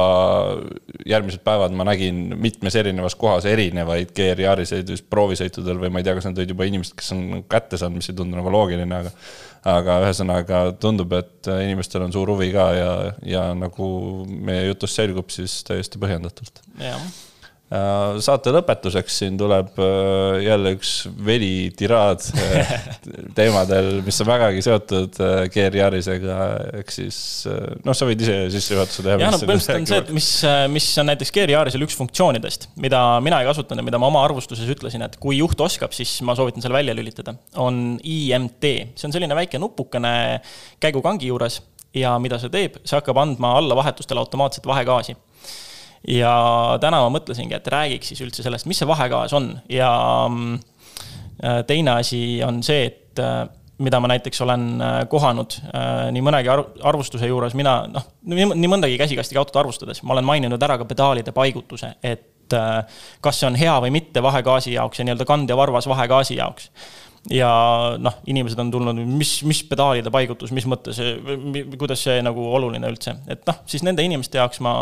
järgmised 1.07 1.43
päevad 1.45 1.71
ma 1.71 1.87
nägin 1.87 2.35
mitmes 2.37 2.75
erinevas 2.75 3.15
kohas 3.15 3.45
erinevaid 3.45 4.11
GR-Yariseid 4.11 4.89
just 4.89 5.09
proovisõitudel 5.09 5.79
või 5.79 5.89
ma 5.89 5.99
ei 5.99 6.07
tea, 6.07 6.15
kas 6.15 6.27
need 6.27 6.43
olid 6.43 6.55
juba 6.55 6.69
inimesed, 6.69 6.95
kes 6.99 7.11
on 7.15 7.43
kätte 7.49 7.77
saanud, 7.77 8.01
mis 8.01 8.09
ei 8.09 8.15
tundu 8.15 8.37
nagu 8.37 8.51
loogiline, 8.51 9.01
aga. 9.03 9.11
aga 9.63 10.01
ühesõnaga 10.03 10.57
tundub, 10.75 11.13
et 11.13 11.47
inimestel 11.47 12.03
on 12.03 12.11
suur 12.11 12.27
huvi 12.29 12.51
ka 12.51 12.65
ja, 12.75 12.95
ja 13.23 13.43
nagu 13.55 14.25
meie 14.27 14.65
jutust 14.67 14.99
selgub, 14.99 15.29
siis 15.31 15.63
täiesti 15.63 16.01
põhjendatult. 16.01 16.59
jah 16.79 16.99
saate 18.23 18.51
lõpetuseks 18.53 19.15
siin 19.21 19.37
tuleb 19.39 19.77
äh, 19.81 20.41
jälle 20.43 20.73
üks 20.75 20.91
velitiraad 21.25 22.25
äh, 22.37 22.73
teemadel, 23.37 23.89
mis 24.05 24.19
on 24.21 24.29
vägagi 24.29 24.61
seotud 24.65 25.17
GR 25.53 25.77
Yarisega, 25.79 26.37
ehk 26.81 26.93
siis 26.93 27.17
noh, 27.47 27.95
sa 27.97 28.07
võid 28.09 28.21
ise 28.21 28.37
sissejuhatuse 28.53 29.05
teha. 29.05 29.17
jah, 29.23 29.33
no 29.33 29.41
põhimõtteliselt 29.41 29.81
on 29.81 29.89
see, 29.89 30.01
et 30.03 30.13
mis, 30.19 30.29
mis 30.75 30.91
on 31.01 31.09
näiteks 31.11 31.33
GR 31.33 31.55
Yarisel 31.55 31.87
üks 31.87 31.97
funktsioonidest, 31.99 32.69
mida 32.83 33.01
mina 33.25 33.41
ei 33.41 33.49
kasutanud 33.49 33.81
ja 33.81 33.89
mida 33.89 34.01
ma 34.01 34.11
oma 34.11 34.23
arvustuses 34.27 34.69
ütlesin, 34.69 35.05
et 35.07 35.17
kui 35.21 35.39
juht 35.39 35.59
oskab, 35.63 35.95
siis 35.95 36.19
ma 36.25 36.37
soovitan 36.37 36.63
selle 36.63 36.77
välja 36.77 36.95
lülitada, 36.97 37.35
on 37.63 37.99
IMT. 38.03 38.71
see 38.93 39.09
on 39.09 39.15
selline 39.15 39.37
väike 39.37 39.61
nupukene 39.61 40.15
käigukangi 40.83 41.31
juures 41.31 41.61
ja 41.97 42.15
mida 42.21 42.39
see 42.41 42.53
teeb, 42.53 42.81
see 42.83 42.97
hakkab 42.97 43.19
andma 43.21 43.57
alla 43.59 43.77
vahetustele 43.77 44.21
automaatset 44.21 44.65
vahegaasi 44.69 45.17
ja 46.07 46.33
täna 46.83 47.01
ma 47.05 47.11
mõtlesingi, 47.13 47.55
et 47.57 47.67
räägiks 47.71 48.11
siis 48.11 48.23
üldse 48.25 48.45
sellest, 48.45 48.67
mis 48.69 48.79
see 48.81 48.89
vahegaas 48.89 49.33
on. 49.37 49.53
Ja 49.71 49.91
äh, 50.27 51.61
teine 51.67 51.99
asi 51.99 52.41
on 52.45 52.61
see, 52.65 52.87
et 52.89 53.21
äh, 53.23 53.45
mida 53.83 53.99
ma 54.03 54.11
näiteks 54.11 54.43
olen 54.45 54.67
äh, 54.83 54.97
kohanud 55.09 55.57
nii 56.13 56.23
mõnegi 56.23 56.51
arvustuse 56.51 57.27
juures, 57.27 57.55
mina 57.57 57.81
noh, 57.91 58.05
nii 58.27 58.69
mõndagi 58.69 58.99
käsikastiga 59.01 59.41
autot 59.41 59.63
arvustades, 59.63 60.03
ma 60.03 60.17
olen 60.17 60.27
maininud 60.27 60.63
ära 60.63 60.77
ka 60.81 60.87
pedaalide 60.89 61.33
paigutuse, 61.35 61.95
et 62.03 62.29
kas 63.23 63.39
see 63.39 63.47
on 63.47 63.55
hea 63.57 63.73
või 63.81 63.89
mitte 63.95 64.21
vahegaasi 64.21 64.75
jaoks 64.75 64.99
ja 64.99 65.05
nii-öelda 65.07 65.25
kandja 65.25 65.55
varvas 65.57 65.87
vahegaasi 65.89 66.35
jaoks 66.37 66.67
ja 67.31 67.49
noh, 68.03 68.17
inimesed 68.27 68.59
on 68.59 68.71
tulnud, 68.71 68.97
mis, 69.07 69.37
mis 69.47 69.61
pedaalide 69.67 70.11
paigutus, 70.11 70.51
mis 70.55 70.65
mõttes, 70.67 70.99
kuidas 71.79 72.03
see 72.03 72.17
nagu 72.25 72.43
oluline 72.57 72.89
üldse, 72.91 73.15
et 73.31 73.45
noh, 73.47 73.61
siis 73.69 73.85
nende 73.87 74.03
inimeste 74.03 74.41
jaoks 74.41 74.59
ma 74.63 74.73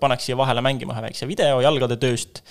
paneks 0.00 0.28
siia 0.28 0.38
vahele 0.38 0.62
mängima 0.64 0.94
ühe 0.94 1.02
väikse 1.08 1.26
video 1.30 1.58
jalgade 1.64 1.98
tööst. 2.00 2.44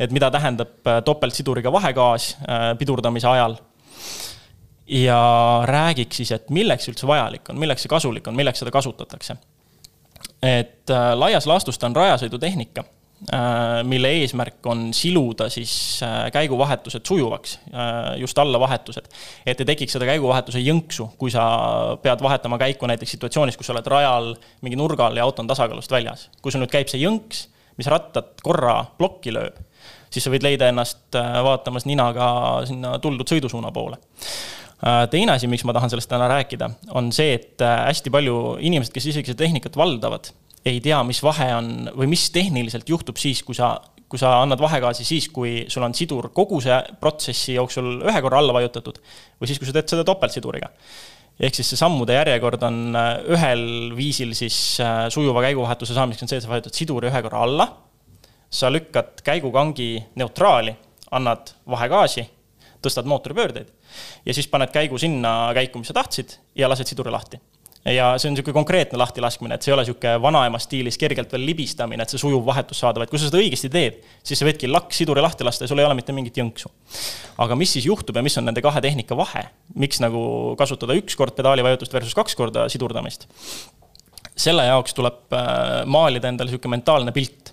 et 0.00 0.10
mida 0.14 0.30
tähendab 0.34 0.90
äh, 0.90 1.00
topeltsiduriga 1.06 1.72
vahegaas 1.72 2.34
äh, 2.42 2.66
pidurdamise 2.78 3.28
ajal. 3.30 3.56
ja 4.86 5.20
räägiks 5.70 6.16
siis, 6.16 6.32
et 6.32 6.50
milleks 6.50 6.90
üldse 6.90 7.06
vajalik 7.06 7.48
on, 7.50 7.58
milleks 7.58 7.86
see 7.86 7.92
kasulik 7.92 8.26
on, 8.26 8.34
milleks 8.34 8.58
seda 8.64 8.74
kasutatakse. 8.74 9.36
et 10.42 10.90
äh, 10.90 11.12
laias 11.14 11.46
laastus 11.46 11.78
ta 11.78 11.86
on 11.86 11.96
rajasõidutehnika 11.96 12.84
mille 13.88 14.10
eesmärk 14.20 14.66
on 14.66 14.88
siluda 14.94 15.48
siis 15.48 16.02
äh, 16.04 16.30
käiguvahetused 16.32 17.06
sujuvaks, 17.08 17.58
äh, 17.72 18.18
just 18.20 18.38
allavahetused. 18.38 19.06
et 19.46 19.60
ei 19.60 19.66
tekiks 19.66 19.96
seda 19.96 20.08
käiguvahetuse 20.08 20.60
jõnksu, 20.60 21.08
kui 21.18 21.32
sa 21.32 21.44
pead 22.02 22.22
vahetama 22.22 22.58
käiku 22.60 22.86
näiteks 22.90 23.16
situatsioonis, 23.16 23.56
kus 23.56 23.70
sa 23.70 23.76
oled 23.76 23.88
rajal 23.88 24.34
mingi 24.62 24.76
nurgal 24.76 25.16
ja 25.16 25.24
auto 25.24 25.42
on 25.42 25.48
tasakaalust 25.48 25.90
väljas. 25.90 26.28
kui 26.42 26.52
sul 26.52 26.64
nüüd 26.64 26.72
käib 26.74 26.92
see 26.92 27.00
jõnks, 27.00 27.46
mis 27.80 27.88
rattad 27.88 28.36
korra 28.44 28.82
plokki 28.98 29.32
lööb, 29.32 29.56
siis 30.12 30.26
sa 30.26 30.34
võid 30.34 30.44
leida 30.44 30.68
ennast 30.68 31.16
vaatamas 31.16 31.88
ninaga 31.88 32.28
sinna 32.68 32.98
tuldud 33.02 33.30
sõidusuuna 33.30 33.72
poole 33.72 33.98
teine 35.10 35.32
asi, 35.32 35.48
miks 35.48 35.64
ma 35.64 35.72
tahan 35.72 35.88
sellest 35.88 36.10
täna 36.10 36.26
rääkida, 36.28 36.68
on 36.92 37.08
see, 37.14 37.38
et 37.38 37.62
hästi 37.62 38.10
palju 38.12 38.58
inimesed, 38.60 38.92
kes 38.92 39.06
isegi 39.14 39.32
seda 39.32 39.46
tehnikat 39.46 39.78
valdavad 39.80 40.28
ei 40.64 40.80
tea, 40.84 41.00
mis 41.04 41.20
vahe 41.24 41.48
on 41.56 41.72
või 41.92 42.08
mis 42.14 42.28
tehniliselt 42.32 42.88
juhtub 42.88 43.18
siis, 43.20 43.42
kui 43.44 43.56
sa, 43.56 43.74
kui 44.08 44.20
sa 44.20 44.38
annad 44.40 44.60
vahegaasi 44.62 45.04
siis, 45.06 45.28
kui 45.32 45.64
sul 45.72 45.84
on 45.84 45.94
sidur 45.96 46.30
kogu 46.36 46.60
see 46.64 46.76
protsessi 47.00 47.58
jooksul 47.58 48.06
ühe 48.06 48.22
korra 48.24 48.40
alla 48.40 48.56
vajutatud 48.56 49.00
või 49.02 49.50
siis, 49.50 49.60
kui 49.60 49.68
sa 49.68 49.76
teed 49.76 49.92
seda 49.92 50.06
topeltsiduriga. 50.08 50.70
ehk 51.40 51.56
siis 51.58 51.72
see 51.72 51.80
sammude 51.80 52.16
järjekord 52.16 52.62
on 52.64 52.96
äh, 52.96 53.10
ühel 53.36 53.64
viisil 53.96 54.34
siis 54.38 54.80
äh, 54.80 55.06
sujuva 55.12 55.42
käiguvahetuse 55.44 55.96
saamiseks 55.96 56.24
on 56.24 56.32
see, 56.32 56.40
et 56.40 56.46
sa 56.46 56.52
vajutad 56.52 56.80
siduri 56.80 57.10
ühe 57.10 57.22
korra 57.26 57.44
alla, 57.44 57.68
sa 58.48 58.70
lükkad 58.70 59.20
käigukangi 59.26 59.90
neutraali, 60.16 60.76
annad 61.14 61.50
vahegaasi, 61.68 62.24
tõstad 62.84 63.08
mootoripöördeid 63.10 63.68
ja 64.24 64.34
siis 64.34 64.48
paned 64.48 64.72
käigu 64.72 64.98
sinna 64.98 65.52
käiku, 65.56 65.82
mis 65.82 65.92
sa 65.92 65.98
tahtsid 66.00 66.38
ja 66.56 66.70
lased 66.70 66.88
siduri 66.88 67.12
lahti 67.12 67.40
ja 67.92 68.06
see 68.16 68.30
on 68.30 68.34
niisugune 68.34 68.56
konkreetne 68.56 68.98
lahtilaskmine, 68.98 69.56
et 69.56 69.64
see 69.64 69.70
ei 69.70 69.74
ole 69.76 69.84
niisugune 69.84 70.14
vanaema 70.24 70.60
stiilis 70.62 70.96
kergelt 71.00 71.32
veel 71.34 71.44
libistamine, 71.44 72.04
et 72.04 72.12
see 72.12 72.20
sujuv 72.20 72.44
vahetus 72.46 72.80
saada, 72.80 73.02
vaid 73.02 73.12
kui 73.12 73.20
sa 73.20 73.28
seda 73.28 73.40
õigesti 73.42 73.68
teed, 73.72 73.98
siis 74.24 74.40
sa 74.40 74.48
võidki 74.48 74.70
lakk-siduri 74.70 75.24
lahti 75.24 75.44
lasta 75.44 75.66
ja 75.66 75.72
sul 75.72 75.82
ei 75.82 75.88
ole 75.88 75.96
mitte 75.98 76.14
mingit 76.16 76.40
jõnksu. 76.40 76.70
aga 77.44 77.58
mis 77.60 77.74
siis 77.76 77.88
juhtub 77.88 78.16
ja 78.16 78.22
mis 78.24 78.36
on 78.40 78.48
nende 78.48 78.62
kahe 78.64 78.80
tehnika 78.80 79.16
vahe, 79.18 79.44
miks 79.76 80.00
nagu 80.00 80.54
kasutada 80.58 80.96
üks 80.96 81.16
kord 81.18 81.36
pedaalivajutust 81.36 81.92
versus 81.92 82.16
kaks 82.16 82.38
korda 82.38 82.68
sidurdamist? 82.72 83.28
selle 84.34 84.64
jaoks 84.66 84.96
tuleb 84.96 85.36
äh, 85.36 85.84
maalida 85.86 86.32
endale 86.32 86.50
niisugune 86.50 86.78
mentaalne 86.78 87.12
pilt. 87.14 87.52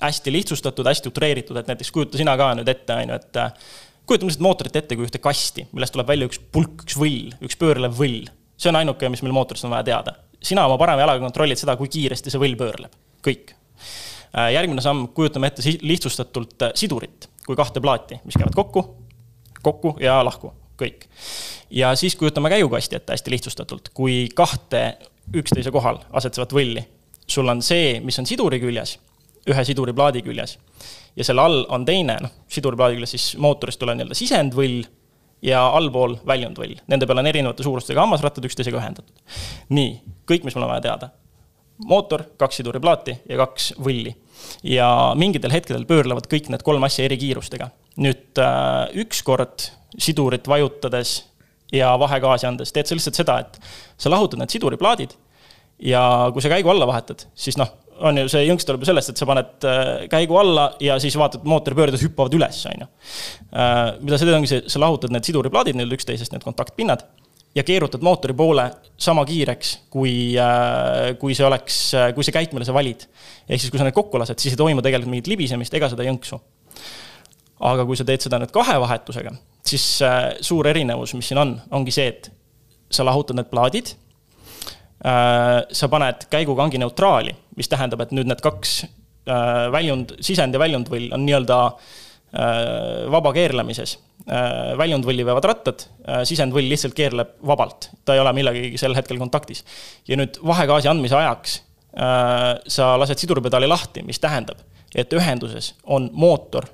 hästi 0.00 0.32
lihtsustatud, 0.32 0.86
hästi 0.86 1.10
utreeritud, 1.10 1.56
et 1.56 1.66
näiteks 1.70 1.90
kujuta 1.90 2.18
sina 2.18 2.36
ka 2.38 2.52
nüüd 2.54 2.70
ette, 2.70 2.94
on 2.94 3.10
ju, 3.10 3.18
et 3.18 3.42
äh, 3.42 3.52
kujutame 4.06 4.30
lihtsalt 4.30 4.46
mootorit 4.46 4.78
ette 4.78 4.96
kui 4.96 5.06
ühte 5.06 5.18
kasti, 5.18 5.66
millest 5.72 5.94
tuleb 5.98 6.08
välja 6.08 6.30
üks 6.30 6.38
pulk, 6.38 6.86
üks 6.86 6.98
võll, 6.98 7.34
üks 7.42 7.58
pöörlev 7.58 7.98
võll 7.98 8.30
see 8.64 8.72
on 8.72 8.80
ainuke, 8.80 9.10
mis 9.12 9.22
meil 9.24 9.36
mootorist 9.36 9.68
on 9.68 9.74
vaja 9.74 9.84
teada. 9.90 10.16
sina 10.44 10.64
oma 10.66 10.78
parema 10.80 11.04
jalaga 11.04 11.22
kontrollid 11.24 11.60
seda, 11.60 11.76
kui 11.76 11.88
kiiresti 11.92 12.32
see 12.32 12.40
võll 12.40 12.56
pöörleb, 12.60 12.92
kõik. 13.24 13.54
Äh, 14.34 14.50
järgmine 14.56 14.82
samm, 14.82 15.06
kujutame 15.14 15.52
ette 15.52 15.62
lihtsustatult 15.82 16.66
äh, 16.66 16.74
sidurit 16.74 17.28
kui 17.46 17.56
kahte 17.56 17.80
plaati, 17.80 18.18
mis 18.24 18.36
käivad 18.38 18.56
kokku, 18.56 18.84
kokku 19.62 19.96
ja 20.02 20.18
lahku, 20.24 20.52
kõik. 20.80 21.06
ja 21.70 21.94
siis 21.96 22.16
kujutame 22.16 22.50
käigukasti 22.52 22.96
ette 22.96 23.12
hästi 23.12 23.34
lihtsustatult, 23.34 23.90
kui 23.94 24.28
kahte 24.34 24.84
üksteise 25.36 25.72
kohal 25.72 26.00
asetsevat 26.12 26.52
võlli. 26.52 26.84
sul 27.26 27.48
on 27.48 27.62
see, 27.62 28.00
mis 28.00 28.18
on 28.18 28.26
siduri 28.26 28.60
küljes, 28.60 28.98
ühe 29.48 29.64
siduriplaadi 29.64 30.22
küljes 30.22 30.58
ja 31.16 31.24
selle 31.24 31.40
all 31.40 31.64
on 31.68 31.84
teine, 31.84 32.18
noh, 32.20 32.32
siduriplaadi 32.48 32.98
küljes 32.98 33.16
siis 33.16 33.36
mootorist 33.40 33.80
tulev 33.80 33.96
nii-öelda 33.96 34.16
sisendvõll 34.16 34.82
ja 35.44 35.60
allpool 35.76 36.16
väljundvõll. 36.26 36.78
Nende 36.90 37.08
peal 37.08 37.20
on 37.20 37.28
erinevate 37.28 37.66
suurustega 37.66 38.04
hammasrattad 38.04 38.46
üksteisega 38.48 38.80
ühendatud. 38.80 39.12
nii, 39.68 40.00
kõik, 40.30 40.46
mis 40.46 40.56
mul 40.56 40.66
on 40.66 40.74
vaja 40.74 40.86
teada. 40.88 41.10
mootor, 41.84 42.22
kaks 42.38 42.60
siduriplaati 42.60 43.16
ja 43.28 43.36
kaks 43.36 43.72
võlli. 43.78 44.14
ja 44.62 45.12
mingitel 45.16 45.52
hetkedel 45.52 45.86
pöörlevad 45.86 46.26
kõik 46.30 46.48
need 46.48 46.62
kolm 46.62 46.82
asja 46.84 47.04
eri 47.04 47.18
kiirustega. 47.18 47.70
nüüd 47.96 48.38
äh, 48.38 48.88
ükskord 49.04 49.70
sidurit 49.98 50.48
vajutades 50.48 51.24
ja 51.72 51.98
vahegaasi 51.98 52.46
andes 52.46 52.72
teed 52.72 52.86
sa 52.86 52.94
lihtsalt 52.94 53.14
seda, 53.14 53.38
et 53.40 53.60
sa 53.98 54.10
lahutad 54.10 54.38
need 54.38 54.50
siduriplaadid 54.50 55.14
ja 55.78 56.30
kui 56.32 56.42
sa 56.42 56.48
käigu 56.52 56.70
alla 56.70 56.86
vahetad, 56.86 57.26
siis 57.34 57.58
noh, 57.60 57.70
on 58.02 58.18
ju, 58.18 58.28
see 58.30 58.44
jõnks 58.46 58.66
tuleb 58.66 58.82
ju 58.82 58.88
sellest, 58.88 59.12
et 59.12 59.20
sa 59.20 59.26
paned 59.28 59.66
äh, 59.68 59.90
käigu 60.10 60.38
alla 60.40 60.68
ja 60.82 60.96
siis 61.02 61.16
vaatad, 61.18 61.44
mootoripöörded 61.48 62.02
hüppavad 62.02 62.34
üles, 62.36 62.60
on 62.70 62.84
ju. 62.84 62.88
Äh, 63.54 63.82
mida 64.00 64.18
sa 64.18 64.26
teed, 64.26 64.36
ongi 64.38 64.50
see, 64.50 64.64
sa 64.70 64.82
lahutad 64.82 65.14
need 65.14 65.26
siduriplaadid 65.28 65.78
nii-öelda 65.78 65.98
üksteisest, 65.98 66.34
need 66.34 66.44
kontaktpinnad, 66.46 67.06
ja 67.54 67.64
keerutad 67.66 68.02
mootori 68.04 68.34
poole 68.36 68.66
sama 69.00 69.24
kiireks, 69.28 69.74
kui, 69.94 70.34
äh, 70.40 71.14
kui 71.20 71.36
see 71.38 71.46
oleks, 71.46 71.80
kui 72.16 72.26
see 72.26 72.34
käik, 72.34 72.54
mille 72.56 72.66
sa 72.68 72.76
valid. 72.76 73.06
ehk 73.48 73.60
siis, 73.60 73.70
kui 73.70 73.80
sa 73.80 73.88
need 73.88 73.96
kokku 73.96 74.20
lased, 74.20 74.42
siis 74.42 74.56
ei 74.56 74.60
toimu 74.60 74.84
tegelikult 74.84 75.12
mingit 75.12 75.30
libisemist 75.30 75.74
ega 75.74 75.90
seda 75.92 76.06
jõnksu. 76.08 76.40
aga 77.64 77.84
kui 77.86 77.96
sa 77.96 78.04
teed 78.04 78.20
seda 78.20 78.40
nüüd 78.42 78.50
kahe 78.52 78.74
vahetusega, 78.82 79.30
siis 79.64 79.84
suur 80.44 80.66
erinevus, 80.68 81.14
mis 81.14 81.30
siin 81.30 81.38
on, 81.40 81.54
ongi 81.72 81.94
see, 81.94 82.10
et 82.10 82.32
sa 82.92 83.06
lahutad 83.06 83.38
need 83.38 83.48
plaadid. 83.48 83.94
Sa 85.02 85.88
paned 85.92 86.28
käigukangi 86.32 86.78
neutraali, 86.80 87.34
mis 87.58 87.68
tähendab, 87.68 88.00
et 88.04 88.12
nüüd 88.16 88.28
need 88.30 88.40
kaks 88.44 88.84
äh, 89.28 89.66
väljund, 89.74 90.16
sisend 90.24 90.54
ja 90.54 90.60
väljundvõll 90.62 91.10
on 91.14 91.24
nii-öelda 91.26 91.58
äh, 91.66 93.04
vaba 93.12 93.32
keerlemises 93.36 93.96
äh,. 94.28 94.72
väljundvõlli 94.80 95.26
veavad 95.26 95.48
rattad 95.50 95.86
äh,, 95.86 96.22
sisendvõll 96.28 96.68
lihtsalt 96.70 96.96
keerleb 96.96 97.36
vabalt, 97.46 97.90
ta 98.04 98.16
ei 98.16 98.22
ole 98.22 98.32
millegagi 98.36 98.80
sel 98.80 98.96
hetkel 98.96 99.20
kontaktis. 99.20 99.64
ja 100.08 100.18
nüüd 100.20 100.38
vahegaasi 100.44 100.90
andmise 100.92 101.18
ajaks 101.20 101.58
äh, 101.98 102.48
sa 102.68 102.94
lased 103.00 103.20
siduripedaali 103.20 103.68
lahti, 103.70 104.02
mis 104.02 104.20
tähendab, 104.22 104.62
et 104.94 105.12
ühenduses 105.12 105.74
on 105.84 106.10
mootor 106.12 106.68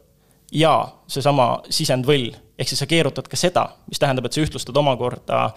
ja 0.53 0.75
seesama 1.09 1.61
sisendvõll, 1.71 2.33
ehk 2.59 2.69
siis 2.69 2.83
sa 2.83 2.89
keerutad 2.91 3.29
ka 3.31 3.39
seda, 3.39 3.69
mis 3.89 4.01
tähendab, 4.03 4.27
et 4.27 4.35
sa 4.35 4.43
ühtlustad 4.43 4.77
omakorda 4.77 5.51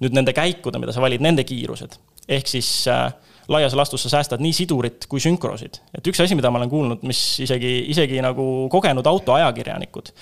nüüd 0.00 0.16
nende 0.16 0.34
käikude, 0.36 0.80
mida 0.82 0.94
sa 0.96 1.02
valid, 1.04 1.22
nende 1.24 1.44
kiirused. 1.44 1.98
ehk 2.30 2.46
siis 2.46 2.68
äh, 2.88 3.10
laias 3.50 3.74
laastus 3.74 4.04
sa 4.04 4.12
säästad 4.12 4.42
nii 4.42 4.52
sidurit 4.54 5.06
kui 5.10 5.20
sünkrosid. 5.20 5.80
et 5.96 6.06
üks 6.06 6.20
asi, 6.22 6.36
mida 6.38 6.50
ma 6.50 6.60
olen 6.60 6.70
kuulnud, 6.70 7.02
mis 7.06 7.20
isegi, 7.42 7.72
isegi 7.90 8.20
nagu 8.22 8.68
kogenud 8.70 9.06
autoajakirjanikud, 9.06 10.12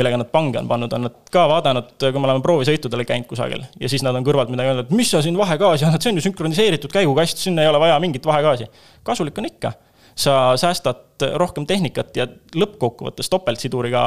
millega 0.00 0.20
nad 0.20 0.30
pange 0.32 0.62
on 0.62 0.70
pannud, 0.70 0.96
on 0.96 1.06
nad 1.08 1.18
ka 1.32 1.44
vaadanud, 1.50 1.92
kui 2.00 2.16
me 2.16 2.30
oleme 2.30 2.44
proovisõitudele 2.46 3.06
käinud 3.08 3.28
kusagil 3.30 3.66
ja 3.80 3.92
siis 3.92 4.04
nad 4.06 4.16
on 4.16 4.26
kõrvalt 4.26 4.52
midagi 4.52 4.72
öelnud, 4.72 4.88
et 4.88 4.96
mis 4.96 5.12
sa 5.12 5.22
siin 5.24 5.38
vahegaasi 5.38 5.88
annad, 5.88 6.02
see 6.02 6.14
on 6.14 6.22
ju 6.22 6.26
sünkroniseeritud 6.30 6.94
käigukast, 6.94 7.44
sinna 7.44 7.66
ei 7.66 7.72
ole 7.72 7.82
vaja 7.82 8.00
mingit 8.00 8.26
vahegaasi. 8.26 8.70
kasulik 9.04 9.38
on 9.38 9.50
ikka 9.52 9.74
sa 10.14 10.56
säästad 10.60 11.26
rohkem 11.40 11.66
tehnikat 11.68 12.16
ja 12.16 12.26
lõppkokkuvõttes 12.56 13.28
topeltsiduriga 13.32 14.02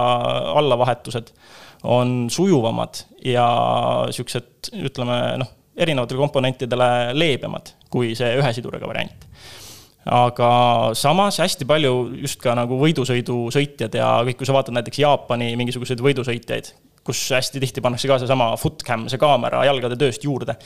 allavahetused 0.59 1.33
on 1.83 2.29
sujuvamad 2.31 3.03
ja 3.27 3.45
siuksed, 4.15 4.71
ütleme 4.87 5.19
noh, 5.41 5.49
erinevatele 5.77 6.21
komponentidele 6.21 6.89
leebemad 7.17 7.73
kui 7.93 8.13
see 8.17 8.33
ühe 8.39 8.53
siduriga 8.55 8.89
variant. 8.89 9.29
aga 10.03 10.47
samas 10.99 11.37
hästi 11.39 11.63
palju 11.67 11.93
just 12.25 12.41
ka 12.43 12.55
nagu 12.59 12.75
võidusõidusõitjad 12.81 13.93
ja 13.95 14.07
kõik, 14.27 14.41
kui 14.41 14.49
sa 14.49 14.55
vaatad 14.55 14.75
näiteks 14.75 14.99
Jaapani 14.99 15.53
mingisuguseid 15.59 16.01
võidusõitjaid, 16.03 16.73
kus 17.07 17.21
hästi 17.31 17.61
tihti 17.63 17.83
pannakse 17.83 18.09
ka 18.11 18.17
seesama 18.19 18.49
footcam, 18.59 19.05
see 19.11 19.21
kaamera 19.21 19.63
jalgade 19.69 19.95
tööst 19.99 20.25
juurde. 20.27 20.57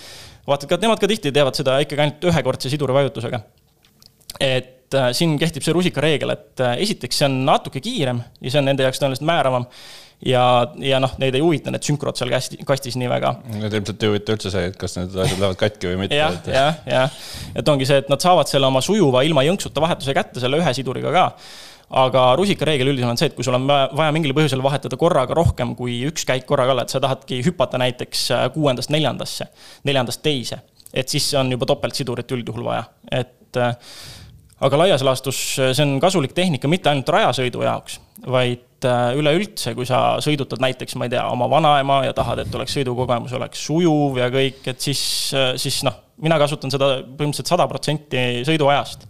vaatad 0.47 0.71
ka, 0.71 0.79
nemad 0.81 1.03
ka 1.03 1.11
tihti 1.11 1.33
teevad 1.35 1.59
seda 1.59 1.77
ikkagi 1.83 2.05
ainult 2.05 2.27
ühekordse 2.31 2.73
sidurivajutusega. 2.73 3.43
et 4.41 4.73
et 4.87 4.95
äh, 4.95 5.09
siin 5.15 5.35
kehtib 5.39 5.65
see 5.65 5.75
rusikareegel, 5.75 6.31
et 6.31 6.63
äh, 6.63 6.77
esiteks 6.83 7.19
see 7.19 7.27
on 7.27 7.41
natuke 7.47 7.81
kiirem 7.83 8.21
ja 8.39 8.51
see 8.51 8.61
on 8.61 8.69
nende 8.69 8.85
jaoks 8.85 9.01
tõenäoliselt 9.01 9.27
määravam. 9.27 9.67
ja, 10.25 10.43
ja 10.81 11.01
noh, 11.03 11.11
neid 11.21 11.35
ei 11.37 11.43
huvita 11.43 11.71
need 11.73 11.83
sünkrod 11.85 12.17
seal 12.17 12.31
kästi, 12.31 12.61
kastis 12.65 12.95
nii 12.97 13.09
väga. 13.11 13.35
Need 13.51 13.75
ilmselt 13.77 14.03
ei 14.03 14.13
huvita 14.13 14.37
üldse 14.37 14.51
see, 14.53 14.69
et 14.71 14.77
kas 14.79 14.95
need 14.97 15.11
asjad 15.11 15.41
lähevad 15.43 15.59
katki 15.59 15.91
või 15.91 15.99
mitte. 16.05 16.17
jah, 16.17 16.39
jah, 16.47 16.79
jah, 16.87 17.17
et 17.53 17.73
ongi 17.73 17.85
see, 17.89 17.99
et 18.01 18.09
nad 18.09 18.23
saavad 18.23 18.49
selle 18.49 18.69
oma 18.71 18.81
sujuva 18.81 19.25
ilma 19.27 19.43
jõnksuta 19.45 19.83
vahetuse 19.83 20.15
kätte 20.17 20.41
selle 20.43 20.61
ühe 20.61 20.73
siduriga 20.77 21.13
ka 21.13 21.27
aga 21.87 22.23
rusikareegel 22.39 22.89
üldiselt 22.91 23.11
on 23.11 23.19
see, 23.19 23.29
et 23.29 23.35
kui 23.35 23.45
sul 23.47 23.55
on 23.55 23.67
vaja 23.67 24.11
mingil 24.15 24.33
põhjusel 24.35 24.63
vahetada 24.63 24.97
korraga 24.99 25.35
rohkem 25.37 25.75
kui 25.77 26.01
üks 26.09 26.25
käik 26.27 26.47
korraga 26.47 26.73
alla, 26.73 26.87
et 26.87 26.91
sa 26.91 26.99
tahadki 27.03 27.39
hüpata 27.45 27.79
näiteks 27.79 28.23
äh, 28.35 28.45
kuuendast 28.55 28.91
neljandasse, 28.91 29.47
neljandast 29.87 30.23
teise, 30.23 30.63
et 30.91 31.07
siis 31.11 31.29
on 31.39 31.51
juba 31.53 31.69
topeltsidurit 31.69 32.33
üldjuhul 32.39 32.67
vaja, 32.67 32.87
et 33.11 33.61
aga 34.65 34.79
laias 34.81 35.03
laastus 35.05 35.39
see 35.57 35.85
on 35.85 35.97
kasulik 36.01 36.33
tehnika 36.37 36.69
mitte 36.71 36.89
ainult 36.91 37.09
rajasõidu 37.13 37.61
jaoks, 37.65 37.99
vaid 38.25 38.87
äh, 38.89 39.13
üleüldse, 39.19 39.73
kui 39.77 39.85
sa 39.89 40.17
sõidutad 40.23 40.61
näiteks, 40.63 40.97
ma 40.97 41.07
ei 41.07 41.13
tea, 41.13 41.23
oma 41.29 41.49
vanaema 41.51 42.01
ja 42.07 42.15
tahad, 42.17 42.41
et 42.43 42.55
oleks 42.57 42.77
sõidukogemus 42.79 43.35
oleks 43.37 43.65
sujuv 43.69 44.17
ja 44.21 44.31
kõik, 44.33 44.63
et 44.73 44.83
siis, 44.83 45.01
äh, 45.37 45.51
siis 45.61 45.83
noh, 45.87 45.99
mina 46.23 46.39
kasutan 46.41 46.73
seda 46.73 46.97
põhimõtteliselt 47.03 47.53
sada 47.53 47.67
protsenti 47.69 48.45
sõiduajast. 48.47 49.09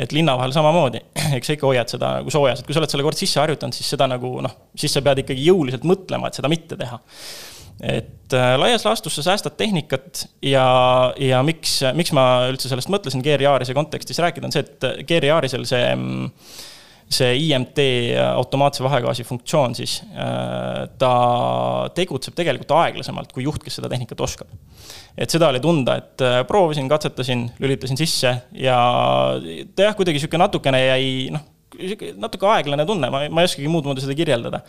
et 0.00 0.14
linna 0.16 0.32
vahel 0.38 0.52
samamoodi, 0.54 1.02
eks 1.36 1.50
sa 1.50 1.54
ikka 1.54 1.66
hoiad 1.68 1.90
seda 1.92 2.14
nagu 2.20 2.32
soojas, 2.32 2.62
et 2.62 2.66
kui 2.66 2.74
sa 2.74 2.80
oled 2.80 2.90
selle 2.90 3.04
kord 3.04 3.18
sisse 3.18 3.40
harjutanud, 3.42 3.76
siis 3.76 3.90
seda 3.94 4.06
nagu 4.08 4.38
noh, 4.40 4.54
siis 4.78 4.94
sa 4.96 5.02
pead 5.04 5.22
ikkagi 5.22 5.44
jõuliselt 5.44 5.84
mõtlema, 5.84 6.30
et 6.30 6.38
seda 6.40 6.48
mitte 6.48 6.78
teha 6.80 6.96
et 7.80 8.34
äh, 8.36 8.54
laias 8.60 8.84
laastus 8.84 9.16
sa 9.16 9.24
säästad 9.30 9.56
tehnikat 9.56 10.26
ja, 10.44 10.64
ja 11.16 11.42
miks, 11.46 11.80
miks 11.96 12.12
ma 12.16 12.24
üldse 12.50 12.70
sellest 12.70 12.90
mõtlesin 12.92 13.24
Gear 13.24 13.42
Yarise 13.42 13.76
kontekstis 13.76 14.20
rääkida, 14.20 14.48
on 14.48 14.54
see, 14.54 14.66
et 14.66 15.06
Gear 15.08 15.24
Yarisel 15.24 15.64
see, 15.68 15.86
see 17.10 17.30
IMT 17.46 17.80
automaatse 18.26 18.84
vahegaasi 18.84 19.24
funktsioon 19.28 19.76
siis, 19.78 20.00
äh, 20.12 20.82
ta 21.00 21.12
tegutseb 21.96 22.36
tegelikult 22.38 22.74
aeglasemalt 22.82 23.32
kui 23.32 23.46
juht, 23.46 23.64
kes 23.64 23.80
seda 23.80 23.90
tehnikat 23.92 24.20
oskab. 24.26 24.52
et 25.16 25.32
seda 25.32 25.48
oli 25.48 25.62
tunda, 25.64 25.96
et 26.02 26.26
äh, 26.26 26.42
proovisin, 26.48 26.88
katsetasin, 26.88 27.48
lülitasin 27.64 27.98
sisse 28.00 28.34
ja 28.52 28.76
ta 29.74 29.88
jah, 29.88 29.96
kuidagi 29.96 30.20
sihuke 30.20 30.40
natukene 30.40 30.84
jäi, 30.84 31.08
noh, 31.32 31.48
natuke 32.20 32.46
aeglane 32.50 32.84
tunne, 32.84 33.08
ma, 33.08 33.24
ma 33.32 33.42
ei 33.42 33.48
oskagi 33.48 33.72
muud 33.72 33.88
moodi 33.88 34.04
seda 34.04 34.16
kirjeldada. 34.18 34.60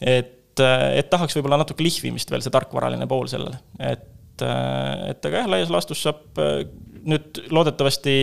et 0.00 0.43
et, 0.54 0.64
et 1.00 1.10
tahaks 1.10 1.36
võib-olla 1.38 1.60
natuke 1.60 1.84
lihvimist 1.84 2.30
veel, 2.30 2.44
see 2.44 2.54
tarkvaraline 2.54 3.08
pool 3.10 3.28
sellele, 3.30 3.60
et, 3.78 4.08
et 4.44 5.30
aga 5.30 5.42
jah, 5.42 5.50
laias 5.50 5.72
laastus 5.72 6.02
saab 6.06 6.40
nüüd 7.04 7.40
loodetavasti 7.52 8.14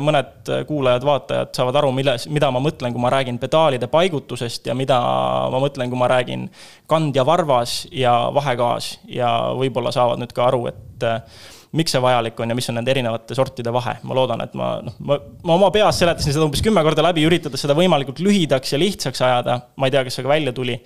mõned 0.00 0.48
kuulajad-vaatajad 0.68 1.52
saavad 1.56 1.78
aru, 1.80 1.92
milles, 1.96 2.26
mida 2.32 2.48
ma 2.52 2.62
mõtlen, 2.64 2.94
kui 2.94 3.02
ma 3.02 3.12
räägin 3.12 3.38
pedaalide 3.42 3.90
paigutusest 3.92 4.70
ja 4.70 4.76
mida 4.76 4.98
ma 5.52 5.60
mõtlen, 5.62 5.92
kui 5.92 6.00
ma 6.00 6.08
räägin 6.10 6.48
kandjavarvas 6.90 7.82
ja 7.92 8.14
vahegaas 8.34 8.94
ja 9.12 9.30
võib-olla 9.60 9.92
saavad 9.94 10.22
nüüd 10.22 10.32
ka 10.36 10.46
aru, 10.48 10.66
et 10.72 11.08
miks 11.76 11.94
see 11.94 12.02
vajalik 12.02 12.40
on 12.42 12.50
ja 12.50 12.56
mis 12.58 12.68
on 12.70 12.80
nende 12.80 12.90
erinevate 12.90 13.36
sortide 13.38 13.72
vahe. 13.72 13.98
ma 14.02 14.16
loodan, 14.16 14.42
et 14.42 14.54
ma 14.58 14.72
noh, 14.82 14.96
ma, 15.06 15.18
ma 15.46 15.56
oma 15.58 15.70
peas 15.74 16.00
seletasin 16.02 16.34
seda 16.34 16.46
umbes 16.46 16.64
kümme 16.64 16.82
korda 16.86 17.04
läbi, 17.06 17.26
üritades 17.28 17.62
seda 17.62 17.76
võimalikult 17.78 18.22
lühidaks 18.24 18.74
ja 18.74 18.80
lihtsaks 18.80 19.22
ajada. 19.26 19.60
ma 19.76 19.86
ei 19.86 19.94
tea, 19.94 20.04
kas 20.06 20.18
see 20.18 20.26
ka 20.26 20.32
välja 20.32 20.54
tuli 20.56 20.80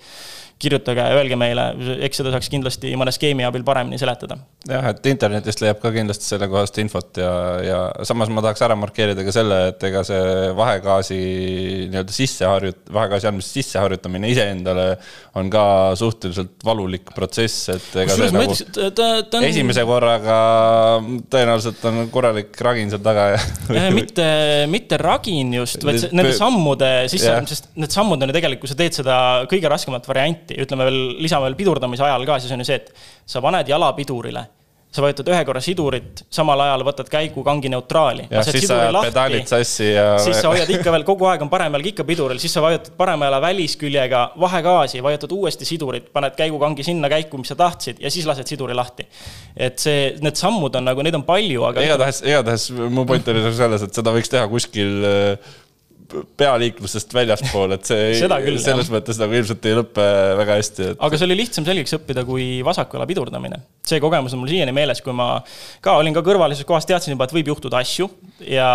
kirjutage 0.61 1.03
öelge 1.17 1.35
meile, 1.39 1.67
eks 2.05 2.21
seda 2.21 2.31
saaks 2.33 2.47
kindlasti 2.51 2.93
mõne 2.99 3.11
skeemi 3.11 3.43
abil 3.47 3.63
paremini 3.67 3.99
seletada. 3.99 4.37
jah, 4.69 4.87
et 4.91 5.09
internetist 5.11 5.61
leiab 5.61 5.81
ka 5.81 5.91
kindlasti 5.93 6.29
sellekohast 6.29 6.79
infot 6.81 7.19
ja, 7.19 7.31
ja 7.65 7.79
samas 8.07 8.31
ma 8.33 8.43
tahaks 8.45 8.63
ära 8.65 8.77
markeerida 8.79 9.25
ka 9.27 9.33
selle, 9.35 9.59
et 9.73 9.83
ega 9.89 10.03
see 10.07 10.21
vahegaasi 10.57 11.19
nii-öelda 11.91 12.15
sisseharjut-, 12.15 12.85
vahegaasi 12.95 13.29
andmise 13.29 13.51
sisseharjutamine 13.59 14.31
iseendale 14.31 14.87
on 15.35 15.51
ka 15.53 15.65
suhteliselt 15.99 16.63
valulik 16.65 17.11
protsess, 17.15 17.69
et 17.75 17.99
ega 18.05 18.15
see 18.15 18.31
nagu 18.33 18.55
ta, 18.55 18.89
ta 19.27 19.41
on... 19.41 19.49
esimese 19.49 19.83
korraga 19.87 20.39
tõenäoliselt 21.31 21.83
on 21.91 22.01
korralik 22.13 22.55
ragin 22.63 22.93
seal 22.93 23.03
taga 23.05 23.27
ja 23.35 23.85
mitte, 23.93 24.25
mitte 24.71 24.99
ragin 25.01 25.53
just, 25.59 25.83
vaid 25.85 26.07
nende 26.15 26.31
sammude 26.37 26.91
sisse, 27.11 27.35
sest 27.51 27.69
need 27.75 27.93
sammud 27.93 28.21
on 28.21 28.31
ju 28.31 28.37
tegelikult, 28.39 28.65
kui 28.65 28.71
sa 28.71 28.79
teed 28.79 28.95
seda 28.97 29.17
kõige 29.51 29.69
raskemat 29.71 30.07
varianti, 30.09 30.44
varianti, 30.45 30.61
ütleme 30.61 30.85
veel, 30.85 30.99
lisame 31.21 31.49
veel 31.49 31.57
pidurdamise 31.57 32.05
ajal 32.05 32.25
ka, 32.25 32.39
siis 32.39 32.53
on 32.53 32.61
ju 32.61 32.69
see, 32.69 32.75
et 32.81 32.93
sa 33.25 33.41
paned 33.41 33.67
jala 33.67 33.93
pidurile 33.95 34.47
sa 34.95 35.03
vajutad 35.03 35.27
ühe 35.27 35.41
korra 35.43 35.59
sidurit, 35.59 36.21
samal 36.31 36.61
ajal 36.63 36.85
võtad 36.87 37.09
käigukangi 37.11 37.67
neutraali. 37.67 38.29
ja 38.31 38.43
siis 38.47 38.63
sa 38.69 38.77
ajad 38.79 39.09
pedaalid 39.09 39.49
sassi 39.49 39.89
ja. 39.89 40.13
siis 40.23 40.37
sa 40.39 40.47
hoiad 40.53 40.69
ikka 40.71 40.93
veel, 40.93 41.03
kogu 41.03 41.27
aeg 41.27 41.41
on 41.43 41.49
parem 41.51 41.75
jalg 41.75 41.89
ikka 41.89 42.05
piduril, 42.07 42.39
siis 42.39 42.55
sa 42.55 42.63
vajutad 42.63 42.95
parema 42.95 43.27
jala 43.27 43.41
välisküljega 43.43 44.21
vahegaasi, 44.39 45.01
vajutad 45.03 45.35
uuesti 45.35 45.67
sidurit, 45.67 46.07
paned 46.15 46.37
käigukangi 46.39 46.85
sinna 46.87 47.11
käiku, 47.11 47.41
mis 47.41 47.51
sa 47.51 47.59
tahtsid 47.59 47.99
ja 47.99 48.13
siis 48.13 48.23
lased 48.29 48.47
siduri 48.47 48.77
lahti. 48.77 49.03
et 49.57 49.83
see, 49.83 50.13
need 50.23 50.39
sammud 50.39 50.79
on 50.79 50.87
nagu, 50.87 51.03
neid 51.03 51.19
on 51.19 51.27
palju, 51.27 51.67
aga. 51.73 51.83
igatahes, 51.83 52.23
igatahes 52.23 52.69
mu 52.71 53.03
point 53.09 53.35
oli 53.35 53.43
selles, 53.51 53.83
et 53.83 53.99
seda 53.99 54.15
võiks 54.15 54.31
teha 54.31 54.47
kuskil 54.47 55.03
pealiiklusest 56.39 57.13
väljaspool, 57.15 57.75
et 57.75 57.87
see 57.89 58.01
ei, 58.11 58.19
selles 58.19 58.67
jah. 58.67 58.91
mõttes 58.93 59.19
nagu 59.21 59.37
ilmselt 59.37 59.65
ei 59.69 59.77
lõpe 59.77 60.09
väga 60.41 60.59
hästi 60.59 60.89
et.... 60.91 60.99
aga 61.07 61.19
see 61.19 61.27
oli 61.29 61.39
lihtsam 61.41 61.67
selgeks 61.67 61.97
õppida 61.99 62.25
kui 62.27 62.49
vasakjala 62.65 63.07
pidurdamine. 63.09 63.61
see 63.85 64.01
kogemus 64.03 64.35
on 64.35 64.43
mul 64.43 64.51
siiani 64.51 64.75
meeles, 64.75 65.01
kui 65.05 65.15
ma 65.15 65.39
ka 65.85 65.97
olin 66.01 66.15
ka 66.15 66.25
kõrvalises 66.25 66.67
kohas, 66.67 66.87
teadsin 66.89 67.15
juba, 67.15 67.27
et 67.27 67.35
võib 67.35 67.53
juhtuda 67.53 67.81
asju 67.83 68.09
ja 68.49 68.69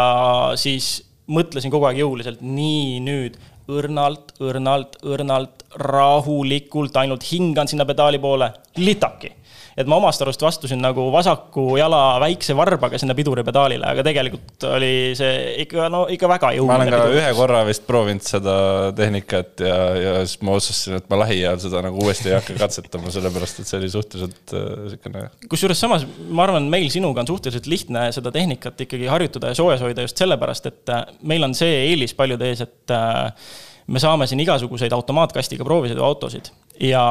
siis 0.60 0.98
mõtlesin 1.30 1.70
kogu 1.72 1.86
aeg 1.86 2.00
jõuliselt, 2.02 2.42
nii 2.42 2.98
nüüd 3.06 3.38
õrnalt, 3.70 4.34
õrnalt, 4.42 5.00
õrnalt, 5.06 5.66
rahulikult, 5.80 6.96
ainult 7.00 7.26
hingan 7.30 7.70
sinna 7.70 7.86
pedaali 7.88 8.18
poole, 8.22 8.50
litaki 8.80 9.34
et 9.78 9.88
ma 9.88 9.98
omast 10.00 10.22
arust 10.24 10.42
vastusin 10.42 10.80
nagu 10.82 11.06
vasaku 11.12 11.64
jala 11.78 12.00
väikse 12.22 12.54
varbaga 12.58 12.98
sinna 13.00 13.14
piduripedaalile, 13.16 13.86
aga 13.86 14.04
tegelikult 14.06 14.66
oli 14.70 14.92
see 15.18 15.62
ikka, 15.64 15.88
no 15.92 16.02
ikka 16.12 16.30
väga 16.30 16.52
jõuline. 16.56 16.72
ma 16.72 16.78
olen 16.80 16.92
ka 16.92 17.00
pidur. 17.04 17.18
ühe 17.20 17.30
korra 17.38 17.62
vist 17.68 17.86
proovinud 17.88 18.26
seda 18.26 18.56
tehnikat 18.96 19.64
ja, 19.64 19.78
ja 19.96 20.14
siis 20.24 20.42
ma 20.46 20.56
otsustasin, 20.58 20.98
et 21.00 21.08
ma 21.12 21.20
lähiajal 21.22 21.62
seda 21.64 21.84
nagu 21.86 22.02
uuesti 22.04 22.32
ei 22.32 22.36
hakka 22.38 22.58
katsetama, 22.64 23.14
sellepärast 23.14 23.62
et 23.62 23.70
see 23.70 23.80
oli 23.80 23.92
suhteliselt 23.94 24.56
niisugune 24.56 25.24
äh,. 25.28 25.48
kusjuures 25.52 25.84
samas 25.86 26.06
ma 26.28 26.46
arvan, 26.48 26.68
meil 26.72 26.90
sinuga 26.92 27.24
on 27.24 27.30
suhteliselt 27.30 27.70
lihtne 27.70 28.08
seda 28.16 28.34
tehnikat 28.34 28.86
ikkagi 28.86 29.08
harjutada 29.10 29.54
ja 29.54 29.58
soojas 29.58 29.84
hoida 29.86 30.06
just 30.06 30.20
sellepärast, 30.20 30.70
et 30.72 30.94
äh, 30.96 31.06
meil 31.22 31.46
on 31.46 31.56
see 31.56 31.84
eelis 31.86 32.16
paljude 32.18 32.50
ees, 32.50 32.66
et 32.66 32.96
äh, 32.96 33.50
me 33.90 33.98
saame 34.02 34.26
siin 34.30 34.40
igasuguseid 34.46 34.94
automaatkastiga 34.94 35.66
proovisõiduautosid 35.66 36.50
ja 36.80 37.02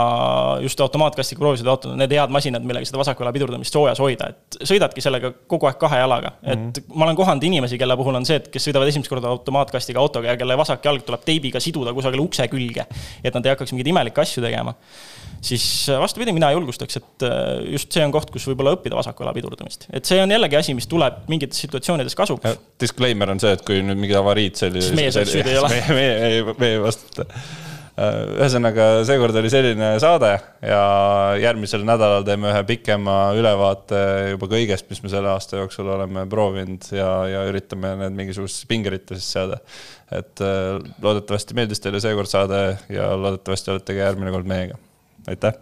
just 0.64 0.80
automaatkastiga 0.82 1.44
proovisõiduautod 1.44 1.94
on 1.94 2.02
need 2.02 2.14
head 2.16 2.34
masinad, 2.34 2.66
millega 2.66 2.88
seda 2.90 3.02
vasakjala 3.02 3.34
pidurdamist 3.36 3.76
soojas 3.76 4.02
hoida, 4.02 4.32
et 4.34 4.60
sõidadki 4.66 5.04
sellega 5.06 5.32
kogu 5.52 5.70
aeg 5.70 5.78
kahe 5.82 6.02
jalaga. 6.02 6.34
et 6.44 6.58
mm 6.58 6.72
-hmm. 6.72 6.96
ma 6.96 7.06
olen 7.06 7.16
kohanud 7.16 7.44
inimesi, 7.44 7.78
kelle 7.78 7.98
puhul 7.98 8.16
on 8.16 8.26
see, 8.26 8.36
et 8.42 8.48
kes 8.48 8.68
sõidavad 8.68 8.88
esimest 8.88 9.10
korda 9.10 9.28
automaatkastiga 9.28 10.00
autoga 10.00 10.28
ja 10.28 10.38
kelle 10.38 10.58
vasak 10.58 10.86
jalg 10.86 11.06
tuleb 11.06 11.22
teibiga 11.26 11.60
siduda 11.60 11.94
kusagile 11.94 12.22
ukse 12.22 12.48
külge. 12.48 12.86
et 13.24 13.34
nad 13.34 13.46
ei 13.46 13.50
hakkaks 13.50 13.72
mingeid 13.72 13.88
imelikke 13.88 14.22
asju 14.22 14.44
tegema 14.44 14.74
siis 15.42 15.88
vastupidi, 16.00 16.34
mina 16.36 16.52
julgustaks, 16.52 16.98
et 16.98 17.24
äh, 17.24 17.72
just 17.72 17.92
see 17.92 18.04
on 18.06 18.12
koht, 18.12 18.32
kus 18.34 18.48
võib-olla 18.50 18.74
õppida 18.76 18.98
vasakjala 19.00 19.34
pidurdamist. 19.34 19.88
et 19.94 20.06
see 20.06 20.22
on 20.22 20.32
jällegi 20.32 20.60
asi, 20.60 20.74
mis 20.74 20.88
tuleb 20.88 21.24
mingites 21.32 21.62
situatsioonides 21.66 22.16
kasuks. 22.16 22.60
Disclaimer 22.82 23.32
on 23.32 23.40
see, 23.40 23.54
et 23.56 23.64
kui 23.66 23.82
nüüd 23.86 24.00
mingid 24.00 24.20
avariid 24.20 24.60
selline. 24.60 24.84
siis 24.84 24.96
meie 24.96 25.12
süüdi 25.14 25.54
ei 25.54 25.58
ole. 25.62 25.70
meie, 25.70 25.90
meie, 26.00 26.20
meie, 26.20 26.56
meie 26.60 26.78
ei 26.78 26.84
vastuta. 26.84 27.28
Äh, 28.00 28.18
ühesõnaga, 28.38 28.86
seekord 29.08 29.36
oli 29.42 29.50
selline 29.52 29.90
saade 30.00 30.30
ja 30.64 30.82
järgmisel 31.42 31.84
nädalal 31.88 32.24
teeme 32.28 32.48
ühe 32.48 32.62
pikema 32.70 33.16
ülevaate 33.36 34.02
juba 34.36 34.48
kõigest, 34.54 34.88
mis 34.92 35.02
me 35.04 35.12
selle 35.12 35.34
aasta 35.34 35.60
jooksul 35.60 35.90
oleme 35.98 36.24
proovinud 36.32 36.88
ja, 36.96 37.10
ja 37.28 37.44
üritame 37.50 37.96
need 38.06 38.16
mingisugusesse 38.22 38.70
pingeritesse 38.72 39.26
seada. 39.26 39.60
et 40.16 40.42
loodetavasti 41.04 41.58
meeldis 41.58 41.84
teile 41.84 42.00
seekord 42.02 42.32
saade 42.32 42.62
ja 42.90 43.12
loodetavasti 43.20 43.76
olete 43.76 43.98
ka 43.98 44.08
järgmine 44.08 44.38
kord 44.38 44.48
meiega 44.50 44.80
aitäh 45.28 45.60